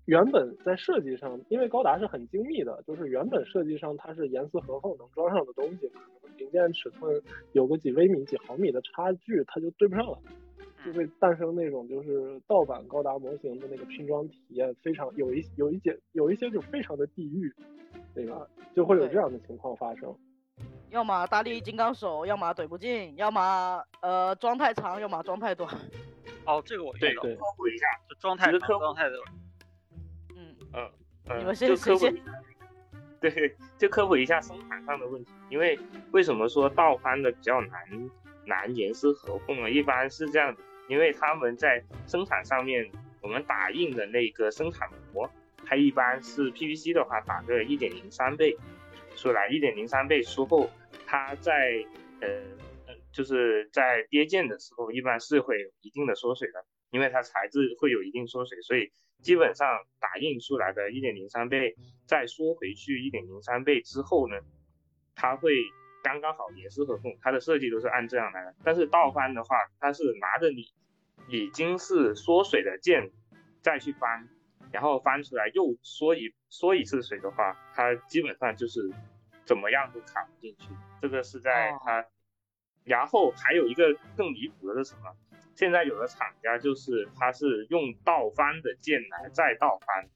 [0.04, 7.22] 原本在设计上，因为高达是很精密的，就是原本设计上它是严丝合缝能装上的东西，可能零件尺寸
[7.54, 10.20] 有个几微米、几毫米的差距，它就对不上了。
[10.88, 17.54] 就会诞生那种就是盗版高达模型的那个拼装体验非常有一有一些有一些就非常的地狱，
[18.16, 18.48] 对吧？
[18.74, 20.16] 就会有这样的情况发生。
[20.90, 25.70] 要么大力金刚手，要么怼不进，要么呃装太长，要么装太短。
[26.46, 29.22] 哦，这个我对，知道，对科普一下，就装太长，装太短。
[30.38, 30.90] 嗯，嗯
[31.30, 32.24] 嗯，你们先科普一下，
[33.20, 35.34] 对，就科普一下生产上的问题。
[35.50, 35.78] 因为
[36.12, 38.10] 为什么说倒翻的比较难
[38.46, 39.70] 难严丝合缝呢？
[39.70, 42.90] 一般是这样的，因为他们在生产上面，
[43.22, 45.30] 我们打印的那个生产模，
[45.66, 48.56] 它一般是 PVC 的话打个一点零三倍
[49.16, 50.70] 出来，一点零三倍之后，
[51.06, 51.86] 它在
[52.22, 52.28] 呃
[53.12, 58.92] 就是在跌件的时候，一般是会有一定的缩水的，因为它材质会有一定缩水，所以
[59.22, 59.68] 基本上
[60.00, 64.38] 打印出来的一点零三倍再缩回去一点零三倍之后呢，
[65.16, 65.52] 它会
[66.08, 68.56] 刚刚好严丝合缝，它的设计都是按这样来的。
[68.64, 70.72] 但是倒翻的话，它是拿着你
[71.28, 73.12] 已经是缩水的剑
[73.62, 74.30] 再去翻，
[74.72, 78.90] 然后翻出来又缩一缩一次水的话，它基本上就是
[79.44, 80.70] 怎么样都卡不进去。
[81.02, 82.06] 这个是在哦它，
[82.86, 85.14] 然后还有一个更离谱的是什么？
[85.56, 90.08] 现在有的厂家就是它是用倒翻的剑来再倒翻，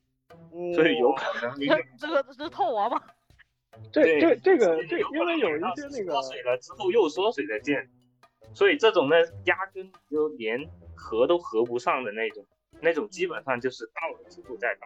[0.74, 3.02] 所以有可能你这 这个这是套娃吗？
[3.92, 7.90] 这对这这个这因为有一些那个缩水了之后又缩水的件，
[8.54, 9.16] 所以这种呢
[9.46, 12.46] 压根就连合都合不上的那种，
[12.82, 14.82] 那种基本上就是到了之后再倒。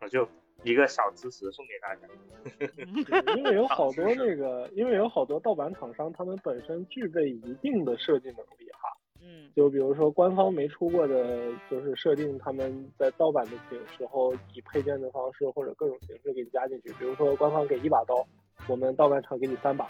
[0.00, 0.28] 我就
[0.62, 2.06] 一个小知识送给大家。
[3.36, 8.88] 因为有 好多那个，因为有好多盗版厂商，他们本身具备一定的设计能力哈。
[9.24, 9.50] 嗯。
[9.56, 16.92] 就比如说官方没出过的，就是设定他们在盗版的形时候以配件的方式或者各种形式给你加进去。
[16.98, 18.26] 比如说官方给一把刀，
[18.68, 19.84] 我们盗版厂给你三把，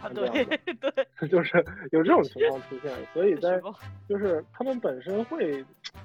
[0.00, 3.60] 啊，这样对对， 就是有这种情况出现，所以 在
[4.08, 5.64] 就是他们本身会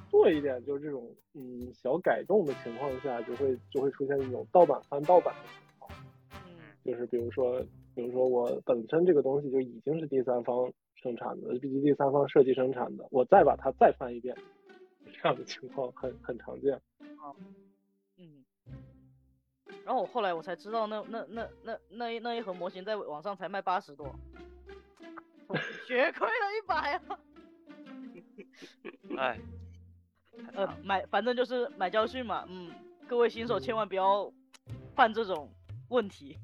[0.10, 5.92] 做一点就是这种嗯小改动的情况下，就会就会出现一种盗版翻盗版的情况，
[6.48, 6.58] 嗯。
[6.84, 7.62] 就是比如说
[7.96, 10.72] 比如说我本身这个东西就已经是第三方
[11.04, 14.36] 生产的，以及第三方设计生产的，我再把它再翻一遍，
[15.12, 16.74] 这样的情况很很常见。
[16.74, 17.36] 啊
[18.18, 18.44] 嗯。
[19.86, 24.16] 然后我后来我才知道那，那那那那一那一盒模型在网上才卖八十多，
[25.48, 25.56] 我
[25.86, 27.20] 血亏了一百啊！
[29.18, 29.40] 哎，
[30.54, 32.72] 呃，买反正就是买教训嘛，嗯，
[33.08, 34.32] 各位新手千万不要
[34.96, 35.52] 犯这种
[35.90, 36.38] 问题。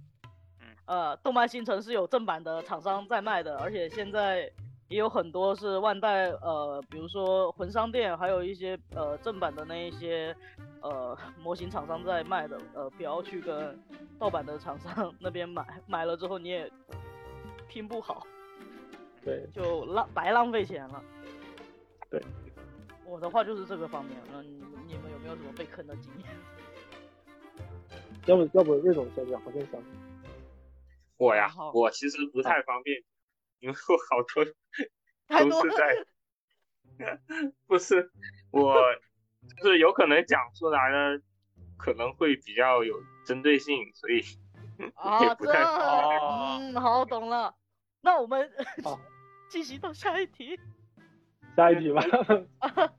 [0.89, 4.51] 嗯呃，动漫新城是有正版的厂商在卖的，而且现在
[4.87, 10.35] 也有很多是万代，呃，比如说魂商店，还有一些呃正版的那一些
[10.81, 13.79] 呃模型厂商在卖的，呃，不要去跟
[14.17, 16.67] 盗版的厂商那边买，买了之后你也
[17.67, 18.25] 拼不好，
[19.23, 21.03] 对，就浪白浪费钱了。
[22.09, 22.19] 对，
[23.05, 24.43] 我的话就是这个方面，嗯，
[24.87, 26.27] 你们有没有什么被坑的经验？
[28.25, 29.79] 要不要不魏总先讲，好像想
[31.19, 33.03] 我呀，我其实不太方便，
[33.59, 34.45] 因为我好多
[35.49, 36.05] 都是在，
[37.67, 38.09] 不是
[38.51, 38.73] 我，
[39.57, 41.21] 就是有可能讲出来呢，
[41.77, 44.21] 可能会比较有针对性，所以
[44.95, 47.53] 啊， 也不太这哦嗯，好，懂了。
[48.01, 48.49] 那我们
[48.81, 48.97] 好
[49.49, 50.57] 进行到下一题。
[51.57, 52.01] 下一题吧，
[52.61, 52.89] 呃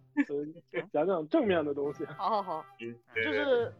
[0.93, 2.05] 讲讲正面的东西。
[2.05, 2.67] 好好好，
[3.17, 3.73] 就是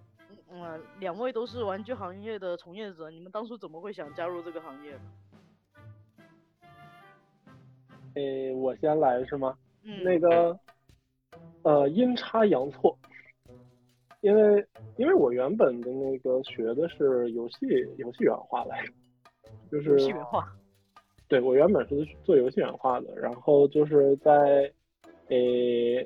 [0.53, 4.99] 嗯、呃两位都是玩具行业的从业者，你们当初怎么会想加入这个行业？
[8.15, 9.57] 诶，我先来是吗？
[9.85, 10.59] 嗯，那个，
[11.63, 12.99] 呃，阴差阳错，
[14.21, 14.67] 因为
[14.97, 17.67] 因为我原本的那个学的是游戏
[17.97, 18.93] 游戏原画来着，
[19.71, 20.45] 就是游戏原画。
[21.29, 24.71] 对我原本是做游戏原画的，然后就是在，
[25.29, 26.03] 诶，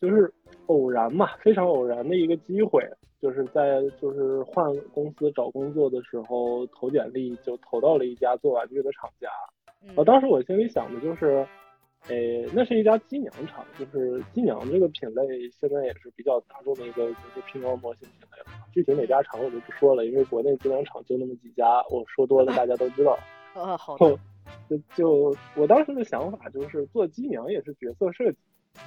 [0.00, 0.34] 就是
[0.66, 2.84] 偶然嘛，非常偶然的一个机会，
[3.20, 9.28] 就是在就是换公司找工作的时候投简历，就投到了一家做玩具的厂家。
[9.82, 11.46] 嗯呃，当时我心里想的就是，
[12.08, 18.58] 诶，那是一家机娘厂，就是机娘这个品类现在也是比较大众的一个就是拼装模型品类了。
[18.72, 23.18] 具体哪家厂我就不说了，因为国内机娘厂就那么几家，我说多了大家都知道。
[23.54, 24.18] 啊， 好的。
[24.66, 28.38] 就就我当时的想法就是做机娘也是角色设计，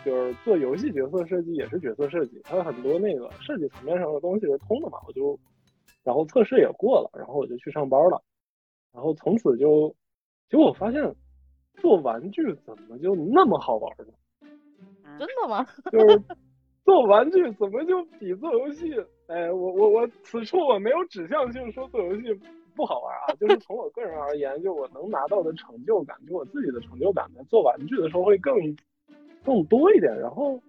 [0.06, 5.38] 就是做游戏角色设计也是角色设计，它有很多那个设计层面上的东西是通的嘛，我就
[6.04, 8.22] 然后测试也过了，然后我就去上班了，
[8.94, 9.94] 然后从此就
[10.50, 11.04] 结果我发现
[11.76, 14.14] 做玩具怎么就那么好玩呢？
[15.20, 15.66] 真的吗？
[15.92, 16.22] 就是
[16.84, 18.94] 做玩具怎么就比做游戏？
[19.28, 22.34] 哎，我我我此处我没有指向性说做游戏
[22.76, 28.54] 不好玩啊，就是从我个人而言，就我能拿到的成就感，就我自己的成就感，在做玩具的时候会更
[29.44, 30.12] 更多一点。
[30.20, 30.60] 然后，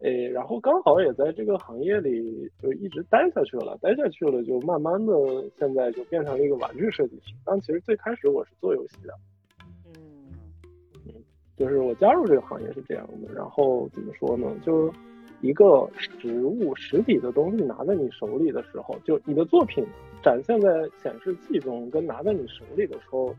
[0.00, 5.14] 诶，然后刚好也在这个行业里就一直待下去了，待下去了，就慢慢的
[5.58, 7.34] 现在就变成了一个玩具设计师。
[7.44, 9.14] 但其实最开始我是做游戏的。
[9.86, 9.94] 嗯
[11.56, 14.52] 就是我加入这个行业是这样的，然后怎么说呢？
[14.66, 14.92] 就是
[15.40, 19.86] 一个实物实体的东西拿在你手里的时候，就你的作品
[20.20, 20.68] 展现在
[21.00, 23.34] 显示器中，跟拿在你手里的时候，可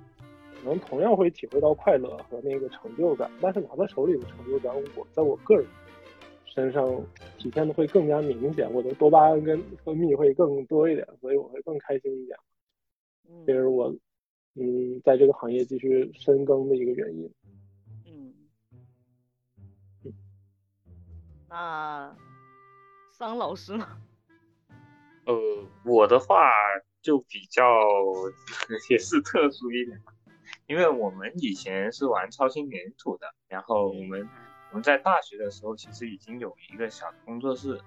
[0.66, 3.32] 能同样会体会到快乐和那个成就感。
[3.40, 5.66] 但是拿在手里的成就感，我在我个人
[6.46, 6.86] 身上
[7.38, 12.38] 体现的会更加明显，我的多巴胺跟分泌会更多一点，所以我会更开心一点。
[13.46, 13.96] 这嗯是我
[14.56, 17.32] 嗯在这个行业继续深耕的一个原因。
[18.06, 18.34] 嗯。
[21.50, 22.16] 那
[23.18, 23.88] 桑老师呢？
[25.26, 25.34] 呃，
[25.84, 26.52] 我的话
[27.02, 27.64] 就比较
[28.92, 30.00] 也是特殊一点，
[30.68, 34.28] 因为我们以前是玩超星粘土的，然后我们
[34.72, 37.80] 我们在大学的时候其实已经有一个小工作室，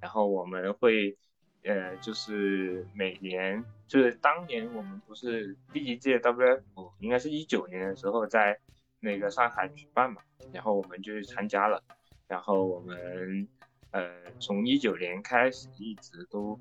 [0.00, 1.16] 然后我们会
[1.64, 6.62] 呃就是每年就是当年我们不是第一届 WF
[7.00, 8.58] 应该是一九年的时候在
[9.00, 10.22] 那个上海举办嘛，
[10.52, 11.82] 然后我们就去参加了，
[12.28, 13.48] 然后我们
[13.90, 14.10] 呃
[14.40, 16.58] 从一九年开始一直都。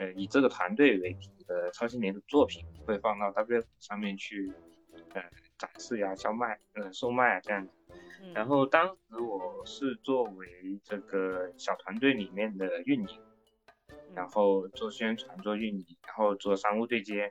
[0.00, 4.52] 呃，以这个团队为主的超新年的作品会放到 WF 上面去，
[5.14, 5.22] 呃，
[5.58, 7.72] 展示呀、销卖、呃，售卖啊这样子。
[8.22, 13.20] 嗯然后当时我是作为这个小团队里面的运营，
[14.14, 17.30] 然后做宣传、做运营，然后做商务对接，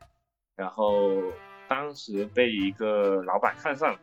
[0.56, 1.22] 然后
[1.68, 3.99] 当时被一个老板看上了，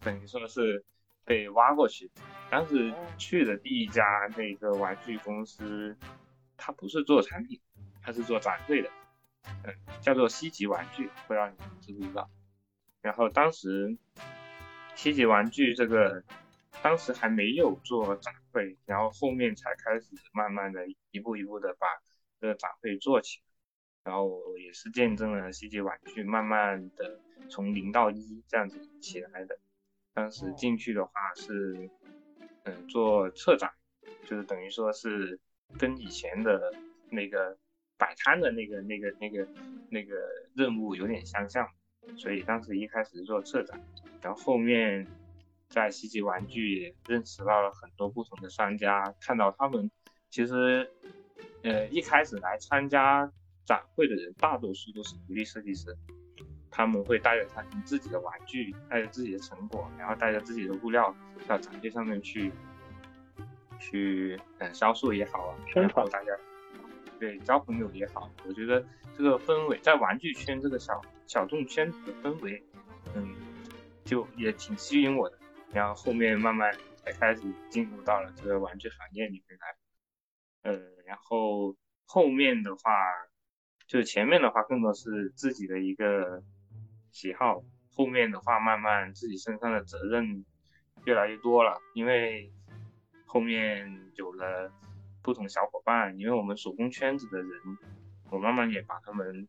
[0.00, 0.84] 等于说是
[1.24, 2.10] 被挖过去。
[2.50, 4.02] 当时去的第一家
[4.36, 5.96] 那个玩具公司，
[6.56, 7.60] 它不是做产品。
[8.02, 8.88] 它是做展会的，
[9.64, 12.30] 嗯，叫做西极玩具，不知道你们知不知道。
[13.06, 13.96] 然后当时
[14.96, 16.24] 西极玩具这个
[16.82, 21.86] 当时还没有做展会，然后后面才开始慢慢的一步一步的把
[22.40, 23.44] 这个展会做起来。
[24.02, 29.56] 然后也是见证了西极玩具慢慢的从零到一这样子起来的。
[30.12, 31.88] 当时进去的话是，
[32.64, 33.70] 嗯，做策展，
[34.24, 35.38] 就是等于说是
[35.78, 36.74] 跟以前的
[37.10, 37.56] 那个
[37.96, 39.46] 摆摊的那个、那个、那个、
[39.90, 40.16] 那个
[40.56, 41.68] 任务有点相像，
[42.16, 43.80] 所以当时一开始做策展，
[44.22, 45.06] 然后后面
[45.68, 49.90] 在西吉玩具也认识到了很多不同的商家，看到他们
[50.30, 50.90] 其实，
[51.62, 53.32] 呃，一开始来参加。
[53.66, 55.92] 展会的人大多数都是独立设计师，
[56.70, 61.12] 他们会带着他们自己的玩具，带着自己的成果，然后带着自己的物料
[61.48, 62.52] 到展会上面去，
[63.80, 66.30] 去嗯销售也好啊，宣传大家，
[67.18, 68.84] 对交朋友也好，我觉得
[69.16, 72.62] 这个氛围在玩具圈这个小小众圈子的氛围，
[73.14, 73.34] 嗯，
[74.04, 75.38] 就也挺吸引我的。
[75.72, 82.82] 然后后面慢慢才开始进入到了这个玩具行业里面来，呃，然后后面的话。
[83.88, 86.42] 就前面的话更多是自己的一个
[87.12, 87.62] 喜好，
[87.94, 90.44] 后面的话慢慢自己身上的责任
[91.04, 92.52] 越来越多了，因为
[93.26, 94.72] 后面有了
[95.26, 97.50] 不同小伙伴，因为我们手工圈子的人，
[98.30, 99.48] 我慢慢也把他们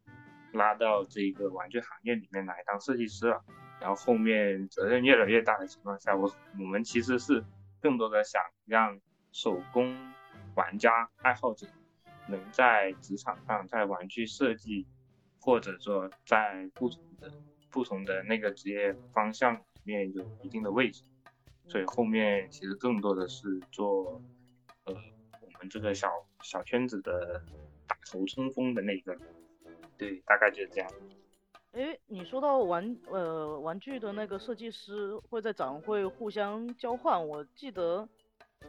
[0.53, 3.45] 拉到这个玩具行业里面来当设计师了，
[3.79, 7.45] 然后后面责任越来越大的情况下，我我们其实是
[7.79, 8.99] 更多的想让
[9.31, 9.95] 手工
[10.55, 11.67] 玩家爱好者。
[12.29, 14.85] 能在职场上，在玩具设计，
[15.39, 17.31] 或者说在不同的
[17.69, 21.03] 不同的那个职业方向里面有一定的位置，
[21.69, 24.21] 所以后面其实更多的是做，
[24.83, 24.93] 呃，
[25.57, 26.09] 我们这个小
[26.41, 27.41] 小圈子的
[27.87, 29.17] 打头冲锋的那个，
[29.97, 30.91] 对，大概就是这样。
[31.71, 38.07] 哎，你说到玩呃玩具的那个设计师会在展会互相交换，我记得。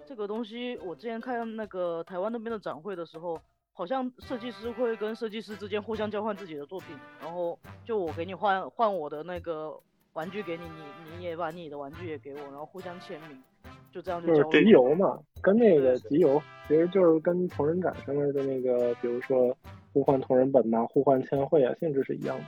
[0.07, 3.41] 这个东西，我之前看那个台湾那边的展会的时候，
[3.73, 9.81] 好像设计师会跟设计师之间互相交换自己的作品，然后就我给你换换我的那个
[10.13, 13.43] 玩具给你，你你也把你的玩具也给我，然后互相签名，
[13.91, 19.57] 就这样就是集邮嘛，跟那个集邮其实就是跟同人展上面的那个，比如说
[19.93, 22.45] 互换同人本呐，互换签绘啊，性质是一样的。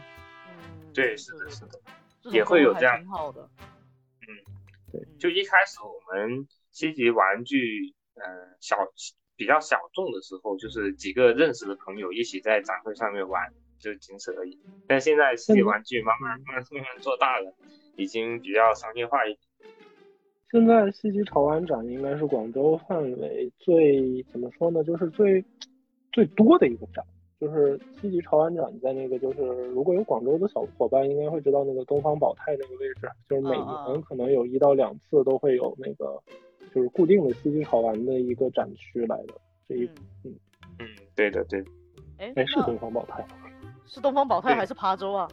[0.48, 1.78] 嗯，对，是的，是的，
[2.30, 2.98] 也会有这样。
[2.98, 3.48] 挺好的。
[4.22, 4.28] 嗯，
[4.92, 6.46] 对，就一开始我们。
[6.72, 8.22] 积极玩具，呃，
[8.60, 8.76] 小
[9.34, 14.56] 比较小众的时候，就是几个认识的朋友一起在展会上面玩，就仅此而已。
[14.86, 17.52] 但现在西极玩具慢慢慢慢慢慢做大了，
[17.96, 19.40] 已经比较商业化一点。
[20.50, 24.82] 现在西极潮玩展应该是广州范围最怎么说呢？
[24.84, 25.44] 就是最
[26.12, 27.04] 最多的一个展。
[27.40, 36.20] 就是西极潮玩展在那个，就是如果有广州的小伙伴，应该会知道那个东方宝泰那个位置，就是每年可能有一到两次都会有那个。
[36.72, 39.34] 就是固定的西极潮玩的一个展区来的
[39.68, 39.90] 这一
[40.22, 40.32] 嗯
[40.78, 40.86] 嗯
[41.16, 41.60] 对的对，
[42.16, 43.26] 哎哎是东方宝泰，
[43.86, 45.26] 是东方宝泰还是琶洲啊？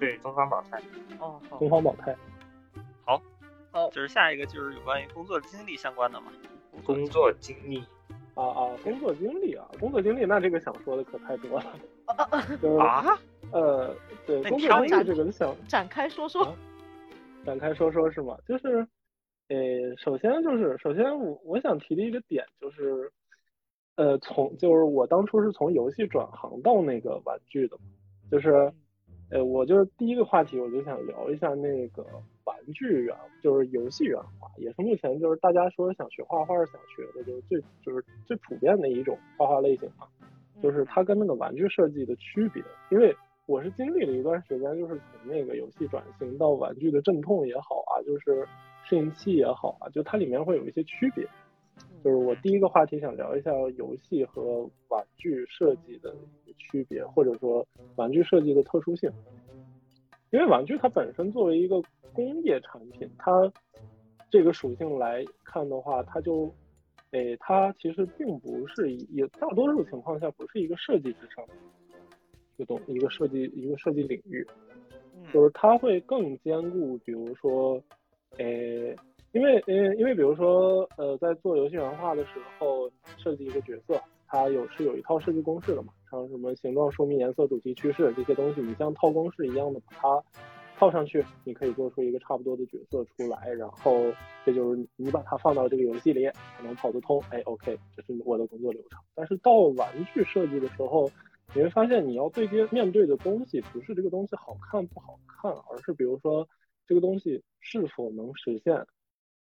[0.00, 0.82] 对东方宝泰
[1.20, 2.16] 哦东方宝泰，
[3.70, 3.82] 好。
[3.84, 6.32] 好就是下一个就是有关于工作经历相关的嘛，
[6.84, 7.84] 工作经历。
[8.34, 11.76] 啊啊工作经历啊工作经历那这个想说的可太多了
[12.80, 13.18] 啊？
[13.52, 13.94] 呃
[14.26, 16.56] 对工作经历这个想展开说说
[17.44, 18.36] 展开说说是吗？
[18.46, 18.86] 就是。
[19.52, 19.58] 呃，
[19.96, 23.10] 首先就是，首先我我想提的一个点就是，
[23.96, 27.76] 呃，从就是我当初是从游戏转行到那个玩具的，
[28.30, 28.72] 就是，
[29.30, 32.04] 呃，我就是第一个话题，我就想聊一下那个
[32.44, 40.06] 玩具原，就是游戏原画，也是目前就是大家说想学画画想学的，就是最就是最普遍的一种画画类型嘛，
[40.62, 43.14] 就是它跟那个玩具设计的区别，因为
[43.46, 48.46] 我是经历了一段时间，就是从那个游戏转型到玩具的阵痛也好啊，就是。
[48.82, 51.24] 适应期也好啊，就它里面会有一些区别。
[52.02, 56.12] 就是我第一个话题想聊一下游戏和玩具设计的
[56.60, 57.66] 区别，或者说
[57.96, 59.10] 玩具设计的特殊性。
[60.30, 61.82] 因为玩具它本身作为一个
[62.12, 63.50] 工业产品，它
[64.30, 66.54] 这个属性来看的话，它就，
[67.10, 71.44] 诶，它其实并不是也大多数情况下不是一个设计之上
[72.56, 74.46] 一个东一个设计一个设计领域，
[75.32, 77.82] 就是它会更兼顾，比如说。
[78.38, 78.96] 诶，
[79.32, 90.22] 因为，因为，因为比如说，呃，在做游戏原画的时候，设计一个角色，它有是有一套设计公式的嘛，像什么形状、说明、颜色、主题、趋势这些东西，你像套公式一样的把它
[90.78, 94.12] 套上去，你可以做出一个差不多的角色出来，然后
[94.44, 96.26] 这就是你把它放到这个游戏里，
[96.56, 98.98] 可能跑得通，哎，OK，这是我的工作流程。
[99.14, 101.10] 但是到玩具设计的时候，
[101.54, 106.48] 你会发现你要对接面对的东西不是这个东西好看不好看，而是比如说
[106.86, 108.84] 这个东西是否能实现，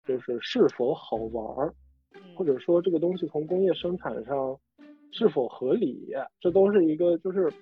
[0.06, 1.74] 就是是否好玩儿，
[2.34, 4.58] 或者说这个东西从工业生产上
[5.12, 7.52] 是否合理，这都是一个就是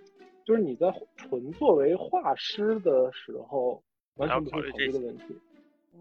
[0.44, 3.82] 就是你在纯作为画师的时候
[4.16, 5.24] 完全不会考虑的问题。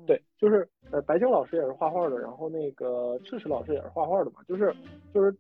[0.06, 4.76] 对，就是呃，白青老师也是画画的，然后那个赤石老师也是画画的嘛，就是
[5.14, 5.34] 就是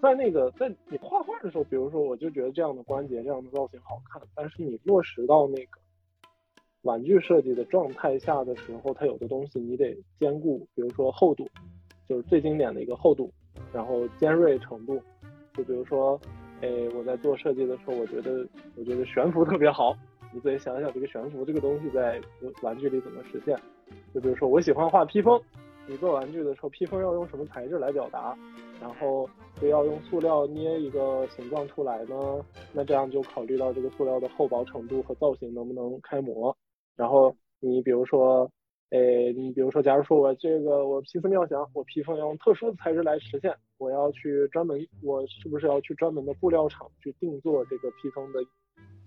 [0.00, 5.78] 在那个在你画画的时候，比如说我就觉得这样的关节、这样的造型好看，但是你落实到那个
[6.82, 11.46] 玩具设计的状态下的时候，它有的东西你得兼顾，比如说厚度，
[12.08, 13.30] 就是最经典的一个厚度，
[13.72, 15.00] 然后尖锐程度，
[15.56, 16.20] 就比如说，
[16.62, 18.46] 哎，我在做设计的时候，我觉得
[18.76, 19.96] 我觉得悬浮特别好，
[20.32, 22.20] 你自己想想这个悬浮这个东西在
[22.62, 23.56] 玩具里怎么实现？
[24.14, 25.40] 就比如说，我喜欢画披风，
[25.86, 28.36] 你做玩具的时候，披风要用什么材质来表达？
[28.80, 29.28] 然后
[29.60, 32.16] 就要用塑料捏一个形状出来呢？
[32.72, 36.56] 那这样就考虑到这个塑料的厚薄程度和造型能不能开模。
[36.96, 38.50] 然后你比如说，
[38.90, 48.40] 诶，你比如说，假如说我这个我皮思妙想，我披风要用特殊的材质来实现，我要去专门，我是不是要去专门的布料厂去定做这个披风的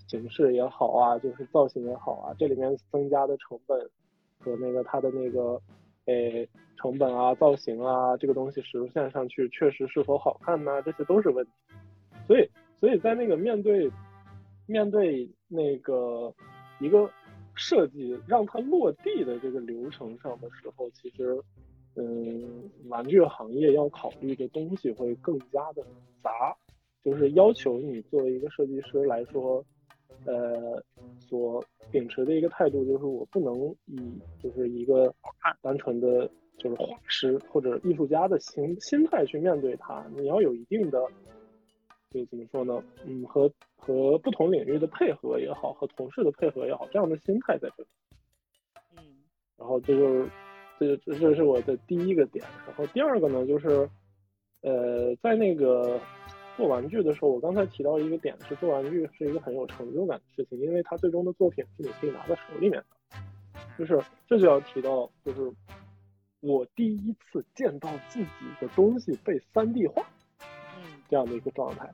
[0.08, 3.90] 形式也好啊，就是造型也好啊，这里面增加的成本。
[4.46, 5.58] 和那个它的那个，
[6.04, 6.46] 诶，
[6.76, 10.82] 成本啊、造型啊，这个东西实现上去确实是否好看呢？
[10.82, 11.52] 这些都是问题。
[12.28, 12.46] 所以，
[12.78, 13.90] 所以在那个面对
[14.66, 16.34] 面对那个
[16.82, 17.10] 一个
[17.56, 21.40] 设计让它落地的这个流程上的时候，其实，
[21.96, 25.84] 嗯，玩具行业要考虑的东西会更加的
[26.22, 26.56] 杂，
[27.04, 29.64] 就是要求你作为一个设计师来说。
[30.26, 30.82] 呃，
[31.20, 31.62] 所
[31.92, 33.98] 秉持的一个态度就是，我不能以
[34.42, 35.14] 就是一个
[35.62, 40.06] 单纯的就是画师或者艺术家的心心态去面对它。
[40.16, 41.06] 你要有一定的，
[42.14, 42.84] 就怎么说呢？
[43.06, 47.90] 嗯，和和不同领域的配合也好，和同事的配合也好，这样的心态在这里。
[48.98, 49.04] 嗯。
[49.58, 50.30] 然后这就是，
[50.80, 52.46] 这这这是我的第一个点。
[52.68, 53.90] 然后第二个呢，就是，
[54.62, 56.00] 呃，在那个。
[56.56, 63.18] 做玩具的时候，我刚才提到一个点是，做玩具是一个很有成就感的事情，因为它最终的作品是你可以拿在手里面的。
[63.76, 65.52] 就是这就要提到，就是
[66.42, 68.28] 我第一次见到自己
[68.62, 70.06] 的东西被三 D 化，
[70.78, 71.92] 嗯，这样的一个状态。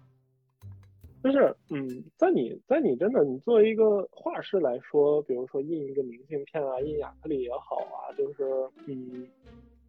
[1.24, 8.44] 就是，嗯，在你在你真的你作为一个画师来说，比如说印一个明信片啊，印亚克力也好啊，就是，
[8.88, 9.28] 嗯，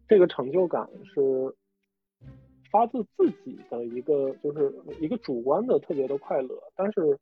[0.07, 1.53] 这个成就感是。
[2.71, 7.19] 发自自己的一个就是一个主观的特别的快乐，但是，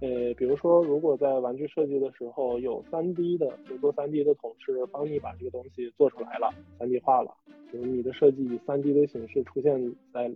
[0.00, 7.34] 呃，比如说如果在玩具设计的时候有三 D 的有做三 D 的同事帮你把这个东西做出来了，三 D 化了，
[7.72, 10.30] 就是你的设计以三 D 的形式出现在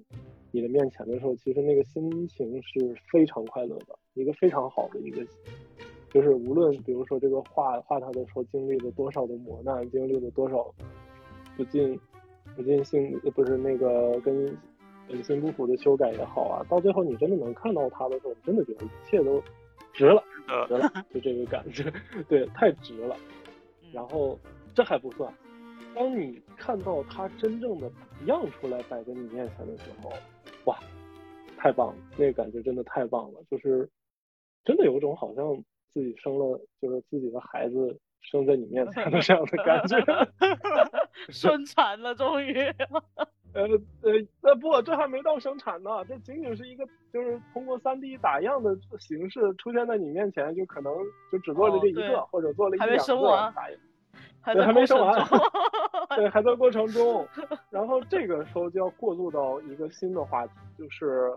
[0.51, 5.25] 你的面前的时候，其实那个心情是非常快乐的，一个非常好的一个，
[6.11, 10.73] 就是无论比如说这个画画它的时候经历了多少的磨难，经历了多少
[11.57, 11.99] 不尽。
[12.57, 14.45] 不尽心不是那个跟
[15.11, 19.43] 本心不符的修改也好啊，到最后你真的能看到他的时候，你真的觉得一切都
[19.93, 20.23] 值了，
[20.69, 21.93] 值了，就这个感觉，
[22.29, 23.17] 对，太值了。
[23.93, 24.39] 然后
[24.73, 25.33] 这还不算，
[25.95, 27.91] 当你看到他真正的
[28.27, 30.13] 样出来摆在你面前的时候，
[30.67, 30.79] 哇，
[31.57, 33.89] 太棒了，那个感觉真的太棒了，就是
[34.65, 35.57] 真的有种好像
[35.93, 39.97] 自己生了，就是自己的孩子生在你面前的这样的感觉。
[41.31, 42.55] 顺产了，终于。
[43.53, 43.63] 呃
[44.03, 44.13] 呃
[44.43, 50.93] 呃不，这还没到生产呢，这仅仅是一个，就是通过三 D 打样的形式出现在你面前，就可能
[51.33, 53.79] 就只做了这一个，或者做了一两个打样。
[54.45, 55.23] 对，还没生完。
[56.17, 57.27] 对，还在过程中。
[57.71, 61.37] 然后这个时候就要过渡到一个新的话题，就是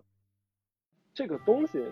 [1.14, 1.86] 这个东西，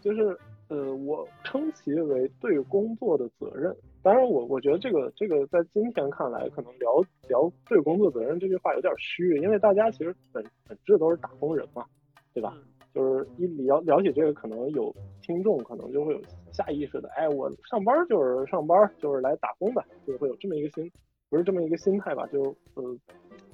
[0.00, 3.74] 就是呃，我称其为对工作的责任。
[4.06, 11.84] 当然，我我觉得这个这个在今天看来，可能聊聊对工作责任这句话有点虚，因为大家其实本本质都是打工人嘛，
[12.32, 12.56] 对吧？
[12.94, 16.22] 就是一聊了解这个，可能有听众可能就会有
[16.52, 20.88] 下意识的，哎，我上班就是上班，就是来打工的，就会有这么一个心，
[21.28, 22.24] 不是这么一个心态吧？
[22.28, 22.42] 就
[22.74, 22.96] 呃，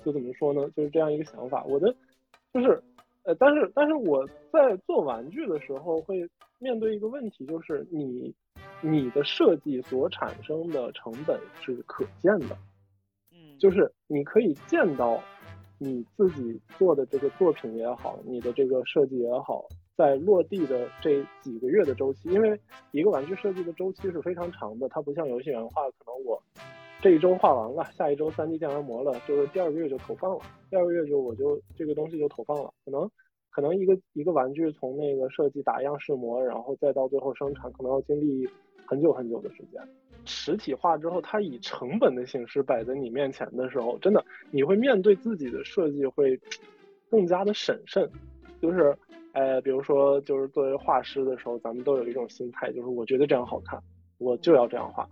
[0.04, 0.68] 就怎么说呢？
[0.76, 1.64] 就是这样一个想法。
[1.64, 1.90] 我的
[2.52, 2.78] 就是，
[3.22, 8.34] 呃，但是但是我在做玩具的时候会面对一个问题，就是你。
[8.82, 12.58] 你的设计所产生的成本是可见的，
[13.30, 15.22] 嗯，就是你可以见到
[15.78, 19.64] 你自己做的这个作品也好，你的这个设计也好，
[19.96, 22.60] 在落地的这几个月的周期，因为
[22.90, 26.42] 一个玩具设计的周期是非常长的，它不像游戏原画，可能我
[27.00, 30.40] 这一周画完了，下一周三 D 建完模了，就是第二个月就投放了，
[30.70, 33.08] 第二个月就我就这个东西就投放了，可能
[33.50, 38.48] 可能一个一个玩具从那个设计打样试模，然后再到最后生产，可能要经历
[38.92, 39.80] 很久很久的时间。
[40.26, 46.38] 实体化之后，它以成本的形式摆在你面前的时候，真的你会面对自己的设计会
[47.08, 48.06] 更加的审慎。
[48.60, 48.94] 就是，
[49.32, 53.82] 呃，比如说，就是作为画师的时候，咱们都有一种心态，就是我觉得这样好看，
[54.18, 55.08] 我就要这样画。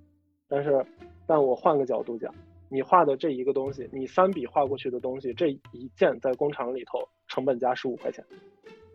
[0.47, 0.85] 但是，
[1.27, 2.35] 但我换个角度讲，
[2.69, 8.23] 你画的这一个东西，你三笔画过去的东西，这一件在工厂里头成本价十五块钱。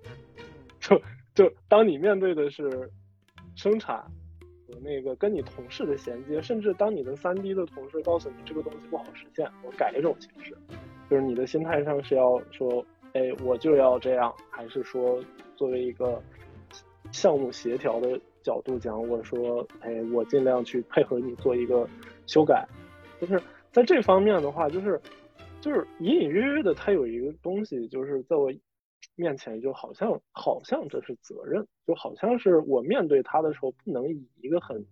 [0.80, 1.02] 就
[1.34, 2.88] 就当你面对的是
[3.56, 4.06] 生产。
[4.82, 10.56] 那个跟你同事的衔接，甚至当你的三 D 的同事告诉你这个东西不好实现，我改一种形式，
[11.10, 15.24] 就是你的心态上是要说，哎，我就要这样，还是说
[15.56, 16.22] 作为一个
[17.12, 21.88] 项目协调的角度讲，我说，哎，我尽量去配合你做一个
[22.28, 22.68] 修改，
[23.20, 23.42] 就是
[23.72, 25.00] 在这方面的话，就是
[25.62, 28.52] 就是隐隐约约的，它有一个东西，就是在我。
[29.18, 34.86] 面前就好像好像这是责任，就好像是我面对他的时候不能以一个很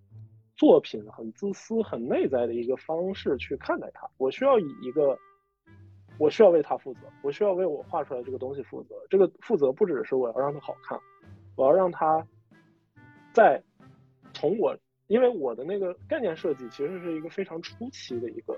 [0.56, 4.10] 作品、很自私、很内在的一个方式去看待他。
[4.18, 5.18] 我需要以一个，
[6.18, 8.96] 我需要为他负责，我需要为我画出来这个东西负责。
[9.10, 10.98] 这个负责不只是我要让它好看，
[11.58, 12.26] 我要让它
[13.34, 13.62] 在
[14.34, 14.74] 从我，
[15.08, 18.58] 因为我的那个概念设计其实是一个非常初期的一个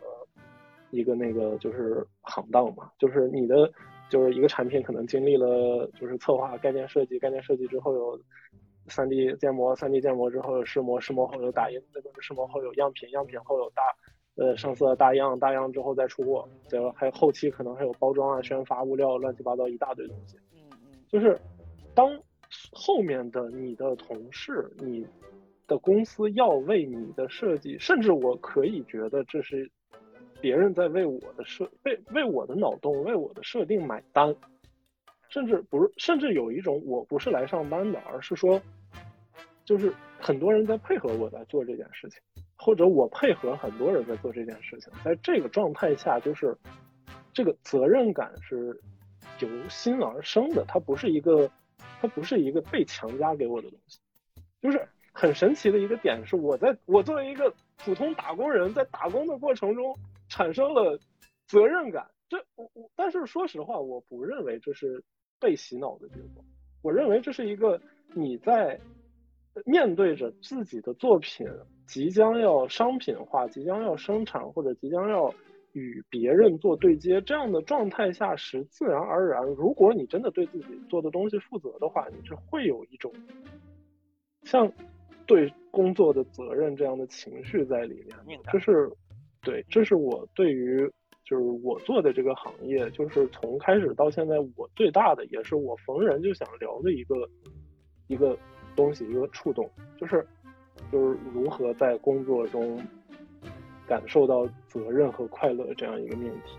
[0.92, 3.72] 一个那个就是行当嘛，就是你的。
[4.10, 8.19] 就是一个产品可能经历了就是策划、概念设计、概念设计之后有
[8.88, 13.82] 三 D 建模、三 D 建模之后有试模、试模后有打印，那个试模后有样品、样品后有大
[14.36, 16.94] 呃上色、大样、大样之后再出货，对吧？
[16.95, 20.38] 还有后期可能还有包装啊、宣发、物料，乱七八糟一大堆东西。
[20.53, 20.91] 嗯嗯。
[21.10, 21.40] 就是
[21.95, 22.07] 当
[22.72, 25.06] 后面的你的同事、你
[25.65, 29.69] 的公司要为你的设计，甚至我可以觉得这是。
[30.46, 34.36] 别人在为我的设为为我的脑洞为我的设定买单，
[35.28, 38.62] 甚至不是，甚至有一种我不是来上班的，而是说，
[39.64, 42.22] 就是很多人在配合我在做这件事情，
[42.56, 46.56] 或者我配合很多人在做这件事情，在这个状态下，就是
[47.34, 48.80] 这个责任感是
[49.40, 51.50] 由心而生的，它不是一个，
[52.00, 53.98] 它不是一个被强加给我的东西，
[54.62, 59.98] 就是很神奇的一个点是，我在我作为一个普通打工人，在打工的过程中。
[60.36, 60.99] 产生了
[61.48, 65.02] 责任感，这我我，但是说实话，我不认为这是
[65.40, 66.44] 被洗脑的结果。
[66.82, 67.80] 我认为这是一个
[68.14, 68.78] 你在
[69.64, 71.48] 面对着自己的作品
[71.88, 75.34] 即将要商品化、即将要生产或者即将要
[75.72, 83.10] 与别人做对接这样的状态下时，自然而然，如果你真的对自己做的东西负责的话，你是会有一种
[84.44, 84.70] 像
[85.26, 88.91] 对工作的责任这样的情绪在里面，就是。
[89.46, 90.92] 对，这是我对于
[91.24, 97.16] 就是我做的这个行业，就是从开始到现在，我最大的也是我逢人就想聊的一个
[98.08, 98.36] 一个
[98.76, 100.28] 东西，一个触动，就是
[100.92, 102.82] 就是如何在工作中
[103.88, 106.58] 感受到责任和快乐这样一个命题。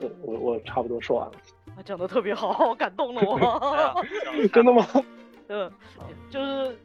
[0.00, 1.34] 嗯，我我差不多说完了。
[1.74, 4.46] 他讲的特别好，感动了 我。
[4.52, 4.86] 真的吗？
[5.48, 5.70] 嗯，
[6.30, 6.78] 就是。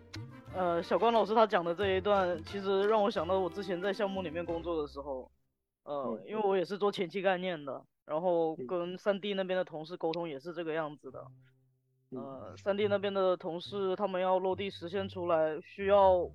[0.56, 5.30] 呃，小关老师他讲的这一段，其实让我想到我之前在项目里面工作的时候，
[5.84, 11.26] 呃，因为我也是做前期概念的，然后跟三 D 那边的同事沟通也是这个样子的。
[12.12, 16.30] 呃，三 D 那边的同事他们要落地实现出来，需要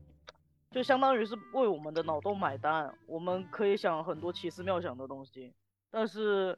[0.70, 5.52] 就相当于是为我们的脑洞买单，我们可以想很多奇思妙想的东西，
[5.90, 6.56] 但是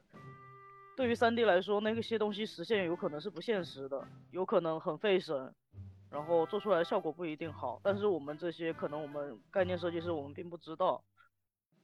[0.96, 5.52] 对于三 D 来说，那些东西实现有可能是不现实的，有可能很费神。
[6.16, 11.04] 然后做出来的效果不一定好，但是我们这些可能我们概念设计师我们并不知道，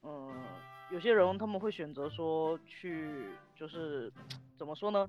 [0.01, 0.33] 嗯，
[0.91, 4.11] 有些人他们会选择说去就是
[4.57, 5.07] 怎么说呢，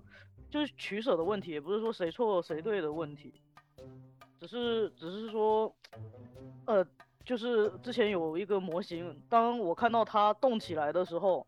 [0.51, 3.33] 就是取舍的问题，也不是说谁错谁对的问题，
[4.39, 5.75] 只是只是说，
[6.67, 6.87] 呃，
[7.25, 11.47] 就是之前有一个模型，当我看到它动起来的时候，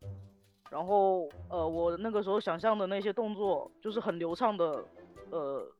[0.70, 4.82] 然后呃我那个时候想象的那些动作就是很流畅的，
[5.31, 5.70] 呃。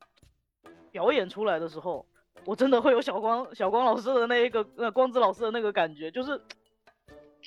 [0.91, 2.05] 表演出来的时候，
[2.45, 6.39] 我真的会有小光 小光老师的那一个呃光子老师的那个感觉，就是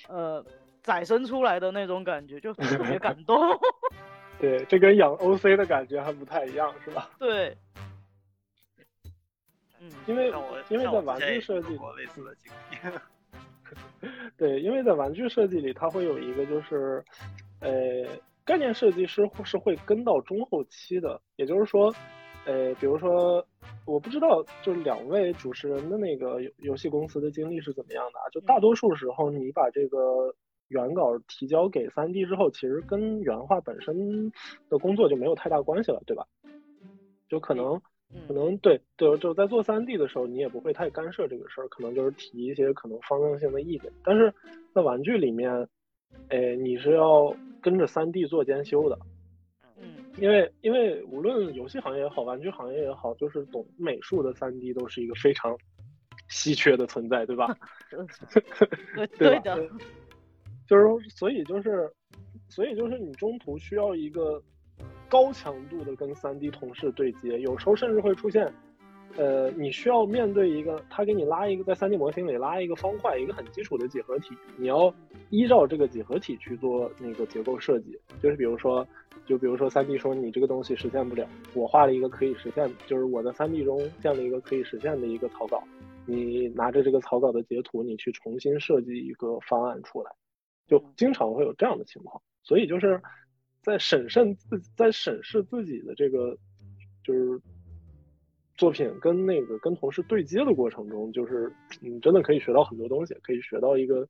[0.09, 0.45] 呃
[0.83, 3.39] 再生出来的那种感觉，就特别感动。
[4.41, 7.11] 对，这跟养 OC 的感觉还不太一样，是吧？
[7.19, 7.57] 对。
[9.81, 10.33] 嗯，因为
[10.69, 17.05] 因为在玩具设计，类似的经历 对，因为在玩具设计里，它会有一个就是
[17.61, 17.71] 呃
[18.45, 21.95] 概念设计师是会跟到中后期的，也就是说。
[22.47, 23.45] 呃，比如说，
[23.85, 28.29] 我不知道，就是两位主持人的那个游游戏公司的经历是怎么样的啊？
[28.33, 30.35] 就大多数时候，你把这个
[30.69, 34.33] 原稿提交给三 D 之后，其实跟原画本身
[34.69, 36.27] 的工作就没有太大关系了，对吧？
[37.29, 37.75] 就可能
[38.27, 43.93] 可嗯能对对，就在做三 D 的时候，你也不会太干涉这个事儿，可能就是提一些可能方向性的意见。
[44.03, 44.33] 但是
[44.75, 45.69] 在玩具里面，
[46.29, 49.07] 哎，你是要跟着三 D 做监修的，嗯
[50.20, 55.56] 因为因为无论游戏行业也好，玩具行业也好，就是懂美术的三 D 都是一个非常
[56.28, 57.56] 稀缺的存在，对吧？
[58.94, 59.68] 对对的，
[60.66, 61.90] 就是所以就是
[62.48, 64.42] 所以就是你中途需要一个
[65.09, 68.52] 高强度的跟三 D 同事对接，有时候甚至会出现，
[69.16, 74.94] 呃，你需要面对一个他给你拉一个在三 D 模型里拉一个方块，一个很基础的几何体，你要
[75.30, 78.86] 依照这个几何体去做那个结构设计，就是比如说。
[79.27, 85.62] 就比如说三 D 说你这个东西实现不了，我画了一个可以实现，就是我在三 D 中建了一个可以实现的一个草稿，
[86.07, 90.11] 你拿着这个草稿的截图，你去重新设计一个方案出来，
[90.66, 92.20] 就经常会有这样的情况。
[92.43, 93.01] 所以就是
[93.62, 96.37] 在审慎自在审视自己的这个
[97.05, 97.41] 就是
[98.57, 104.09] 作品跟那个跟同事对接的过程中，就是你真的可以学到很多东西，可以学到一个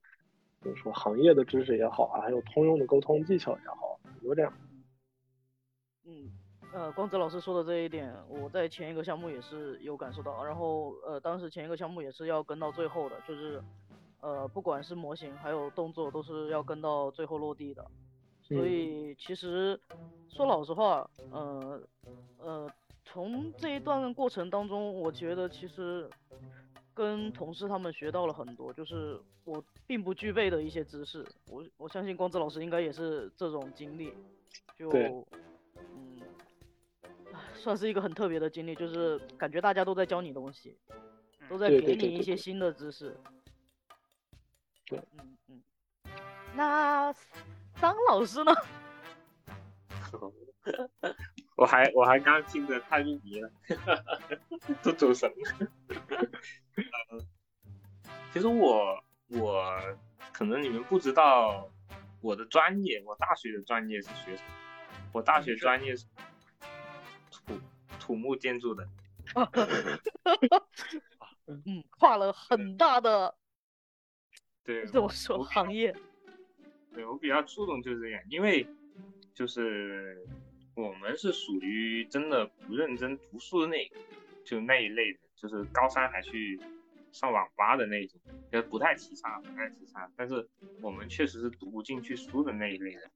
[0.61, 4.51] 怎么说行业的知识也好啊，还有通用的沟通技巧也好，很多这样。
[6.11, 6.29] 嗯，
[6.73, 10.43] 呃，光子老师说的这一点，我在前一个项目也是有感受到。
[10.43, 13.63] 然后，呃，当时前一个项目也是要跟到最后的，就是，
[14.19, 17.85] 呃，不管是模型还有动作，都是要跟到最后落地的。
[18.41, 19.79] 所嗯以，其实
[20.27, 21.81] 说老实话，呃，
[22.39, 22.69] 呃，
[23.05, 26.09] 从这一段过程当中，我觉得其实
[26.93, 31.25] 跟同事他们学到了很多，就是我并不具备的一些知识。
[31.49, 34.13] 我我相信光子老师应该也是这种经历，
[34.77, 34.89] 就
[37.61, 40.75] 算是一个很特别的经历，就是感觉大家都在教你东西，
[41.47, 43.15] 都在给你一些新的知识。
[44.87, 45.61] 对，嗯嗯。
[46.55, 47.13] 那
[47.75, 48.51] 张老师呢？
[51.55, 53.51] 我还我还刚听着太入迷了，
[54.81, 55.35] 都走神了。
[57.09, 57.19] 呃
[58.33, 59.79] 其实我我
[60.31, 61.69] 可能你们不知道
[62.21, 64.49] 我的专业，我大学的专业是学什么？
[65.11, 66.05] 我大学专业是
[68.01, 68.87] 土土木建筑的。
[71.45, 73.35] 嗯，跨了很大的
[74.65, 75.95] 对，我怎么说行业？
[76.93, 78.65] 对我比较触动就是这样，因为
[79.33, 80.25] 就是
[80.75, 83.95] 我们是属于真的不认真读书的那个，
[84.43, 86.59] 就那一类的，就是高三还去
[87.11, 88.19] 上网吧的那种，
[88.51, 90.11] 就不太提倡，不太提倡。
[90.17, 90.47] 但是
[90.81, 93.11] 我们确实是读不进去书的那一类的。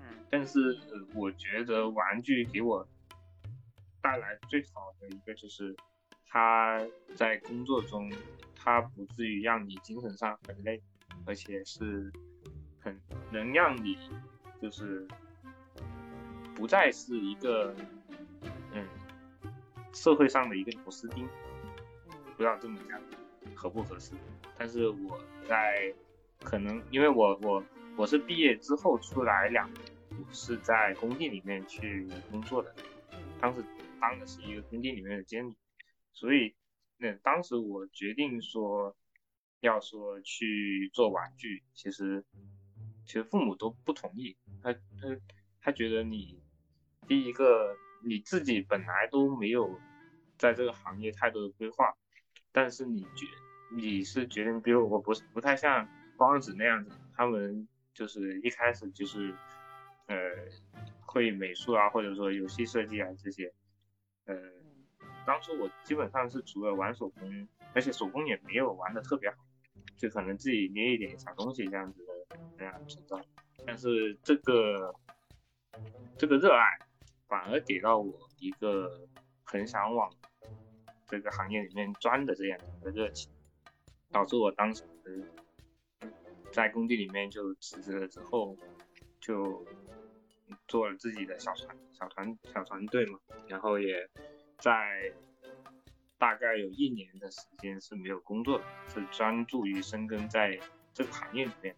[0.00, 0.78] 嗯但是
[1.14, 2.86] 我觉得玩具给我
[4.08, 5.76] 带来最好的一个就是，
[6.26, 6.80] 他
[7.14, 8.10] 在工作中，
[8.56, 10.82] 他不至于让你精神上很累，
[11.26, 12.10] 而且是
[12.80, 12.98] 很
[13.30, 13.98] 能让你
[14.62, 15.06] 就是
[16.54, 17.74] 不再是一个
[18.72, 18.82] 嗯
[19.92, 21.28] 社会上的一个螺丝钉，
[22.34, 22.98] 不知道这么讲
[23.54, 24.12] 合不合适。
[24.56, 25.92] 但是我在
[26.42, 27.62] 可能因为我我
[27.94, 32.74] 我是毕业之后出来两年，我是在工地里面去工作的，
[33.38, 33.62] 当时
[34.00, 35.56] 当的是一个工地里面的监理，
[36.12, 36.54] 所以
[36.96, 38.96] 那当时我决定说
[39.60, 42.24] 要说去做玩具，其实
[43.06, 44.80] 其实父母都不同意，他他
[45.60, 46.40] 他觉得你
[47.06, 49.80] 第一个你自己本来都没有
[50.36, 51.94] 在这个行业太多的规划，
[52.52, 53.26] 但是你觉
[53.74, 59.34] 你是决定，比如我不是不太像光子那样子，他们就是一开始就是
[60.06, 60.16] 呃
[61.00, 63.52] 会美术啊，或者说游戏设计啊这些，
[64.28, 64.36] 呃，
[65.26, 69.36] 当初我基本上是除了玩手工，而且手工也没有玩的特别好，
[69.96, 73.16] 就可能自己捏一点小东西这样子的那样存在。
[73.66, 74.94] 但是这个
[76.16, 76.64] 这个热爱
[77.26, 79.08] 反而给到我一个
[79.44, 80.10] 很想往
[81.06, 83.32] 这个行业里面钻的这样的一个热情，
[84.10, 84.84] 导致我当时
[86.52, 88.56] 在工地里面就辞职了之后，
[89.20, 89.66] 就
[90.66, 94.08] 做了自己的小团小团小团队嘛，然后也
[94.58, 95.12] 在
[96.18, 100.58] 大概有一年的时间是没有工作的，是专注于深耕在
[100.92, 101.76] 这个行业里面，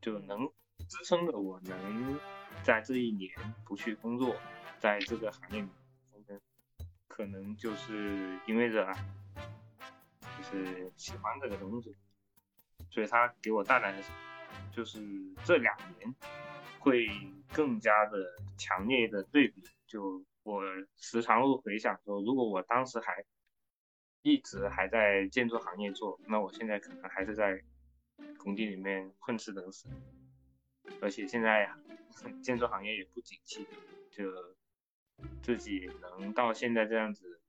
[0.00, 0.46] 就能
[0.88, 2.18] 支撑着我能
[2.62, 3.30] 在这一年
[3.64, 4.34] 不去工作，
[4.78, 5.68] 在这个行业里
[6.12, 6.40] 深耕，
[7.06, 8.94] 可能就是因为热爱，
[10.36, 11.94] 就是喜欢这个东西，
[12.90, 13.98] 所以它给我带来的，
[14.72, 15.00] 就是
[15.44, 16.14] 这两年
[16.78, 17.08] 会
[17.52, 18.18] 更加的
[18.56, 19.62] 强烈的对比。
[19.86, 20.62] 就我
[20.96, 23.24] 时常会回想说，如果我当时还
[24.22, 27.62] 一直还在建筑行业做，那我现在可能还是在
[28.38, 29.88] 工地里面混吃等死，
[31.00, 31.70] 而且现在
[32.42, 33.66] 建筑行业也不景气，
[34.10, 34.24] 就
[35.42, 37.40] 自己能到现在这样子，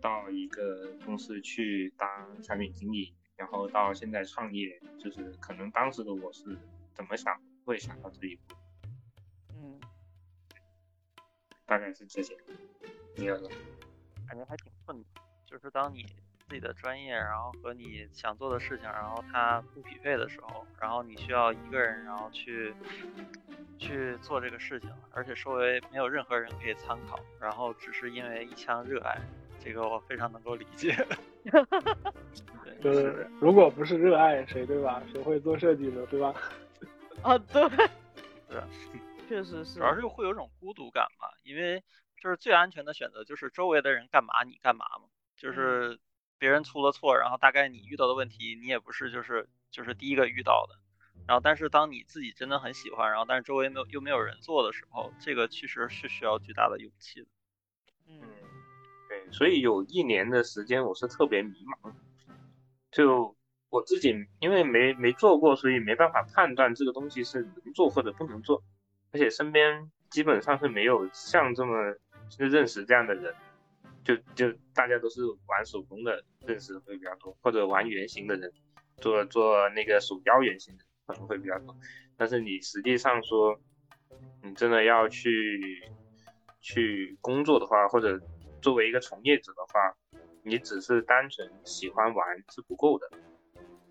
[0.00, 6.56] 到一个公司去当产品经理，然后到现在创业，就是可能当时的我是
[6.94, 8.54] 怎么想会想到这一步，
[9.54, 9.80] 嗯，
[11.66, 12.36] 大概是这些。
[13.16, 13.48] 你有呢？
[14.26, 15.06] 感觉还挺困难，
[15.46, 16.04] 就是当你
[16.48, 22.74] 自己的专业，然后和你想做的事情，然后它不匹配的时候，然后你需要一个人，然后去
[23.78, 29.16] 去做这个事情，而且周围没有任何人可以参考，然后只是因为一腔热爱，
[29.64, 30.94] 这个我非常能够理解。
[32.64, 35.02] 对，就是如果不是热爱谁对吧？
[35.10, 36.06] 谁会做设计呢？
[36.10, 36.34] 对吧？
[37.22, 37.68] 啊，对，
[38.48, 38.62] 对
[39.26, 41.82] 确实是主，要是会有种孤独感嘛，因为
[42.20, 45.98] 就是最安全的选择就是周围的人干嘛你干嘛嘛，就是
[46.38, 50.78] 别人出了错，然后大概你遇到的问题你也不是就是就是第一个遇到的，
[51.26, 57.26] 然后但是当你自己真的很喜欢，然后但是周围没有又没有人做的时候，这个其实是需要巨大的勇气的。
[58.06, 58.28] 嗯对，
[59.34, 61.50] 所以有一年的时间我是特别迷
[61.82, 61.92] 茫，
[62.92, 63.34] 就
[63.68, 68.62] 我自己因为没没做过，所以没办法判断这个东西是能做或者不能做，
[69.10, 71.96] 而且身边基本上是没有像这么
[72.30, 73.34] 就认识这样的人，
[74.04, 78.52] 就就大家都是玩手工的认识会比较多，或者玩原型的人，
[78.98, 81.76] 做做那个鼠标原型的可能会比较多，
[82.16, 83.60] 但是你实际上说，
[84.44, 85.82] 你真的要去
[86.60, 88.20] 去工作的话，或者
[88.64, 89.94] 作为一个从业者的话，
[90.42, 93.10] 你只是单纯喜欢玩是不够的，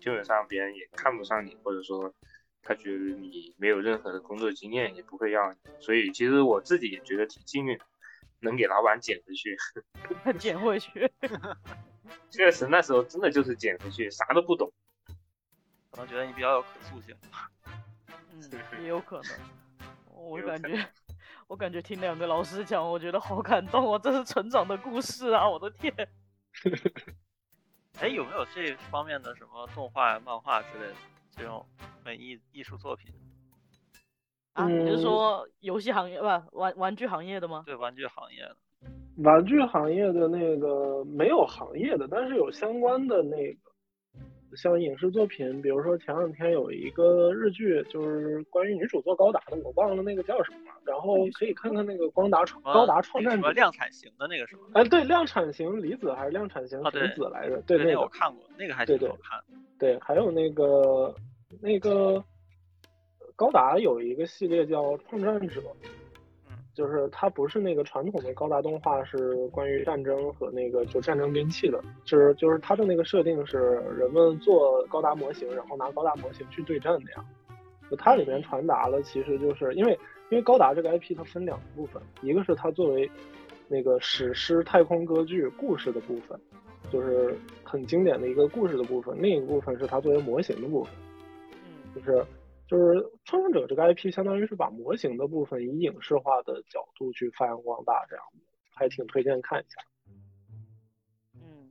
[0.00, 2.12] 基本上别人也看不上你，或者说
[2.60, 5.58] 他觉得你没有任何的工作经验，也不会要你。
[5.78, 7.78] 所以其实我自己也觉得挺幸运，
[8.40, 9.56] 能给老板捡回去。
[10.40, 11.08] 捡回去，
[12.30, 14.72] 确实那时候真的就是捡回去，啥都不懂。
[15.92, 17.14] 可能觉得你比较有可塑性。
[18.32, 18.50] 嗯，
[18.82, 19.30] 也有可能。
[20.10, 20.84] 我感觉，
[21.54, 25.48] 我感觉听两个老师讲，我觉得好感动啊，这是成长的故事啊！
[25.48, 25.94] 我的天，
[28.02, 30.94] 哎，有没有这方面的什么动画、漫画之类的
[31.30, 31.64] 这种
[32.04, 33.14] 文艺艺术作品？
[34.54, 36.26] 啊，你是嗯说游戏行业不
[36.58, 37.62] 玩玩具行业的吗？
[37.64, 38.56] 对玩具行业的，
[39.22, 43.70] 玩具行业的那个没有行业的，但是有相关的那个，
[44.56, 53.50] 像影视作品，比如说前两天有一个日剧，就是关于女主做高达的，我忘了那个叫什么了，然后可以看看那个光达创高达创战者。
[53.52, 54.62] 量产型的那个什么？
[54.74, 57.60] 哎，对，量产型离子还是量产型啊对什么子来着？
[57.62, 59.44] 对，那那个个我看过，那个还对对挺好看的。
[59.78, 61.14] 对，还有那个
[61.60, 62.22] 那个
[63.36, 65.90] 高达有一个系列叫创战者，嗯，
[66.74, 77.24] 就是它不是那个传统的高达动画，是关于战争和那个就战争兵器的，就是就是它的那个设定是人们做高达模型，然后拿高达模型去对战那样。
[77.90, 79.92] 就它里面传达了，其实就是因为
[80.30, 83.08] 因为高达这个 IP 它分两个部分，一个是它作为
[83.68, 86.38] 那个史诗太空歌剧故事的部分，
[86.90, 90.92] 就是很经典的一个故事的部分；另一个部分是它作为模型的部分，
[91.52, 92.24] 嗯就是
[92.74, 98.40] 就是创作者这个 IP 相当于是把模型的部分以影视化的角度去发扬光大，这样的
[98.74, 99.80] 还挺推荐看一下。
[101.34, 101.70] 嗯，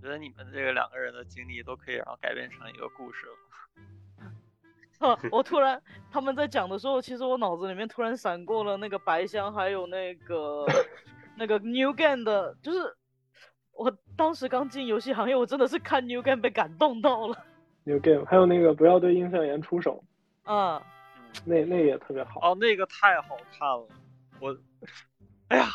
[0.00, 3.32] 觉得你们这个两个人的经历都可以然后改编成一个故事了。
[5.00, 5.82] 呵 我突然
[6.12, 10.64] 他们在讲的时候，其实我脑子里面突然闪过了那个白箱，还有那个
[11.36, 12.78] 那个 New Game 的，就是
[13.72, 17.44] 我当时刚进游戏行业，我真的是看 New Game 被感动到了。
[17.82, 20.15] New Game 还有那个不要对印象岩出手，啊，
[20.46, 20.80] 嗯，
[21.44, 22.40] 那那也特别好。
[22.40, 23.88] 哦，那个太好看了，
[24.40, 24.56] 我，
[25.48, 25.68] 哎呀，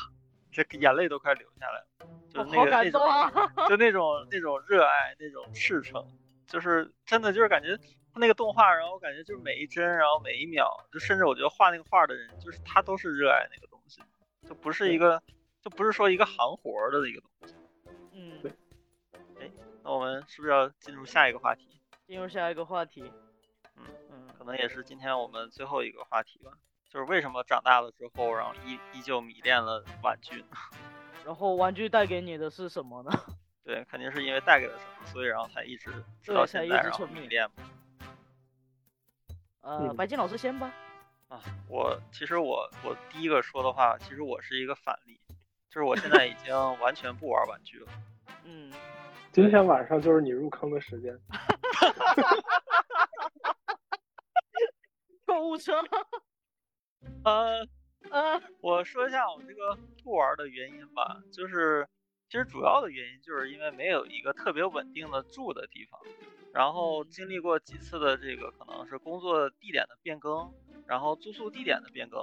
[0.52, 3.68] 这眼泪都快流下来了，就那好个那种感动啊！
[3.68, 6.06] 就那种那种热爱，那种赤诚，
[6.48, 14.02] 就是真的就是感觉他那个动画，然后我感觉就是每一帧，然后每一秒，就甚至我觉得画那个画的人，就是他都是热爱那个东西，
[14.48, 15.22] 就不是一个
[15.61, 17.56] 就不是说一个行活儿的一个东西。
[18.14, 19.52] 嗯，对
[19.84, 21.81] 那我们是不是要进入下一个话题？
[22.07, 23.11] 进入下一个话题。
[24.41, 26.51] 可能也是今天我们最后一个话题吧，
[26.89, 30.57] 就是为什么长大了之后，然后依依旧迷恋了玩具呢？
[31.23, 33.11] 然后玩具带给你的是什么呢？
[33.63, 35.91] 对，肯定是因为带给了什么，所以然后才一直
[36.26, 37.63] 到现在，一直沉迷迷恋嘛。
[39.61, 40.73] 呃，嗯白金老师先吧。
[41.27, 41.39] 啊，
[41.69, 45.19] 我其实我我第一个说的话，其实我是一个反例，
[45.69, 47.91] 就是我现在已经完全不玩玩具了。
[48.43, 48.73] 嗯，
[49.31, 51.15] 今天晚上就是你入坑的时间。
[55.41, 55.73] 购物车。
[57.23, 57.68] 呃，
[58.11, 61.88] 呃，我说一下我这个不玩的原因吧，就是
[62.30, 65.99] 其实主要的原因就是因为没有一个特别稳定的住的地方。
[66.53, 70.53] 然后经历过几次的这个可能是工作地点的变更，
[70.85, 72.22] 然后住宿地点的变更，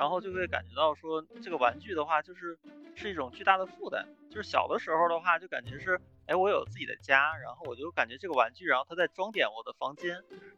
[0.00, 2.58] 然后就会感觉到说这个玩具的话就是
[2.94, 4.08] 是一种巨大的负担。
[4.30, 10.14] 就是小的时候的话就感觉是，哎，我有自己的家，然后我就感觉这个玩具，然后它在装点我的房间。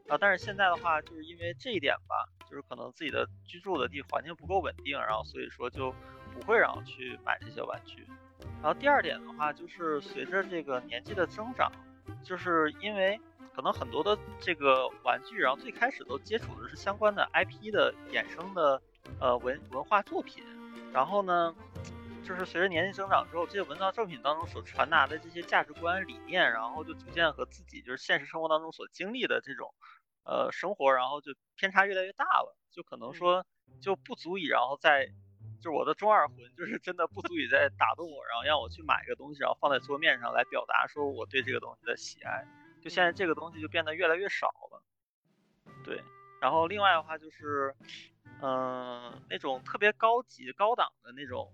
[0.06, 5.92] 然后但是现在的话就是因为这一点吧，就是可能自己的居住的地环境不够稳定，然后所以说就
[6.32, 8.06] 不会让我去买这些玩具。
[8.62, 11.72] 然后第二点的话就是随着这个年纪的增长。
[12.22, 13.18] 就是因为
[13.54, 18.80] 可能很多的这个玩具，然后最开始都接触的是相关的 IP 的衍生的
[19.20, 20.44] 呃文文化作品，
[20.92, 21.54] 然后呢，
[22.24, 29.74] 就是随着年龄增长之后，这些文化作品当中所传达的这些价值观理念，然后就逐渐和自己就是现实生活当中所经历的这种
[30.24, 33.44] 呃生活，然后就偏差越来越大了，就可能说
[33.80, 35.06] 就不足以，然后在
[35.60, 42.44] 就是我的中二魂，就是真的不足以再打动我，然后让我去买一个东西，然后放在桌面上来表达说我对这个东西的喜爱。
[42.82, 44.82] 就现在这个东西就变得越来越少了。
[45.84, 46.02] 对，
[46.40, 47.76] 然后另外的话就是，
[48.42, 51.52] 嗯，那种特别高级、高档的那种，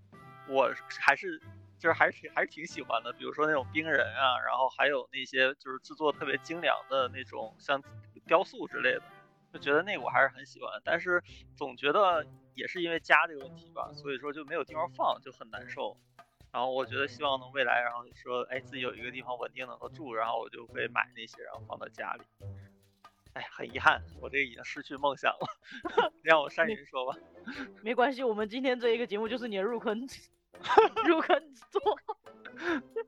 [0.49, 0.71] 我
[1.01, 1.39] 还是
[1.79, 3.13] 就是还是还是挺喜欢的。
[3.13, 7.83] 比如说那种冰人啊，然后还有那些就是制作特别精良的那种像
[8.27, 9.03] 雕塑之类的。
[9.51, 11.23] 就觉得那我还是很喜欢，但是
[11.57, 15.97] 总觉得也是因为家这个问题吧，所以说就没有地方放，就很难受。
[16.53, 22.23] 然后我觉得希望能未来，然后说，哎，自己有一个地方稳定能够住，然后我就会买那些，然后放到家里。
[23.39, 25.47] 哎，很遗憾，我这已经失去梦想了。
[26.23, 27.17] 让我善云说吧。
[27.83, 29.97] 没关系，我们今天这一个节目就是你的入坑，
[31.07, 31.81] 入坑作。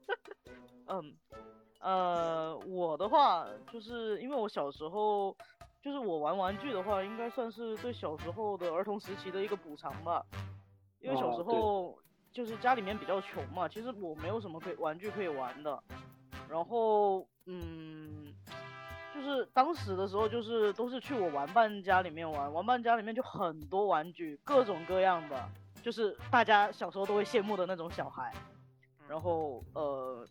[0.86, 1.16] 嗯，
[1.80, 5.36] 呃，我的话就是因为我小时候。
[5.82, 10.22] 就是我玩玩具的话，应该算是对小时候的儿童时期的一个补偿吧。
[11.00, 11.98] 因为小时候
[12.30, 15.82] 就是家里面比较穷嘛，其实我没有什么可以玩具可以玩的。
[16.50, 18.29] 然后，嗯，
[19.20, 25.48] 就是当时的时候，就是都是去我玩伴家里面玩，玩伴家里面就很多玩具，各种各样的，
[25.82, 28.32] 就是大家小时候都会羡慕的那种小孩。
[29.08, 30.26] 然后，呃。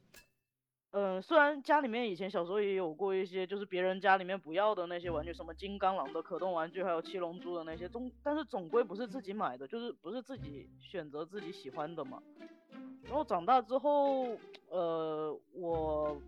[0.92, 12.20] 嗯，虽然家里面以前小时候也有过一些，就是别人家里面不要的那些玩具，什么金刚狼的可动玩具，还有七龙珠的那些，总但是总归不是自己买的，就是不是自己选择自己喜欢的嘛。
[13.04, 14.36] 然后长大之后，
[14.70, 16.20] 呃，我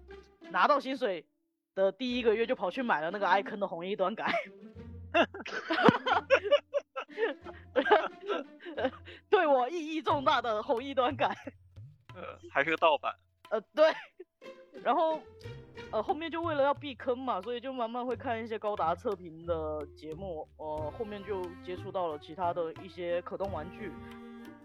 [0.51, 1.25] 拿到薪水
[1.75, 4.33] 的第一个月就跑去买了那个艾坑的红衣端改，
[9.29, 11.27] 对我意义重大的红衣端改，
[12.15, 13.15] 呃，还是个盗版，
[13.49, 13.85] 呃，对。
[14.83, 15.21] 然后，
[15.91, 23.91] 呃，后面就为了要避坑嘛，所以就慢慢会看一些高达测评的节目，呃，后面就接触到了其他的一些可动玩具，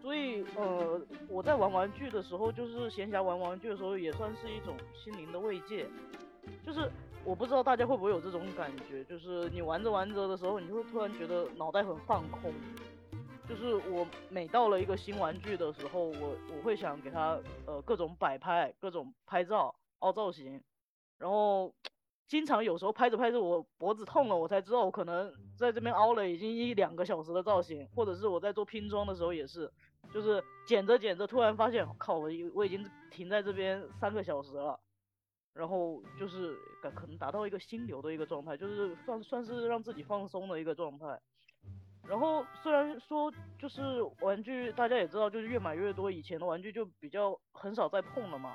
[0.01, 5.87] 所以，呃，我在玩玩具的时候，就是闲暇玩玩具的时候，也算是一种心灵的慰藉。
[6.64, 6.90] 就是
[7.24, 12.52] 我不知道大家会不会有这种感觉，就是你玩着玩着的时候，你就会突然觉得脑袋很放空。
[13.48, 20.60] 就是我每到了一个新玩具的时候，我我会想给它呃各种摆拍，各种拍照凹造型，
[21.16, 21.73] 然后
[22.27, 29.70] 经常有时候拍着拍着我脖子痛了，我才知道我可能在这边凹了已经一两个小时的造型，或者是我在做拼装的时候也是，
[30.12, 34.77] 就是剪着剪着突然发现靠我我已经停在这边三个小时了，
[35.57, 36.55] 然后就是
[36.95, 41.19] 可能达到一个心流的一个状态，就是算算是让自己放松的一个状态。
[42.07, 43.81] 然后虽然说就是
[44.20, 48.55] 玩具，大家也知道，就是越买越多，以前的玩具就比较很少再碰了嘛。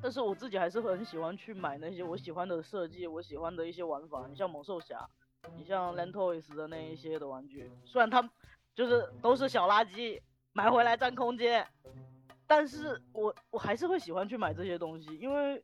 [0.00, 4.26] 但是我自己还是很喜欢去买那些我喜欢的设计，我喜欢的一些玩法。
[4.28, 5.08] 你像猛兽侠，
[5.56, 8.28] 你像 Lentoys 的那一些的玩具，虽然它
[8.74, 10.20] 就是都是小垃圾，
[10.52, 11.66] 买回来占空间，
[12.48, 15.62] 但是我我还是会喜欢去买这些东西，因为。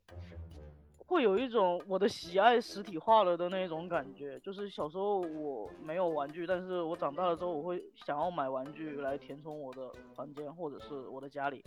[1.06, 11.62] 会有一种我的喜爱实体化了的那种感觉，就是小时候我没有玩具，但是我长大了之后，我会想要买玩具来填充我的房间或者是我的家里。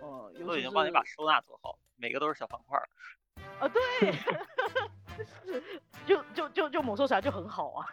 [0.00, 2.78] 嗯，我已经帮你把收纳做好，每个都是小方块。
[3.58, 4.12] 啊，对，
[6.06, 7.84] 就就就就猛兽侠就很好啊，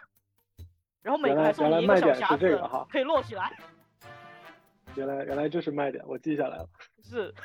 [1.02, 2.56] 然后每个还送你一个小匣子，
[2.88, 3.58] 可以摞起来。
[4.96, 6.68] 原来原来这是卖点，我记下来了。
[7.02, 7.34] 是。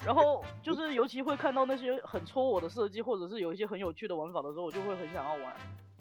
[0.04, 5.54] 然后就是，尤其会看到那些很戳我的设计，或者是有一些很有趣的玩法的时候，我就会很想要玩。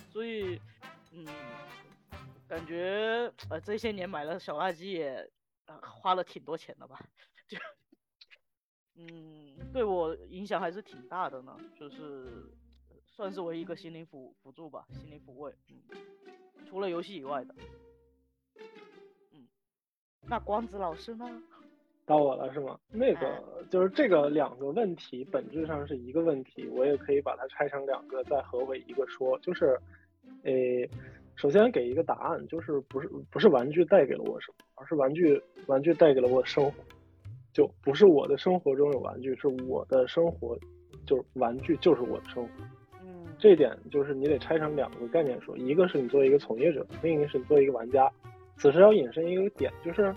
[0.10, 0.58] 所以，
[1.12, 1.28] 嗯，
[2.48, 5.30] 感觉呃这些年买了小垃圾也
[5.66, 6.98] 呃花了挺多钱的吧？
[7.50, 7.58] 就，
[8.96, 11.58] 嗯，对我影响还是挺大的呢。
[11.78, 12.50] 就是
[13.06, 15.54] 算是为一个心灵辅辅助吧，心灵抚慰。
[15.68, 15.84] 嗯，
[16.66, 17.54] 除了游戏以外的。
[20.24, 21.26] 嗯，那光子老师呢？
[22.06, 22.76] 到我了是吗？
[22.92, 29.38] 那个就是这个两个问题本质上是一个问题，我也可以把它拆成两个，再合为一个说。
[29.44, 29.80] 就是，
[30.42, 30.52] 呃，
[31.36, 36.74] 首先给一个答案，就是不是不是玩具带给了我什么，而是玩具玩具带给了我生活，
[37.54, 40.58] 就不是我的生活中有玩具，是我的生活，
[41.06, 42.50] 就是玩具就是我的生活。
[43.04, 48.12] 嗯，这一点就是你得拆成两个概念说，一个是你作为一个从业者，另一个是你作为一个玩家。
[48.60, 50.14] 此时要引申一个点，就是。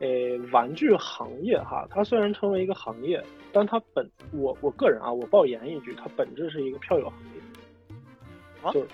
[0.00, 3.22] 诶，玩具行业哈，它虽然称为一个行业，
[3.52, 8.88] 但它本我我个人啊，我爆言一句，它本质是一个票友行业，就是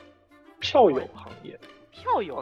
[0.59, 1.57] 票友行业，
[1.93, 2.35] 票友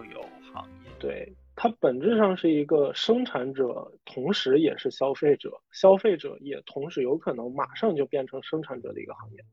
[0.51, 9.45] 行业，对，它本质上是一个生产者，同时也是消费者，消费者也同时有可能马上就变成生产者的一个行业，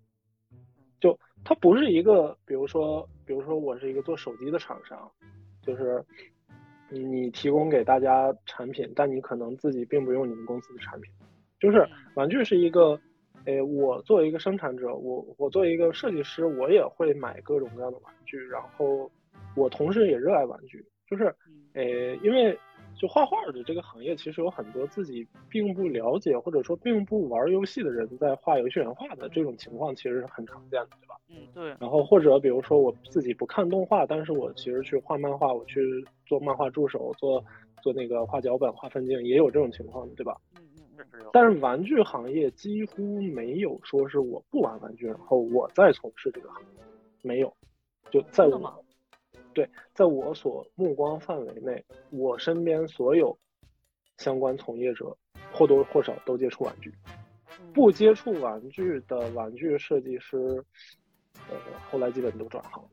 [1.02, 5.12] 就它不是一个，比如说，比如说我是一个做手机的厂商，
[5.62, 6.02] 就是。
[6.92, 11.12] 你你提供给大家产品，但你可能自己并不用你们公司的产品，
[11.60, 13.00] 就是玩具是一个，
[13.46, 19.10] 诶，我作为一个生产者，我我作为一个设计师，我也会买各种各样的玩具，然后
[19.56, 21.34] 我同时也热爱玩具，就是，
[21.74, 22.58] 诶，因为。
[22.98, 31.16] 就画画的这个行业，其实有很多自己并不了解，或者说并不玩游戏的人在画游戏原画的这种情况，其实是很常见的，对吧？
[31.30, 31.70] 嗯，对。
[31.80, 35.82] 然后或者比如说我自己不看动画，但是我其实去画漫画，我去
[36.28, 37.44] 做漫画助手，做
[37.82, 40.38] 做那个画脚本、画分镜，也有这种情况的，对吧？
[40.60, 40.62] 嗯
[40.98, 46.68] 嗯，但是玩具行业几乎没有说是我不玩玩具，然后我再从事这个行业，
[47.24, 47.52] 没有，
[48.12, 48.86] 就在我。
[49.54, 53.38] 对，在我所目光范围内，我身边所有
[54.18, 55.16] 相关从业者
[55.52, 56.94] 或多或少都接触玩具。
[57.74, 60.38] 不接触玩具的玩具设计师，
[61.50, 61.56] 呃，
[61.90, 62.84] 后来基本都转行。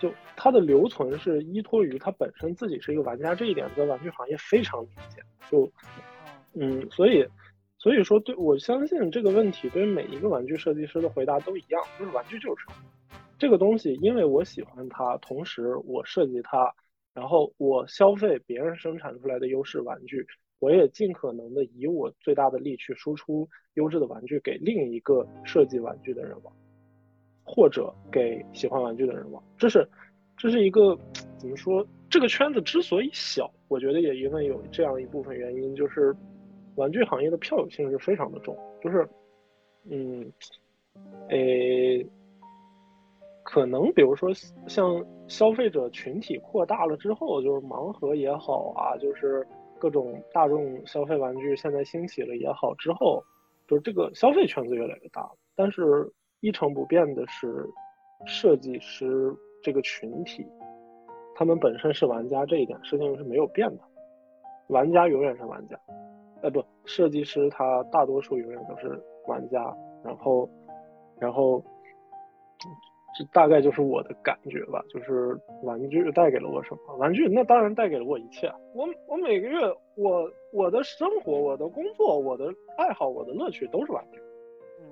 [0.00, 5.24] 就它的留存是依托于他本身自己是一个玩家，这一点在玩具行业非常明显。
[5.48, 5.70] 就，
[6.54, 7.24] 嗯，所以，
[7.78, 12.66] 所以说，对我相信这个问题对每一个玩具设计师的回答都一样，就是玩具就是。
[13.42, 16.72] 这个东西，因为我喜欢它，同时我设计它，
[17.12, 20.24] 然后我消费别人生产出来的优势玩具，
[20.60, 26.54] 我也尽可能的以我最大的力去输出优质的玩具给另一个设计玩具的人玩，
[27.42, 29.42] 或者给喜欢玩具的人玩。
[29.58, 29.84] 这是，
[30.36, 30.96] 这是一个
[31.36, 31.84] 怎么说？
[32.08, 36.14] 这个圈子之所以小，我觉得也因为有这样一部分原因，就是
[36.76, 39.04] 玩具行业的票友性是非常的重，就是，
[39.90, 40.32] 嗯，
[41.28, 42.06] 诶。
[43.52, 44.30] 可能比如说
[44.66, 49.46] 像消费者群体扩大了之后，就是盲盒也好啊，就是
[49.78, 53.22] 各种大众消费玩具现在兴起了也好之后，
[53.68, 55.30] 就是这个消费圈子越来越大。
[55.54, 56.10] 但是
[56.40, 57.68] 一成不变的是，
[58.24, 59.30] 设计师
[59.62, 60.46] 这个群体，
[61.34, 63.82] 他们本身是玩家这一点事情是没有变的，
[64.68, 65.78] 玩家永远是玩家，
[66.42, 70.48] 哎不，设计师他大多数永远都是玩家，然后，
[71.20, 71.62] 然后。
[73.18, 76.96] 这大概就是我的感觉吧，就是玩具带给了我什么？
[76.96, 78.50] 玩具那当然带给了我一切。
[78.74, 79.58] 我我每个月
[79.96, 82.46] 我我的生活、我的工作、我的
[82.78, 84.20] 爱好、我的乐趣都是玩具。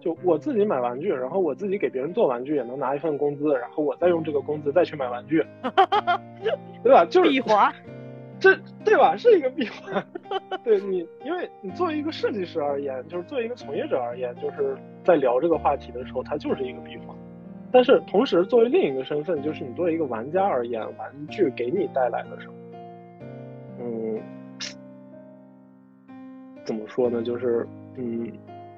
[0.01, 5.45] 就我自己买玩具，然后我自己给别人做玩具，也能拿一份工资，然后我再用这个工资再去买玩具，
[6.83, 7.05] 对吧？
[7.05, 7.71] 就是闭环，
[8.41, 9.15] 这对吧？
[9.19, 10.03] 是一个闭环。
[10.65, 14.75] 对你，因为你作为一个设计师而言，就是作为一个从业者而言，就是
[15.05, 17.15] 在聊这个话题的时候，它就是一个闭环。
[17.73, 22.55] 但是同时，作为另一个身份，就是你作为一个玩家而言，玩具给你带来了什么？
[23.79, 24.21] 嗯，
[26.65, 27.23] 怎么说呢？
[27.23, 27.67] 就是
[27.97, 28.31] 嗯，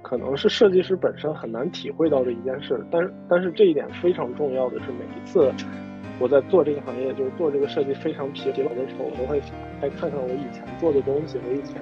[0.02, 2.84] 可能是设计师本身很难体会到的一件事。
[2.90, 5.50] 但是，但是这一点非常重要的是，每一次
[6.20, 9.40] 我在做这个行业，就是做这个设计非常疲劳的时候，我都会
[9.80, 11.80] 再看看我以前做的东西，我以前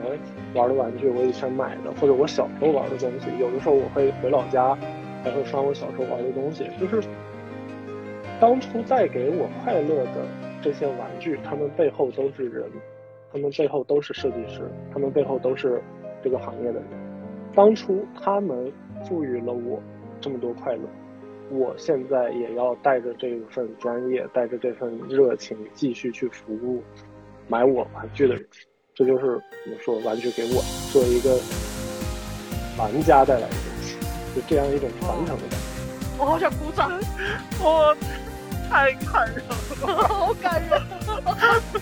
[0.55, 3.27] 玩的玩具，我以前买的，或者我小时候玩的东西。
[3.39, 4.79] 有的时候我会回老家。
[5.23, 7.07] 还会刷我小时候玩的东西，就是
[8.41, 10.27] 当初带给我快乐的
[10.63, 12.65] 这些玩具，他们背后都是人，
[13.33, 15.83] 他们背后都是设计师，他们背后都是
[16.23, 16.85] 这个行业的人。
[17.55, 18.73] 当初他们
[19.05, 19.83] 赋予了我
[20.21, 20.83] 这么多快乐，
[21.51, 26.83] 我现在也要带着这份专业，带着这份热情，继续去服务
[27.49, 28.47] 买我玩具的人。
[28.95, 31.39] 这就是怎么说，玩具给我作为一个
[32.79, 33.70] 玩家带来的。
[34.35, 35.57] 就这样一种传承的感觉，
[36.19, 36.93] 我好想鼓掌，
[37.61, 37.97] 我
[38.69, 39.55] 太感人了，
[40.09, 40.81] 好感人，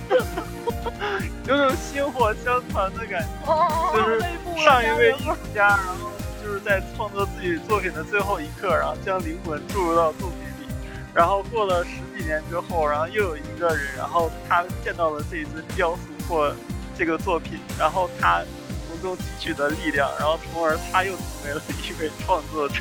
[1.47, 4.21] 有种薪火相传的感觉，就是
[4.65, 6.11] 上一位艺术家，然后
[6.43, 10.73] 就是在创作自己作品的最后一刻，然后将灵魂注入到作品里，
[11.15, 16.55] 然后过了十几年之后，然后又有一个人，然后他见到了这一尊雕塑或
[16.97, 18.58] 这个作品，然后他从
[19.01, 22.77] 中汲取的力量，然后从而他又成为了一位创作者。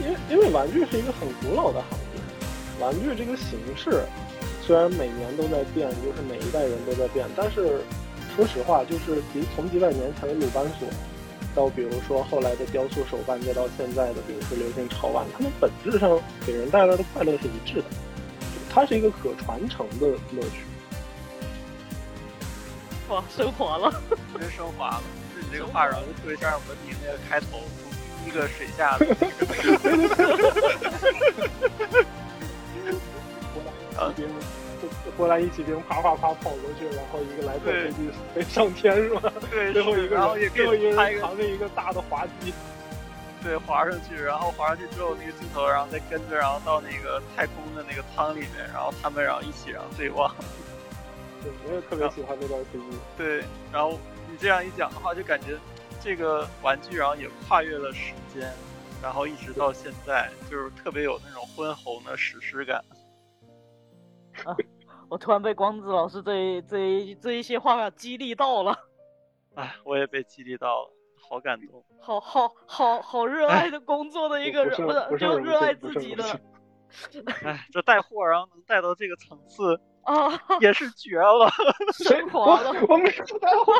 [0.00, 4.02] 因为因为玩具是一个很古老的行业，玩具这个形式
[4.62, 7.82] 虽然每年都在变，就是每一代人都在变，但是
[8.34, 10.88] 说实话，就是几从几百年前的鲁班锁，
[11.54, 17.84] 到比如说后来的雕塑手办，再到现在的比如说流行潮玩，它们本质上给人带来的快乐是一致的，
[18.72, 20.64] 它是一个可传承的乐趣。
[23.08, 23.92] 哇，升华了，
[24.38, 25.02] 真升华了！
[25.40, 27.90] 就你这个话，然后就特别像文明那个开头，从
[28.22, 29.06] 第一个水下的。
[33.96, 34.28] 啊，兵，
[35.16, 39.32] 波兰一骑兵啪啪啪跑过去，然后一个莱特飞机飞上天是吧？
[39.50, 42.52] 对，最后一个然后也最后一个人扛着一个大的滑稽。
[43.42, 50.30] 对，滑上去，然后滑上去之后，那个镜头，然后再跟着，然后到那个太空的那个舱里面，然后他们然后一起然后对望。
[51.42, 52.82] 对，我也特别喜欢那段 CG。
[53.16, 53.42] 对，
[53.72, 53.98] 然后
[54.30, 55.58] 你这样一讲的话，就感觉
[56.00, 58.52] 这个玩具然后也跨越了时间，
[59.02, 62.84] 然后一直到现在，就是特别有那种恢宏的史诗感。
[64.44, 64.56] 啊
[65.08, 68.78] 我突然被光子老师这一这一这一些话激励到了，
[69.56, 70.90] 哎，我也被激励到了，
[71.28, 71.84] 好感动。
[72.00, 76.24] 好好好好热爱的工作的一个人，不是不是就热爱自己的
[77.42, 81.50] 哎，这带货然后能带到这个层次，啊，也是绝了。
[82.04, 82.70] 升华了。
[82.88, 83.72] 我没有带货，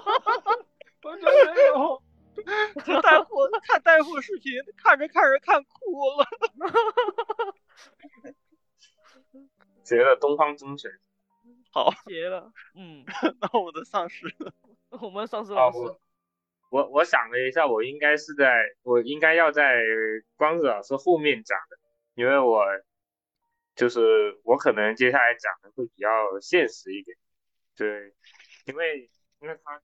[1.02, 1.24] 我真
[1.54, 2.02] 没有。
[2.84, 5.70] 这带货看带货视频，看着看着看哭
[6.18, 6.26] 了。
[9.84, 10.90] 学了东方精神。
[11.72, 13.04] 好，结了，嗯，
[13.40, 14.52] 那我的丧尸呢？
[15.00, 16.00] 我们上次啊，老师我
[16.70, 19.82] 我我想了一下，我应该是在我应该要在
[20.36, 21.76] 光子老师后面讲的，
[22.14, 22.64] 因为我
[23.80, 27.16] 就是我可能接下来讲的会比较现实一点，
[27.74, 28.12] 对，
[28.66, 29.80] 因为因为他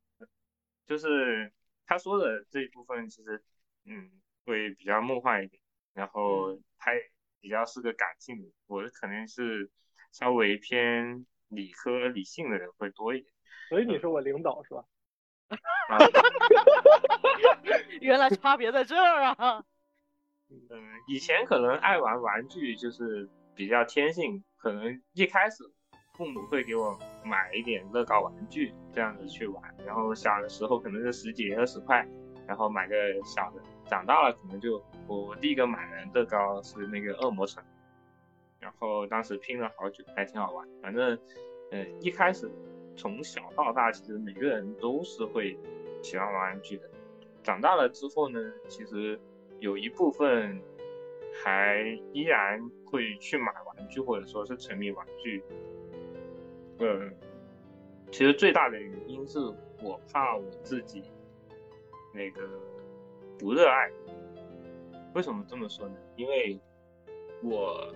[0.84, 1.50] 就是
[1.86, 3.42] 他说的这一部分其实
[3.86, 4.10] 嗯
[4.44, 5.62] 会比较梦幻一点，
[5.94, 7.00] 然后他也
[7.40, 9.70] 比较是个感性的，我可能是
[10.12, 13.32] 稍微偏理科理性的人会多一点。
[13.70, 14.84] 所以你是我领导是吧？
[15.88, 15.96] 啊
[18.02, 19.64] 原来差别在这儿啊！
[20.50, 23.26] 嗯，以前可能爱玩玩具就是
[23.56, 25.64] 比较天性，可能一开始
[26.16, 32.06] 父母会给我买一点乐高玩具这样子去玩，然后小的时候可能是十几二十块，
[32.46, 37.64] 然后买个小的，长大了可能就我第一个买的乐高是那个恶魔城，
[38.60, 41.18] 然后当时拼了好久，还挺好玩，反正
[41.70, 42.50] 呃一开始
[42.94, 45.58] 从小到大其实每个人都是会
[46.02, 46.90] 喜欢玩玩具的，
[47.42, 48.38] 长大了之后呢，
[48.68, 49.18] 其实
[49.60, 50.60] 有一部分
[51.42, 52.60] 还依然
[52.90, 55.42] 会去买玩具，或者说是沉迷玩具。
[56.78, 57.10] 呃，
[58.10, 59.38] 其实最大的原因是
[59.82, 61.02] 我怕我自己
[62.14, 62.48] 那个
[63.38, 63.90] 不热爱。
[65.14, 65.94] 为什么这么说呢？
[66.16, 66.60] 因为
[67.42, 67.94] 我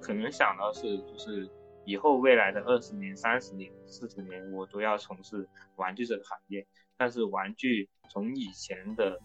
[0.00, 1.48] 可能想到是，就是
[1.84, 6.66] 以后未来的二十年、三十年、四十年，我都要从事玩具这个行业。
[6.96, 9.18] 但是玩具从以前的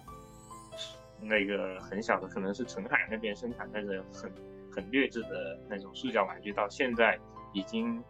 [1.21, 4.31] 那个很小的，可能是澄海那边生产但是很
[4.75, 7.17] 很劣质的那种塑胶玩具，到现在
[7.53, 8.03] 已经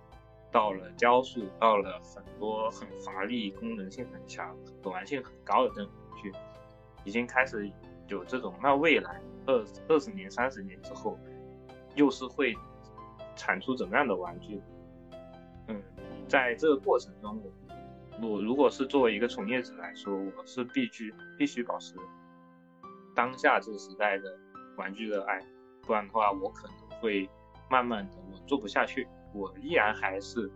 [0.51, 6.33] 到了雕塑，到了很多很华丽、功能性很强、可玩性很高的这种玩具，
[7.03, 7.69] 已经开始
[8.07, 8.53] 有这种。
[8.63, 11.19] 那未来二二十年、三十年之后，
[11.95, 12.55] 又是会
[13.35, 14.59] 产出怎么样的玩具？
[15.67, 15.81] 嗯，
[16.27, 17.41] 在这个过程中，
[18.19, 21.95] 我我如果是作为一个从业者来说，我是必须必须保持
[23.13, 24.37] 当下这个时代的
[24.77, 25.39] 玩具热爱，
[25.85, 27.29] 不然的话，我可能会
[27.69, 30.51] 慢慢的我做不下去，我依然还是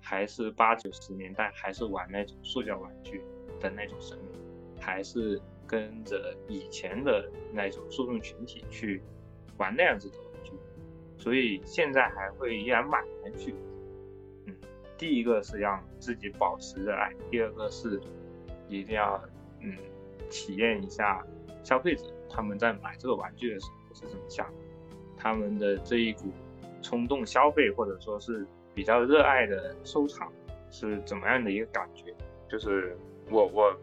[0.00, 3.22] 还是八九十年代还是玩那种塑胶玩具
[3.60, 4.38] 的那种审美，
[4.80, 9.02] 还是跟着以前的那种受众群体去
[9.56, 10.52] 玩那样子的玩具，
[11.18, 13.54] 所以现在还会依然买玩具。
[14.46, 14.56] 嗯，
[14.96, 18.00] 第一个是让自己保持热爱，第二个是
[18.68, 19.22] 一定要
[19.60, 19.76] 嗯
[20.30, 21.24] 体验一下
[21.62, 24.46] 消费者他们在买这个玩具的时候是怎么想，
[25.16, 26.32] 他们的这一股
[26.82, 30.30] 冲动消费或者说是比较热爱的收藏
[30.70, 32.14] 是怎么样的一个感觉？
[32.48, 32.96] 就是
[33.30, 33.76] 我我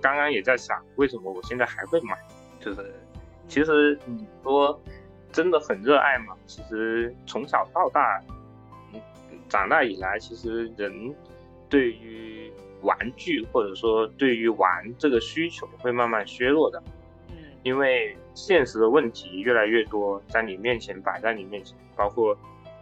[0.00, 2.18] 刚刚也在想，为什么我现在还会买？
[2.60, 2.92] 就是
[3.46, 4.80] 其实你说
[5.32, 6.36] 真的很热爱吗？
[6.46, 8.22] 其实从小到大，
[8.92, 9.00] 嗯，
[9.48, 11.14] 长大以来，其实人
[11.68, 12.52] 对于
[12.82, 14.68] 玩具或者说对于玩
[14.98, 16.82] 这个需求会慢慢削弱的，
[17.68, 22.34] 因为现实的问题越来越多在你面前摆在你面前，包括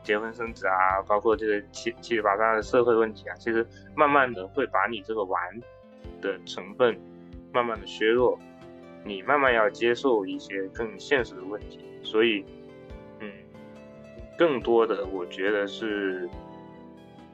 [0.05, 5.43] 结婚生子啊，包括这个七七七八八的社会问题啊，其实慢慢的会把你这个玩
[6.21, 6.97] 的成分
[7.53, 8.39] 慢慢的削弱，
[9.05, 11.81] 你慢慢要接受一些更现实的问题。
[12.05, 12.45] 所以，
[13.19, 13.29] 嗯，
[14.39, 16.31] 更多的我觉得是，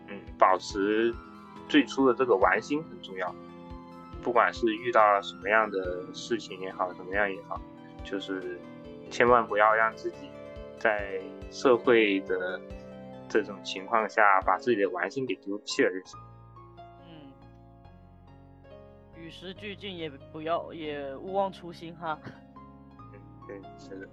[0.09, 1.15] 嗯，保持
[1.69, 3.35] 最初的这个玩心很重要。
[4.23, 7.61] 不管是遇到什么样的事情也好，怎么样也好，
[8.05, 8.59] 就是
[9.11, 10.31] 千万不要让自己
[10.79, 11.21] 在
[11.51, 12.61] 社会的
[13.29, 16.21] 这种情况下把自己的玩心给丢弃了就行。
[17.09, 17.33] 嗯，
[19.17, 22.19] 与时俱进，也不要也勿忘初心哈。
[23.13, 24.09] 嗯，对，是的，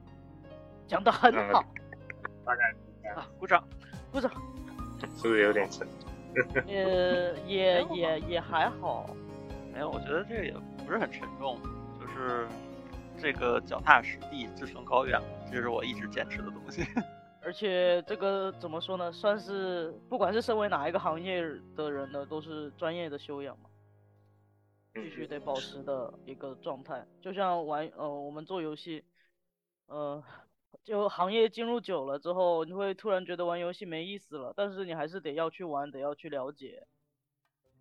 [0.86, 1.64] 讲的很嗯好
[2.44, 3.66] 大概是这样啊，鼓掌。
[4.12, 4.30] 鼓掌。
[5.16, 5.86] 是不是有点沉？
[6.66, 9.08] 也 也也也还好，
[9.72, 10.54] 没有，我觉得这个也
[10.84, 11.58] 不是很沉重，
[12.00, 12.46] 就是
[13.18, 16.82] 这个脚踏实地，志存高远，这是我一直坚持的东西。
[17.42, 21.40] 而且这个怎么说呢，算是不管是身为哪一个行业
[21.76, 23.70] 的人呢，都是专业的修养嘛，
[24.92, 27.06] 必须得保持的一个状态。
[27.20, 29.04] 就像玩呃，我们做游戏，
[29.86, 30.20] 呃，
[30.84, 36.82] 就行业进入久了之后，你会突然觉得玩游戏没意思了，但是你还是得要去玩，得要去了解，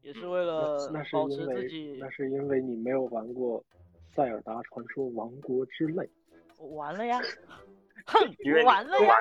[0.01, 0.77] 也是为了
[1.11, 3.61] 保持自己那是因为你没有玩过
[4.15, 6.03] 《塞尔达传说：王国之泪》。
[6.57, 7.19] 我玩了呀，
[8.07, 9.15] 哼， 我玩了呀，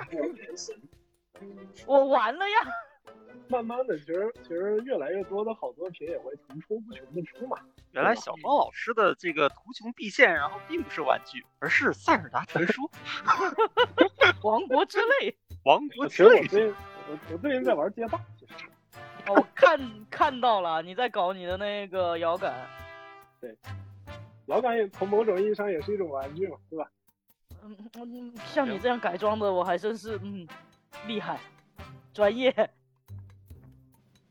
[1.87, 2.57] 我玩了呀。
[3.49, 7.59] 慢慢的，其实其实越来越多的好作品也会层出不穷的出嘛。
[7.93, 12.91] 原来小猫老师的这个图穷匕见，然后并不是玩具，而是塞尔达传说、
[14.43, 16.47] 王国之泪，王国其实我之泪。
[16.49, 18.65] 最我我最近在玩街霸，其实
[19.27, 19.79] 哦，我看
[20.11, 22.53] 看到了，你在搞你的那个摇杆，
[24.47, 26.91] 摇杆也从某种意义上也是一种玩具嘛，对吧？
[27.63, 30.47] 嗯嗯，像你这样改装的，我还真是嗯
[31.07, 31.39] 厉害，
[32.13, 32.53] 专业。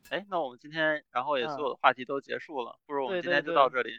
[0.09, 3.91] 哎，那我们今天然后也啊所有的话题都结束了，不如我们今天就到这里。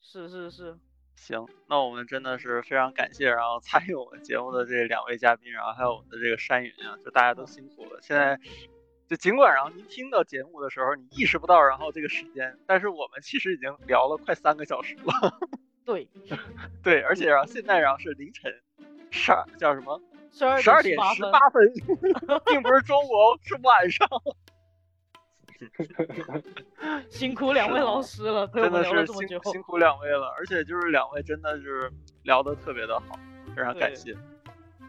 [0.00, 0.78] 是是是，
[1.16, 7.98] 行，那我们真的是非常感谢，然后参与我们节目的这两位嘉宾，然后还有我们的这个山云啊，就大家都辛苦了。
[8.02, 8.38] 现在
[9.08, 15.38] 就尽管然后您听到节目的时候，你意识不到然后这个时间，但是我们其实已经聊了快三个小时了。
[15.84, 16.08] 对，
[16.82, 18.52] 对，而且然后现在然后是凌晨
[19.10, 20.00] 十二叫什么
[20.32, 21.72] 十二点八十八分，
[22.46, 24.08] 并不是中午哦，是晚上。
[27.08, 29.42] 辛苦两位老师了，陪我真的们聊了是这么久。
[29.44, 31.90] 辛辛苦两位了，而且就是两位真的是
[32.24, 33.18] 聊得特别的好，
[33.54, 34.16] 非常感谢。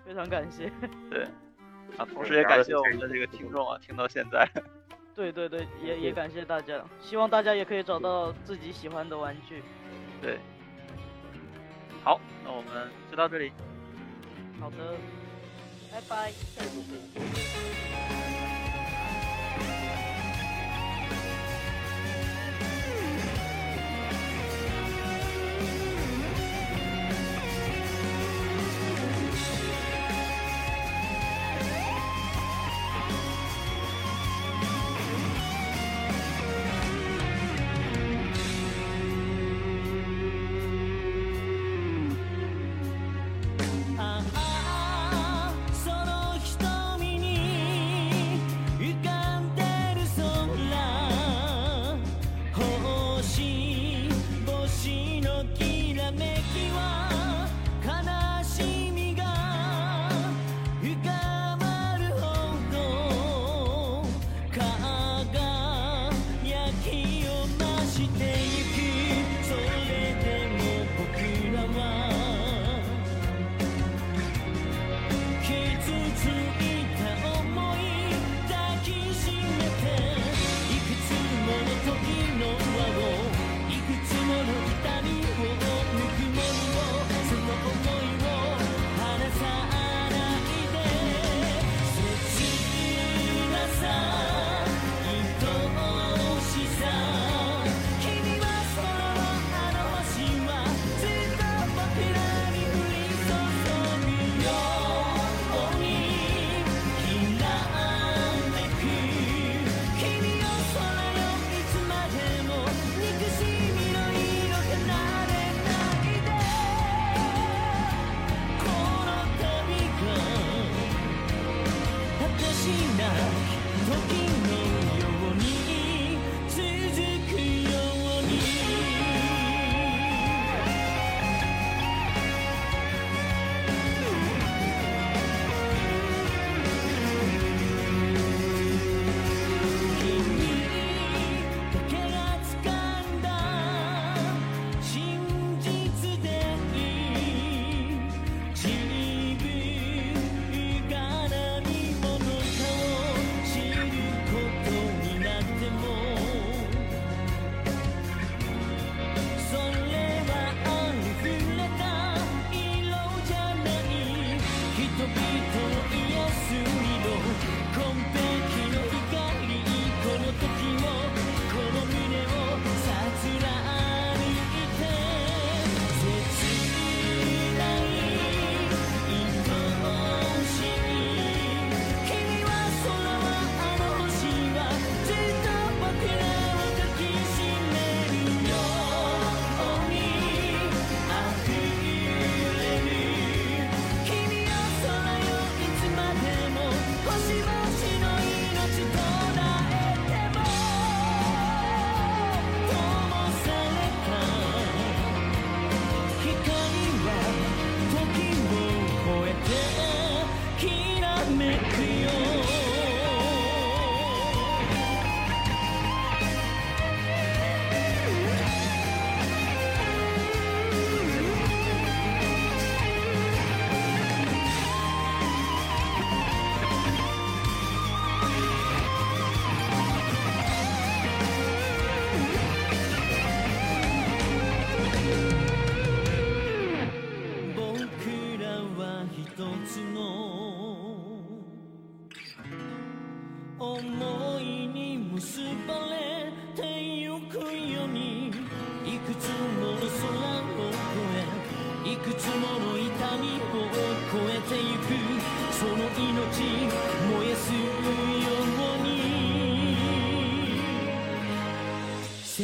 [0.06, 0.72] 非常感谢。
[1.10, 1.24] 对，
[1.98, 4.50] 啊，同时也感谢我们的这个听众啊，听到现在。
[5.14, 9.64] 对对对，也也感谢大家，希望大家也可以找到自己喜欢的玩具。
[10.22, 10.38] 对，
[12.04, 13.52] 好，那我们就到这里。
[14.60, 14.96] 好的，
[15.92, 16.32] 拜拜。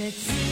[0.06, 0.43] It's.